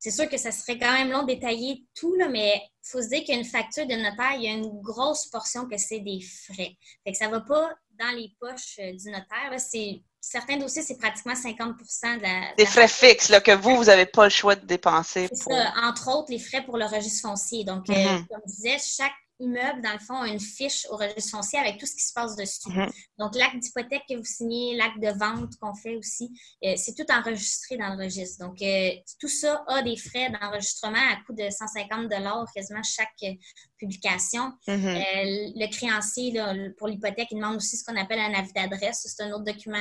c'est 0.00 0.10
sûr 0.10 0.28
que 0.28 0.38
ça 0.38 0.50
serait 0.50 0.78
quand 0.78 0.92
même 0.92 1.10
long 1.10 1.22
de 1.22 1.34
détailler 1.34 1.84
tout, 1.94 2.14
là, 2.14 2.28
mais 2.28 2.54
il 2.56 2.90
faut 2.90 3.02
se 3.02 3.08
dire 3.08 3.22
qu'une 3.22 3.44
facture 3.44 3.86
de 3.86 3.94
notaire, 3.94 4.32
il 4.34 4.42
y 4.44 4.48
a 4.48 4.52
une 4.52 4.80
grosse 4.80 5.26
portion 5.26 5.68
que 5.68 5.76
c'est 5.76 6.00
des 6.00 6.20
frais. 6.20 6.74
Fait 7.04 7.12
que 7.12 7.16
ça 7.18 7.26
ne 7.26 7.32
va 7.32 7.40
pas 7.42 7.70
dans 7.98 8.16
les 8.16 8.34
poches 8.40 8.78
euh, 8.78 8.92
du 8.92 9.10
notaire. 9.10 9.52
C'est, 9.58 10.00
certains 10.18 10.56
dossiers, 10.56 10.80
c'est 10.80 10.96
pratiquement 10.96 11.34
50% 11.34 12.16
de 12.16 12.22
la. 12.22 12.54
Des 12.56 12.64
frais 12.64 12.88
fixes 12.88 13.28
là, 13.28 13.42
que 13.42 13.52
vous, 13.52 13.76
vous 13.76 13.84
n'avez 13.84 14.06
pas 14.06 14.24
le 14.24 14.30
choix 14.30 14.56
de 14.56 14.64
dépenser. 14.64 15.28
C'est 15.30 15.50
ça, 15.50 15.74
entre 15.82 16.08
autres, 16.08 16.30
les 16.30 16.38
frais 16.38 16.64
pour 16.64 16.78
le 16.78 16.86
registre 16.86 17.28
foncier. 17.28 17.64
Donc, 17.64 17.90
euh, 17.90 17.92
mm-hmm. 17.92 18.26
comme 18.26 18.40
je 18.46 18.52
disais, 18.52 18.78
chaque 18.78 19.12
immeuble, 19.40 19.80
dans 19.82 19.92
le 19.92 19.98
fond, 19.98 20.16
a 20.16 20.28
une 20.28 20.40
fiche 20.40 20.86
au 20.90 20.96
registre 20.96 21.30
foncier 21.30 21.58
avec 21.58 21.78
tout 21.78 21.86
ce 21.86 21.94
qui 21.94 22.04
se 22.04 22.12
passe 22.12 22.36
dessus. 22.36 22.68
Mhm. 22.68 22.90
Donc, 23.18 23.34
l'acte 23.34 23.58
d'hypothèque 23.58 24.02
que 24.08 24.16
vous 24.16 24.24
signez, 24.24 24.76
l'acte 24.76 25.00
de 25.00 25.08
vente 25.18 25.56
qu'on 25.60 25.74
fait 25.74 25.96
aussi, 25.96 26.30
euh, 26.64 26.74
c'est 26.76 26.94
tout 26.94 27.10
enregistré 27.10 27.76
dans 27.76 27.94
le 27.94 28.04
registre. 28.04 28.44
Donc, 28.44 28.60
euh, 28.62 28.90
tout 29.18 29.28
ça 29.28 29.64
a 29.66 29.82
des 29.82 29.96
frais 29.96 30.30
d'enregistrement 30.30 30.98
à 30.98 31.16
coût 31.26 31.32
de 31.32 31.48
150 31.50 32.08
quasiment 32.54 32.82
chaque 32.82 33.08
euh, 33.24 33.34
publication. 33.78 34.52
Mhm. 34.68 35.00
le 35.56 35.66
créancier, 35.70 36.34
pour 36.78 36.88
l'hypothèque, 36.88 37.28
il 37.30 37.36
demande 37.36 37.56
aussi 37.56 37.76
ce 37.76 37.84
qu'on 37.84 37.96
appelle 37.96 38.20
un 38.20 38.34
avis 38.34 38.52
d'adresse. 38.52 39.06
C'est 39.06 39.22
un 39.22 39.32
autre 39.32 39.44
document, 39.44 39.78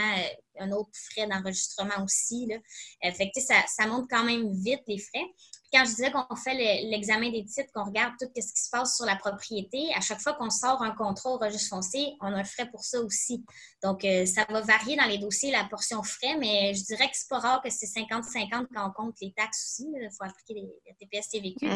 un 0.60 0.72
autre 0.72 0.90
frais 1.12 1.28
d'enregistrement 1.28 2.04
aussi. 2.04 2.48
Là. 2.48 3.12
fait 3.12 3.30
que, 3.36 3.42
ça, 3.42 3.56
ça 3.68 3.88
monte 3.88 4.10
quand 4.10 4.24
même 4.24 4.50
vite, 4.54 4.82
les 4.88 5.00
frais 5.00 5.26
quand 5.72 5.86
je 5.86 5.90
disais 5.90 6.12
qu'on 6.12 6.36
fait 6.36 6.54
l'examen 6.84 7.30
des 7.30 7.46
titres, 7.46 7.72
qu'on 7.74 7.86
regarde 7.86 8.14
tout 8.20 8.28
ce 8.36 8.54
qui 8.54 8.62
se 8.62 8.70
passe 8.70 8.96
sur 8.96 9.06
la 9.06 9.16
propriété, 9.16 9.94
à 9.96 10.02
chaque 10.02 10.22
fois 10.22 10.34
qu'on 10.34 10.50
sort 10.50 10.82
un 10.82 10.92
contrat 10.92 11.32
au 11.32 11.38
registre 11.38 11.70
foncier, 11.70 12.16
on 12.22 12.34
a 12.34 12.38
un 12.38 12.44
frais 12.44 12.70
pour 12.70 12.84
ça 12.84 13.00
aussi. 13.02 13.46
Donc, 13.84 14.04
euh, 14.04 14.26
ça 14.26 14.46
va 14.50 14.62
varier 14.62 14.96
dans 14.96 15.06
les 15.06 15.18
dossiers, 15.18 15.52
la 15.52 15.66
portion 15.66 16.02
frais, 16.04 16.36
mais 16.38 16.74
je 16.74 16.84
dirais 16.84 17.08
que 17.08 17.16
c'est 17.16 17.30
pas 17.30 17.40
rare 17.40 17.62
que 17.62 17.70
c'est 17.70 17.86
50-50 17.86 18.68
quand 18.74 18.88
on 18.88 18.92
compte 18.92 19.16
les 19.22 19.32
taxes 19.34 19.66
aussi. 19.66 19.88
Il 19.94 20.10
faut 20.18 20.24
appliquer 20.24 20.56
les, 20.56 20.96
TPS 21.00 21.30
TVQ. 21.30 21.68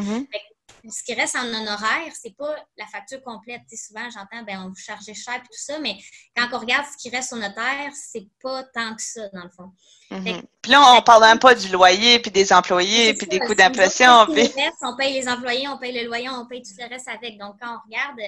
Ce 0.89 1.03
qui 1.03 1.13
reste 1.13 1.35
en 1.35 1.45
honoraire, 1.45 2.11
c'est 2.19 2.35
pas 2.35 2.55
la 2.77 2.87
facture 2.87 3.21
complète. 3.21 3.61
souvent, 3.73 4.09
j'entends, 4.09 4.43
ben, 4.45 4.63
on 4.65 4.69
vous 4.69 4.75
charge 4.75 5.05
cher 5.05 5.35
et 5.35 5.39
tout 5.39 5.47
ça, 5.51 5.79
mais 5.79 5.97
quand 6.35 6.47
on 6.51 6.59
regarde 6.59 6.85
ce 6.91 6.97
qui 6.97 7.09
reste 7.09 7.31
au 7.33 7.37
notaire, 7.37 7.91
c'est 7.93 8.27
pas 8.41 8.63
tant 8.73 8.95
que 8.95 9.01
ça, 9.01 9.29
dans 9.29 9.43
le 9.43 9.49
fond. 9.49 9.71
Mm-hmm. 10.13 10.43
Puis 10.61 10.71
là, 10.71 10.95
on 10.95 11.01
parle 11.01 11.23
même 11.23 11.39
pas 11.39 11.55
du 11.55 11.67
loyer, 11.69 12.19
puis 12.19 12.31
des 12.31 12.53
employés, 12.53 13.13
puis 13.13 13.27
des 13.27 13.39
coûts 13.39 13.55
d'impression. 13.55 14.25
Puis... 14.27 14.49
On 14.81 14.95
paye 14.95 15.13
les 15.13 15.27
employés, 15.27 15.67
on 15.67 15.77
paye 15.77 15.99
le 15.99 16.05
loyer, 16.05 16.29
on 16.29 16.45
paye 16.45 16.61
tout 16.61 16.73
le 16.77 16.87
reste 16.87 17.07
avec. 17.07 17.37
Donc, 17.37 17.55
quand 17.61 17.75
on 17.75 17.79
regarde, 17.89 18.19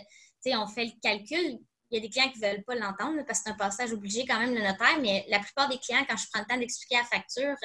on 0.47 0.67
fait 0.67 0.85
le 0.85 0.91
calcul, 1.01 1.59
il 1.91 1.95
y 1.95 1.97
a 1.97 1.99
des 2.01 2.09
clients 2.09 2.29
qui 2.31 2.39
ne 2.39 2.47
veulent 2.47 2.63
pas 2.63 2.75
l'entendre 2.75 3.23
parce 3.27 3.39
que 3.39 3.45
c'est 3.45 3.51
un 3.51 3.57
passage 3.57 3.93
obligé 3.93 4.25
quand 4.25 4.39
même 4.39 4.53
le 4.53 4.61
notaire, 4.61 4.99
mais 4.99 5.25
la 5.29 5.39
plupart 5.39 5.69
des 5.69 5.77
clients, 5.77 6.03
quand 6.09 6.17
je 6.17 6.25
prends 6.31 6.41
le 6.41 6.47
temps 6.47 6.57
d'expliquer 6.57 6.97
la 6.97 7.03
facture, 7.03 7.55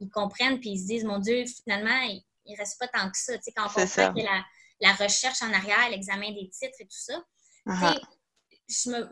ils 0.00 0.08
comprennent 0.08 0.60
puis 0.60 0.70
ils 0.70 0.80
se 0.80 0.86
disent 0.86 1.04
Mon 1.04 1.18
Dieu, 1.18 1.44
finalement, 1.64 2.00
il 2.46 2.52
ne 2.52 2.56
reste 2.56 2.78
pas 2.78 2.88
tant 2.88 3.10
que 3.10 3.18
ça. 3.18 3.34
quand 3.56 3.64
on 3.64 3.68
comprend 3.68 4.14
que 4.14 4.20
la, 4.20 4.44
la, 4.80 4.92
recherche 4.92 5.42
en 5.42 5.52
arrière, 5.52 5.90
l'examen 5.90 6.30
des 6.30 6.48
titres 6.50 6.76
et 6.80 6.84
tout 6.84 6.90
ça. 6.90 7.14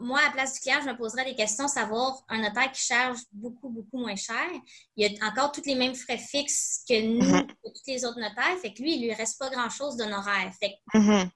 Moi, 0.01 0.19
à 0.19 0.25
la 0.27 0.31
place 0.31 0.55
du 0.55 0.61
client, 0.61 0.79
je 0.83 0.89
me 0.89 0.97
poserais 0.97 1.25
des 1.25 1.35
questions, 1.35 1.69
savoir 1.69 2.25
un 2.29 2.41
notaire 2.41 2.73
qui 2.73 2.81
charge 2.81 3.19
beaucoup, 3.33 3.69
beaucoup 3.69 3.99
moins 3.99 4.17
cher. 4.17 4.49
Il 4.97 5.07
y 5.07 5.19
a 5.19 5.27
encore 5.27 5.53
tous 5.53 5.65
les 5.67 5.75
mêmes 5.75 5.95
frais 5.95 6.19
fixes 6.19 6.83
que 6.89 7.01
nous, 7.03 7.21
uh-huh. 7.25 7.47
que 7.47 7.69
tous 7.69 7.87
les 7.87 8.05
autres 8.05 8.21
notaires. 8.21 8.59
Fait 8.61 8.73
que 8.73 8.83
lui, 8.83 8.95
il 8.95 9.01
ne 9.01 9.07
lui 9.07 9.15
reste 9.15 9.39
pas 9.39 9.51
grand-chose 9.51 9.97
d'honoraire. 9.97 10.53
Fait 10.59 10.75
uh-huh 10.95 11.29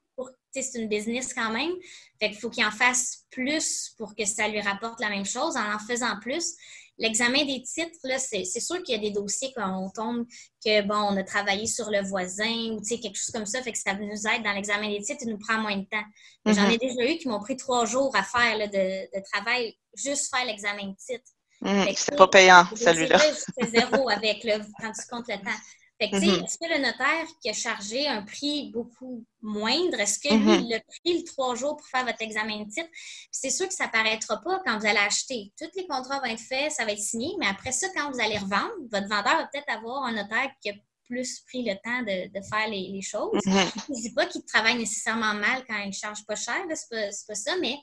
c'est 0.63 0.81
une 0.81 0.89
business 0.89 1.35
quand 1.35 1.51
même. 1.51 1.73
Fait 2.21 2.31
qu'il 2.31 2.39
faut 2.39 2.51
qu'il 2.51 2.65
en 2.65 2.71
fasse 2.71 3.25
plus 3.31 3.95
pour 3.99 4.15
que 4.15 4.25
ça 4.25 4.49
lui 4.49 4.61
rapporte 4.61 5.01
la 5.01 5.11
même 5.11 5.25
chose. 5.25 5.57
En 5.57 5.75
en 5.75 5.79
faisant 5.79 6.19
plus, 6.21 6.55
l'examen 6.99 7.45
des 7.45 7.63
titres, 7.63 7.99
là, 8.05 8.19
c'est, 8.19 8.45
sûr 8.45 8.83
qu'il 8.83 8.95
y 8.95 8.99
a 8.99 9.01
des 9.01 9.11
dossiers 9.11 9.53
quand 9.55 9.85
on 9.85 9.91
tombe 9.91 10.27
que, 10.65 10.83
bon, 10.83 10.95
on 10.95 11.17
a 11.17 11.23
travaillé 11.23 11.67
sur 11.67 11.91
le 11.91 12.03
voisin 12.03 12.73
ou, 12.73 12.81
quelque 12.81 13.17
chose 13.17 13.31
comme 13.33 13.47
ça, 13.47 13.63
fait 13.63 13.73
que 13.73 13.79
ça 13.79 13.95
nous 13.95 14.27
aide 14.27 14.43
dans 14.43 14.53
l'examen 14.53 14.89
des 14.89 15.03
titres, 15.03 15.23
il 15.23 15.31
nous 15.31 15.39
prend 15.39 15.59
moins 15.61 15.77
de 15.77 15.85
temps. 15.85 16.05
J'en 16.47 16.53
mm-hmm. 16.53 16.73
ai 16.73 16.79
déjà 16.79 17.11
eu 17.11 17.19
qui 17.19 17.29
m'ont 17.29 17.41
pris 17.41 17.57
trois 17.57 17.85
jours 17.87 18.15
à 18.17 18.23
faire 18.23 18.59
de, 18.59 19.23
travail, 19.33 19.77
juste 19.95 20.35
faire 20.35 20.47
l'examen 20.47 20.89
de 20.89 20.97
titre. 20.97 21.31
Mm-hmm. 21.63 21.95
c'est 21.97 22.17
pas 22.17 22.29
payant, 22.29 22.65
celui-là. 22.75 23.19
C'est 23.19 23.71
zéro 23.71 24.09
avec, 24.09 24.45
le, 24.45 24.59
quand 24.81 24.93
tu 24.93 25.07
comptes 25.11 25.29
le 25.29 25.37
temps. 25.37 25.59
Fait 25.99 26.11
que, 26.11 26.17
Mhm. 26.17 26.45
est-ce 26.45 26.59
que 26.59 26.69
le 26.71 26.79
notaire 26.79 27.27
qui 27.41 27.49
a 27.49 27.55
chargé 27.55 28.07
un 28.07 28.23
prix 28.23 28.71
beaucoup 28.71 29.25
moindre, 29.41 29.99
est-ce 29.99 30.19
que 30.19 30.29
lui, 30.29 30.45
Mhm. 30.59 30.65
il 30.67 30.75
a 30.75 30.81
pris 30.81 31.19
le 31.19 31.25
trois 31.25 31.55
jours 31.55 31.77
pour 31.77 31.87
faire 31.87 32.05
votre 32.05 32.21
examen 32.21 32.65
de 32.65 32.71
titre? 32.71 32.89
C'est 33.31 33.49
sûr 33.51 33.67
que 33.67 33.73
ça 33.75 33.87
ne 33.87 33.91
paraîtra 33.93 34.41
pas 34.43 34.61
quand 34.65 34.79
vous 34.79 34.87
allez 34.87 34.99
acheter. 34.99 35.53
Tous 35.59 35.71
les 35.75 35.87
contrats 35.87 36.19
vont 36.19 36.27
être 36.27 36.41
faits, 36.41 36.73
ça 36.73 36.85
va 36.85 36.93
être 36.93 36.99
signé, 36.99 37.35
mais 37.39 37.47
après 37.47 37.73
ça, 37.73 37.89
quand 37.95 38.11
vous 38.11 38.21
allez 38.21 38.37
revendre, 38.37 38.75
votre 38.91 39.09
vendeur 39.09 39.37
va 39.39 39.47
peut-être 39.51 39.71
avoir 39.71 40.05
un 40.05 40.13
notaire 40.13 40.51
qui 40.61 40.69
a 40.71 40.75
plus 41.05 41.41
pris 41.47 41.63
le 41.63 41.75
temps 41.83 42.03
de, 42.03 42.29
de 42.37 42.45
faire 42.45 42.69
les, 42.69 42.89
les 42.89 43.01
choses. 43.03 43.41
Mhm. 43.47 43.71
Je 43.89 43.93
ne 43.93 44.03
dis 44.03 44.13
pas 44.13 44.27
qu'il 44.27 44.45
travaille 44.45 44.77
nécessairement 44.77 45.33
mal 45.35 45.65
quand 45.67 45.79
il 45.79 45.89
ne 45.89 45.93
charge 45.93 46.25
pas 46.27 46.37
cher, 46.37 46.63
c'est 46.75 47.27
pas, 47.27 47.35
ça, 47.35 47.57
mais 47.61 47.79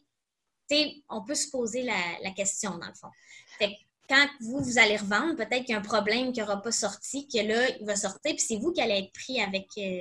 on 1.10 1.24
peut 1.24 1.36
se 1.36 1.50
poser 1.50 1.84
la, 1.84 2.20
la 2.22 2.32
question 2.32 2.72
dans 2.78 2.88
le 2.88 2.94
fond. 2.96 3.10
Fait 3.58 3.70
que 3.70 3.74
quand 4.10 4.28
vous, 4.42 4.60
vous 4.62 4.78
allez 4.78 4.98
revendre, 4.98 5.36
peut-être 5.36 5.62
qu'il 5.66 5.70
y 5.70 5.74
a 5.74 5.80
un 5.80 5.82
problème 5.82 6.32
qui 6.34 6.40
n'aura 6.42 6.62
pas 6.62 6.72
sorti, 6.72 7.28
que 7.28 7.40
là, 7.40 7.70
il 7.80 7.86
va 7.86 7.96
sortir, 7.96 8.36
puis 8.36 8.40
c'est 8.40 8.58
vous 8.58 8.72
qui 8.72 8.82
allez 8.82 9.00
être 9.00 9.14
pris 9.14 9.42
avec, 9.42 9.68
euh, 9.78 10.00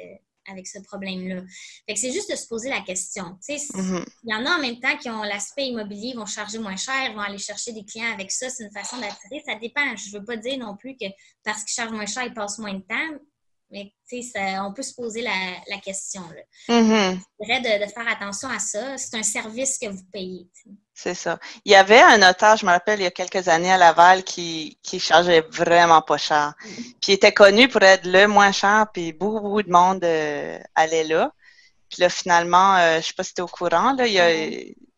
avec 0.48 0.66
ce 0.66 0.80
problème-là. 0.80 1.42
Fait 1.86 1.94
que 1.94 2.00
c'est 2.00 2.10
juste 2.12 2.30
de 2.30 2.34
se 2.36 2.46
poser 2.48 2.68
la 2.68 2.80
question. 2.80 3.38
Tu 3.46 3.58
sais, 3.58 3.66
Mhm. 3.78 4.04
il 4.24 4.30
y 4.32 4.34
en 4.34 4.44
a 4.44 4.56
en 4.56 4.60
même 4.60 4.80
temps 4.80 4.96
qui 4.98 5.08
ont 5.08 5.22
l'aspect 5.22 5.66
immobilier, 5.68 6.14
vont 6.14 6.26
charger 6.26 6.58
moins 6.58 6.76
cher, 6.76 7.12
vont 7.14 7.20
aller 7.20 7.38
chercher 7.38 7.72
des 7.72 7.84
clients 7.84 8.12
avec 8.12 8.32
ça. 8.32 8.50
C'est 8.50 8.64
une 8.64 8.72
façon 8.72 8.96
d'attirer. 8.98 9.40
Ça 9.46 9.54
dépend. 9.54 9.94
Je 9.96 10.08
ne 10.14 10.18
veux 10.18 10.24
pas 10.24 10.36
dire 10.36 10.58
non 10.58 10.76
plus 10.76 10.96
que 10.96 11.06
parce 11.44 11.62
qu'ils 11.62 11.74
chargent 11.74 11.92
moins 11.92 12.06
cher, 12.06 12.24
ils 12.24 12.34
passent 12.34 12.58
moins 12.58 12.74
de 12.74 12.80
temps. 12.82 13.18
Mais 13.72 13.92
tu 14.08 14.22
sais, 14.22 14.30
ça- 14.34 14.64
on 14.64 14.72
peut 14.74 14.82
se 14.82 14.94
poser 14.94 15.22
la, 15.22 15.32
la 15.68 15.78
question. 15.78 16.20
Là. 16.20 16.42
Je 16.68 17.44
dirais 17.44 17.60
de, 17.60 17.84
de 17.86 17.90
faire 17.90 18.06
attention 18.06 18.48
à 18.50 18.58
ça. 18.58 18.98
C'est 18.98 19.16
un 19.16 19.22
service 19.22 19.78
que 19.78 19.88
vous 19.88 20.04
payez. 20.12 20.46
C'est 20.94 21.14
ça. 21.14 21.38
Il 21.64 21.72
y 21.72 21.74
avait 21.74 22.00
un 22.02 22.18
notaire, 22.18 22.56
je 22.58 22.66
me 22.66 22.70
rappelle, 22.70 23.00
il 23.00 23.04
y 23.04 23.06
a 23.06 23.10
quelques 23.10 23.48
années 23.48 23.72
à 23.72 23.78
Laval 23.78 24.24
qui, 24.24 24.78
qui 24.82 25.00
chargeait 25.00 25.40
vraiment 25.50 26.02
pas 26.02 26.18
cher. 26.18 26.52
Puis 26.60 27.08
il 27.08 27.12
était 27.14 27.32
connu 27.32 27.66
pour 27.68 27.82
être 27.82 28.06
le 28.06 28.26
moins 28.26 28.52
cher, 28.52 28.86
puis 28.92 29.12
beaucoup, 29.14 29.40
beaucoup 29.40 29.62
de 29.62 29.70
monde 29.72 30.04
euh, 30.04 30.58
allait 30.74 31.04
là. 31.04 31.32
Puis 31.88 32.02
là, 32.02 32.10
finalement, 32.10 32.76
euh, 32.76 33.00
je 33.00 33.06
sais 33.06 33.14
pas 33.14 33.24
si 33.24 33.34
tu 33.34 33.40
es 33.40 33.42
au 33.42 33.48
courant, 33.48 33.94
là, 33.94 34.06
il 34.06 34.12
y 34.12 34.20
a. 34.20 34.28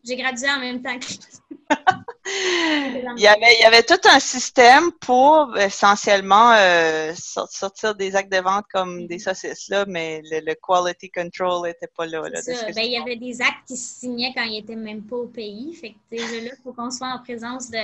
J'ai 0.03 0.15
gradué 0.17 0.49
en 0.49 0.59
même 0.59 0.81
temps 0.83 0.99
que 0.99 1.05
il 2.25 3.21
y 3.21 3.27
avait, 3.27 3.55
il 3.59 3.61
y 3.61 3.65
avait 3.65 3.83
tout 3.83 3.99
un 4.11 4.19
système 4.19 4.91
pour 4.99 5.55
essentiellement 5.57 6.53
euh, 6.53 7.13
sor- 7.15 7.47
sortir 7.49 7.95
des 7.95 8.15
actes 8.15 8.31
de 8.31 8.39
vente 8.39 8.65
comme 8.73 9.07
des 9.07 9.19
saucisses 9.19 9.69
là, 9.69 9.85
mais 9.87 10.21
le, 10.31 10.39
le 10.45 10.55
quality 10.55 11.09
control 11.11 11.69
était 11.69 11.87
pas 11.95 12.05
là. 12.07 12.23
ça. 12.41 12.65
Ben, 12.73 12.83
il 12.83 12.91
y 12.91 12.97
avait 12.97 13.15
des 13.15 13.41
actes 13.41 13.67
qui 13.67 13.77
se 13.77 13.99
signaient 13.99 14.33
quand 14.35 14.43
ils 14.43 14.53
n'étaient 14.59 14.75
même 14.75 15.03
pas 15.03 15.17
au 15.17 15.27
pays. 15.27 15.73
Fait 15.79 15.91
que 15.91 15.95
déjà 16.11 16.41
là, 16.41 16.51
il 16.57 16.61
faut 16.63 16.73
qu'on 16.73 16.91
soit 16.91 17.09
en 17.09 17.19
présence 17.19 17.69
de. 17.69 17.77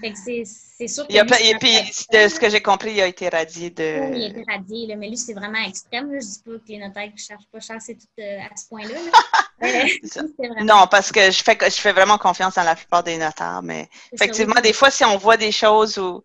Fait 0.00 0.12
que 0.12 0.18
c'est, 0.18 0.86
sûr 0.88 1.06
que. 1.06 1.12
Il 1.12 1.16
y 1.16 1.18
a 1.18 1.22
lui, 1.24 1.28
pas- 1.30 1.36
c'est 1.36 1.48
et 1.50 1.54
puis, 1.56 1.72
de 2.12 2.28
ce 2.28 2.38
que 2.38 2.48
j'ai 2.50 2.60
compris, 2.62 2.92
il 2.92 3.00
a 3.00 3.06
été 3.06 3.28
radié 3.28 3.70
de. 3.70 4.10
Oui, 4.12 4.18
il 4.20 4.30
était 4.38 4.44
radié, 4.50 4.86
là, 4.86 4.96
mais 4.96 5.08
lui, 5.08 5.16
c'est 5.16 5.34
vraiment 5.34 5.58
extrême. 5.66 6.12
Là. 6.12 6.18
Je 6.20 6.26
dis 6.26 6.38
pas 6.44 6.52
que 6.52 6.68
les 6.68 6.78
notaires 6.78 7.08
qui 7.08 7.14
ne 7.14 7.18
cherchent 7.18 7.48
pas 7.50 7.60
cher, 7.60 7.76
c'est 7.80 7.94
tout 7.96 8.06
euh, 8.20 8.38
à 8.40 8.56
ce 8.56 8.68
point-là. 8.68 8.94
Euh, 9.60 9.66
vraiment- 10.38 10.64
Non, 10.64 10.86
parce 10.88 11.10
que 11.10 11.32
je 11.32 11.42
fais, 11.42 11.58
je 11.60 11.80
fais 11.80 11.90
vraiment 11.92 12.16
confiance 12.16 12.54
dans 12.54 12.62
la 12.62 12.76
plupart 12.76 13.02
des 13.02 13.16
notaires, 13.18 13.60
mais 13.60 13.88
ça, 13.90 14.08
effectivement, 14.12 14.54
oui. 14.54 14.62
des 14.62 14.72
fois, 14.72 14.88
si 14.88 15.04
on 15.04 15.16
voit 15.18 15.36
des 15.36 15.50
choses 15.50 15.98
où, 15.98 16.22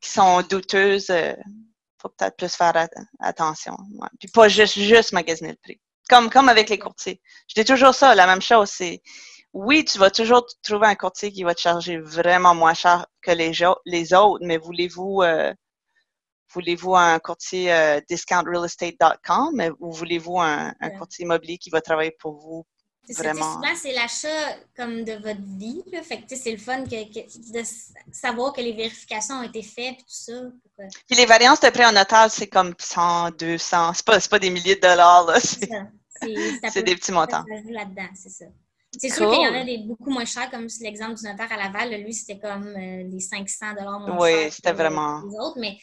qui 0.00 0.08
sont 0.08 0.40
douteuses, 0.42 1.08
il 1.08 1.36
faut 2.00 2.10
peut-être 2.10 2.36
plus 2.36 2.54
faire 2.54 2.76
at- 2.76 2.88
attention. 3.18 3.76
ouais. 3.98 4.08
Puis 4.20 4.28
pas 4.28 4.46
juste, 4.46 4.78
juste 4.78 5.12
magasiner 5.12 5.50
le 5.50 5.56
prix. 5.60 5.80
Comme, 6.08 6.30
comme 6.30 6.48
avec 6.48 6.68
les 6.68 6.78
courtiers. 6.78 7.20
Je 7.48 7.60
dis 7.60 7.64
toujours 7.66 7.92
ça, 7.92 8.14
la 8.14 8.26
même 8.28 8.40
chose, 8.40 8.70
c'est 8.72 9.02
oui, 9.52 9.84
tu 9.84 9.98
vas 9.98 10.10
toujours 10.10 10.46
trouver 10.62 10.86
un 10.86 10.94
courtier 10.94 11.32
qui 11.32 11.42
va 11.42 11.54
te 11.54 11.60
charger 11.60 11.98
vraiment 11.98 12.54
moins 12.54 12.74
cher 12.74 13.06
que 13.22 13.32
les, 13.32 13.62
autres, 14.14 14.40
mais 14.42 14.58
voulez-vous 14.58 15.22
euh, 15.22 15.52
voulez-vous 16.52 16.94
un 16.94 17.18
courtier 17.18 17.72
euh, 17.72 18.00
discountrealestate.com 18.08 19.74
ou 19.80 19.92
voulez-vous 19.92 20.40
un, 20.40 20.72
courtier 20.98 21.24
immobilier 21.24 21.58
qui 21.58 21.70
va 21.70 21.80
travailler 21.80 22.16
pour 22.18 22.34
vous 22.34 22.64
vraiment? 23.08 23.54
souvent, 23.54 23.74
c'est 23.74 23.92
l'achat 23.92 24.56
comme 24.76 25.04
de 25.04 25.14
votre 25.14 25.42
vie. 25.58 25.82
Là. 25.92 26.02
Fait 26.02 26.18
que, 26.18 26.28
tu 26.28 26.36
sais, 26.36 26.42
c'est 26.42 26.52
le 26.52 26.58
fun 26.58 26.84
que, 26.84 27.12
que- 27.12 27.52
de 27.52 27.64
savoir 28.12 28.52
que 28.52 28.60
les 28.60 28.72
vérifications 28.72 29.36
ont 29.36 29.42
été 29.42 29.62
faites 29.62 29.98
et 29.98 30.02
tout 30.02 30.04
ça. 30.06 30.42
Puis 31.08 31.16
les 31.16 31.26
variances 31.26 31.60
de 31.60 31.70
prêt 31.70 31.86
en 31.86 31.92
notaire, 31.92 32.30
c'est 32.30 32.48
comme 32.48 32.74
100, 32.78 33.32
200. 33.32 33.94
C'est 33.94 34.06
pas, 34.06 34.20
pas 34.20 34.38
des 34.38 34.50
milliers 34.50 34.76
de 34.76 34.80
dollars. 34.80 35.36
C'est 35.40 35.68
des 36.84 36.94
petits 36.94 37.12
montants. 37.12 37.44
là-dedans, 37.68 38.08
c'est 38.14 38.30
ça. 38.30 38.44
C'est 38.98 39.08
sûr 39.08 39.30
qu'il 39.30 39.40
y 39.42 39.46
en 39.48 39.54
a 39.54 39.64
des 39.64 39.78
beaucoup 39.78 40.10
moins 40.10 40.24
chers, 40.24 40.50
comme 40.50 40.66
l'exemple 40.80 41.14
du 41.14 41.24
notaire 41.24 41.52
à 41.52 41.56
Laval. 41.56 41.90
lui, 42.02 42.12
c'était 42.12 42.40
comme 42.40 42.66
euh, 42.68 43.02
les 43.04 43.20
500 43.20 43.74
moins 44.06 44.18
Oui, 44.18 44.50
c'était 44.50 44.72
que 44.72 44.76
vraiment- 44.76 45.22
les 45.22 45.38
autres. 45.38 45.58
Mais 45.60 45.78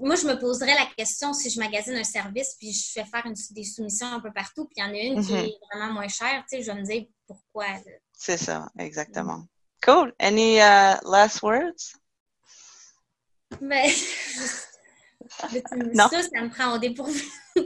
moi, 0.00 0.16
je 0.16 0.26
me 0.26 0.38
poserais 0.38 0.74
la 0.74 0.86
question 0.96 1.32
si 1.32 1.50
je 1.50 1.58
magasine 1.60 1.94
un 1.96 2.04
service 2.04 2.56
puis 2.58 2.72
je 2.72 2.92
fais 2.92 3.04
faire 3.04 3.24
une- 3.26 3.34
des 3.50 3.64
soumissions 3.64 4.06
un 4.06 4.20
peu 4.20 4.32
partout, 4.32 4.64
puis 4.66 4.74
il 4.78 4.80
y 4.80 4.84
en 4.84 4.92
a 4.92 4.96
une 5.16 5.24
qui 5.24 5.32
Mhm. 5.32 5.38
est 5.44 5.54
vraiment 5.72 5.92
moins 5.92 6.08
chère. 6.08 6.42
Tu 6.50 6.56
sais, 6.56 6.62
je 6.62 6.70
vais 6.72 6.78
me 6.80 6.84
dire 6.84 7.04
pourquoi. 7.26 7.66
là. 7.68 7.80
C'est 8.12 8.38
ça, 8.38 8.68
exactement. 8.78 9.44
Cool. 9.84 10.14
Any 10.18 10.56
uh, 10.56 10.96
last 11.04 11.42
words? 11.42 11.94
Mais 13.60 13.92
Non. 15.94 16.08
ça, 16.08 16.22
ça 16.22 16.40
me 16.42 16.48
prend 16.50 16.74
au 16.74 16.78
dépourvu. 16.78 17.20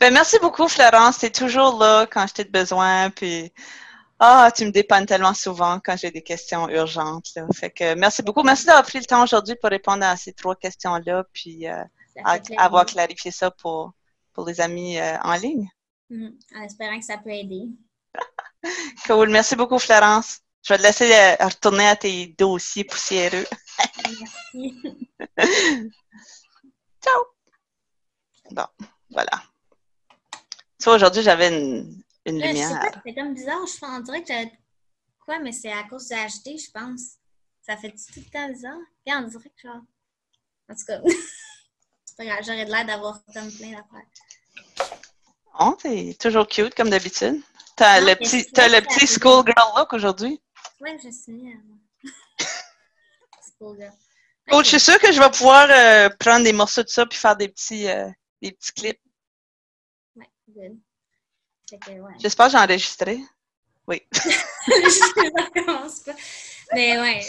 Ben, 0.00 0.12
merci 0.12 0.38
beaucoup, 0.40 0.66
Florence. 0.68 1.18
Tu 1.18 1.26
es 1.26 1.30
toujours 1.30 1.78
là 1.78 2.06
quand 2.10 2.26
j'ai 2.34 2.44
besoin. 2.44 3.10
Puis, 3.10 3.52
ah, 4.18 4.50
tu 4.54 4.64
me 4.64 4.70
dépannes 4.70 5.06
tellement 5.06 5.34
souvent 5.34 5.78
quand 5.84 5.96
j'ai 5.96 6.10
des 6.10 6.22
questions 6.22 6.68
urgentes. 6.68 7.28
Là. 7.36 7.46
Fait 7.54 7.70
que 7.70 7.94
merci 7.94 8.22
beaucoup. 8.22 8.42
Merci 8.42 8.66
d'avoir 8.66 8.84
pris 8.84 8.98
le 8.98 9.04
temps 9.04 9.22
aujourd'hui 9.22 9.54
pour 9.60 9.70
répondre 9.70 10.04
à 10.04 10.16
ces 10.16 10.32
trois 10.32 10.56
questions-là. 10.56 11.24
Puis, 11.32 11.68
euh, 11.68 11.82
à- 12.24 12.38
avoir 12.58 12.86
clarifié 12.86 13.30
ça 13.30 13.50
pour, 13.50 13.92
pour 14.32 14.46
les 14.46 14.60
amis 14.60 14.98
euh, 14.98 15.16
en 15.22 15.34
ligne. 15.34 15.68
Mhm. 16.10 16.36
En 16.56 16.62
espérant 16.62 16.98
que 16.98 17.04
ça 17.04 17.18
peut 17.18 17.30
aider. 17.30 17.64
Cool. 19.06 19.28
Merci 19.28 19.56
beaucoup, 19.56 19.78
Florence. 19.78 20.38
Je 20.62 20.72
vais 20.72 20.78
te 20.78 20.82
laisser 20.84 21.12
euh, 21.12 21.44
retourner 21.44 21.86
à 21.86 21.96
tes 21.96 22.34
dossiers 22.38 22.84
poussiéreux. 22.84 23.46
Merci. 24.56 24.82
Ciao! 27.04 27.24
Bon, 28.50 28.66
voilà. 29.10 29.42
Tu 30.78 30.84
vois, 30.84 30.94
aujourd'hui, 30.94 31.22
j'avais 31.22 31.48
une, 31.48 32.02
une 32.26 32.38
Là, 32.38 32.46
lumière. 32.48 33.00
c'est 33.04 33.14
comme 33.14 33.34
bizarre. 33.34 33.66
Je 33.66 33.78
pense, 33.78 33.90
on 33.98 34.00
dirait 34.00 34.22
que 34.22 34.28
j'avais- 34.28 34.52
Quoi, 35.24 35.38
mais 35.38 35.52
c'est 35.52 35.72
à 35.72 35.84
cause 35.84 36.08
du 36.08 36.14
HD, 36.14 36.58
je 36.58 36.70
pense. 36.70 37.00
Ça 37.62 37.76
fait 37.78 37.90
tout 37.90 37.96
le 38.20 38.30
temps 38.30 38.48
bizarre. 38.50 38.76
Puis 39.04 39.14
on 39.14 39.22
dirait 39.22 39.50
que 39.50 39.68
genre. 39.68 39.80
En 40.70 40.74
tout 40.74 40.84
cas, 40.86 41.00
c'est 42.04 42.16
pas 42.16 42.24
grave, 42.26 42.40
j'aurais 42.44 42.64
de 42.66 42.70
l'air 42.70 42.84
d'avoir 42.84 43.20
comme 43.32 43.50
plein 43.52 43.70
d'affaires. 43.70 44.98
Oh, 45.60 45.76
t'es 45.80 46.14
toujours 46.20 46.46
cute, 46.46 46.74
comme 46.74 46.90
d'habitude. 46.90 47.40
T'as 47.76 48.00
le 48.00 48.14
petit, 48.16 48.42
le 48.54 48.80
petit 48.80 49.06
schoolgirl 49.06 49.78
look 49.78 49.92
aujourd'hui. 49.94 50.40
Ouais, 50.80 50.98
je 51.02 51.10
suis. 51.10 51.52
euh, 51.52 52.44
C'est 53.40 53.56
cool, 54.50 54.64
je 54.64 54.68
suis 54.70 54.80
sûre 54.80 54.98
que 54.98 55.12
je 55.12 55.20
vais 55.20 55.30
pouvoir 55.30 55.68
euh, 55.70 56.08
prendre 56.18 56.44
des 56.44 56.52
morceaux 56.52 56.82
de 56.82 56.88
ça 56.88 57.06
puis 57.06 57.18
faire 57.18 57.36
des 57.36 57.48
petits, 57.48 57.88
euh, 57.88 58.08
des 58.42 58.52
petits 58.52 58.72
clips. 58.72 59.00
Ouais, 60.16 60.28
good. 60.48 60.78
J'espère 62.20 62.46
que 62.46 62.52
j'ai 62.52 62.58
enregistré. 62.58 63.18
Oui. 63.86 64.00
je 64.12 65.42
recommence 65.44 66.00
pas. 66.00 66.12
Mais 66.72 66.98
ouais, 67.00 67.20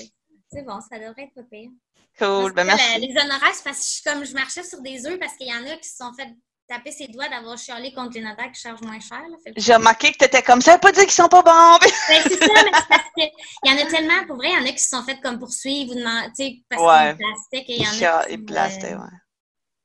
c'est 0.51 0.61
bon, 0.63 0.79
ça 0.81 0.97
devrait 0.99 1.23
être 1.23 1.33
pas 1.33 1.43
pire. 1.43 1.69
Cool, 2.17 2.53
ben 2.53 2.63
merci. 2.65 2.95
le- 3.01 3.07
Les 3.07 3.21
honoraires, 3.21 3.53
c'est 3.53 3.63
parce 3.63 3.79
que 3.79 3.85
je, 3.97 4.03
comme, 4.13 4.25
je 4.25 4.33
marchais 4.33 4.63
sur 4.63 4.81
des 4.81 5.05
œufs 5.05 5.19
parce 5.19 5.35
qu'il 5.35 5.47
y 5.47 5.53
en 5.53 5.65
a 5.67 5.75
qui 5.77 5.87
se 5.89 5.97
sont 5.97 6.13
fait 6.13 6.29
taper 6.67 6.91
ses 6.91 7.07
doigts 7.07 7.29
d'avoir 7.29 7.57
chialé 7.57 7.93
contre 7.93 8.13
les 8.15 8.21
notaires 8.21 8.51
qui 8.51 8.59
chargent 8.59 8.81
moins 8.81 8.99
cher. 8.99 9.21
J'ai 9.55 9.75
remarqué 9.75 10.11
que 10.11 10.17
t'étais 10.17 10.41
comme 10.41 10.61
ça, 10.61 10.77
pas 10.77 10.91
dire 10.91 11.03
qu'ils 11.03 11.11
sont 11.11 11.27
pas 11.27 11.41
bons. 11.43 11.77
Ben, 12.09 12.21
c'est 12.23 12.37
ça, 12.37 12.47
mais 12.63 12.71
c'est 12.73 12.87
parce 12.89 13.09
qu'il 13.15 13.29
y 13.65 13.71
en 13.71 13.77
a 13.77 13.85
tellement, 13.85 14.25
pour 14.27 14.37
vrai, 14.37 14.49
il 14.51 14.59
y 14.59 14.61
en 14.63 14.65
a 14.65 14.71
qui 14.71 14.79
se 14.79 14.89
sont 14.89 15.03
fait 15.03 15.19
comme 15.21 15.39
poursuivre 15.39 15.91
ou 15.91 15.95
demander, 15.95 16.27
tu 16.29 16.43
sais, 16.43 16.63
parce 16.69 16.81
Ouais. 16.81 17.15
qu'ils 17.15 17.25
blastaient, 17.25 17.65
qu'il 17.65 17.75
y 17.81 17.87
en 17.87 17.91
a 17.91 18.29
Ils 18.29 18.93
euh, 18.93 18.97
ouais. 18.97 19.09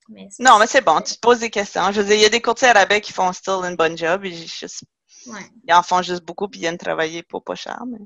mais 0.09 0.29
c'est 0.31 0.43
Non, 0.43 0.59
mais 0.59 0.67
c'est 0.67 0.81
bon, 0.81 1.01
tu 1.01 1.15
te 1.15 1.21
poses 1.21 1.41
des 1.41 1.51
questions. 1.51 1.93
Je 1.93 2.01
veux 2.01 2.07
dire, 2.07 2.17
il 2.17 2.23
y 2.23 2.27
a 2.27 2.31
des 2.31 2.41
courtiers 2.43 2.69
à 2.69 2.73
rabais 2.73 3.01
qui 3.01 3.13
font 3.13 3.33
still 3.33 3.63
une 3.65 3.77
bonne 3.77 3.97
job. 3.97 4.25
Juste- 4.25 4.85
Ouais, 5.27 5.41
ils 5.69 5.75
en 5.75 5.83
font 5.83 6.01
juste 6.01 6.23
beaucoup 6.25 6.49
puis 6.49 6.61
ils 6.61 6.63
viennent 6.63 6.79
travailler 6.79 7.23
pour 7.23 7.45
pas 7.45 7.55
cher. 7.55 7.79
Mais... 7.87 7.99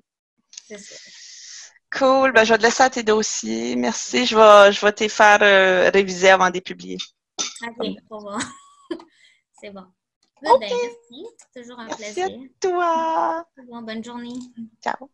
c'est 0.67 0.79
ça. 0.79 0.97
Cool, 1.97 2.33
ben 2.33 2.43
je 2.43 2.53
vais 2.53 2.59
te 2.59 2.65
laisser 2.65 2.83
à 2.83 2.91
tes 2.91 3.05
dossiers. 3.05 3.77
Merci. 3.77 4.27
Je 4.27 4.35
vais, 4.37 4.73
je 4.73 4.85
vais 4.85 4.93
te 4.93 5.07
faire 5.07 5.39
euh, 5.43 5.91
réviser 5.91 6.31
avant 6.31 6.49
de 6.49 6.55
les 6.55 6.61
publier. 6.61 6.99
OK, 7.63 7.87
au 8.11 8.17
revoir. 8.17 8.41
c'est 9.61 9.71
bon. 9.71 9.87
Ben, 10.43 10.59
merci. 10.61 11.27
Toujours 11.55 11.79
un 11.79 11.87
Merci 11.87 12.15
plaisir. 12.15 12.39
Toi! 12.61 13.47
Bon, 13.69 13.83
bonne 13.83 14.05
journée. 14.05 14.39
Ciao! 14.83 15.11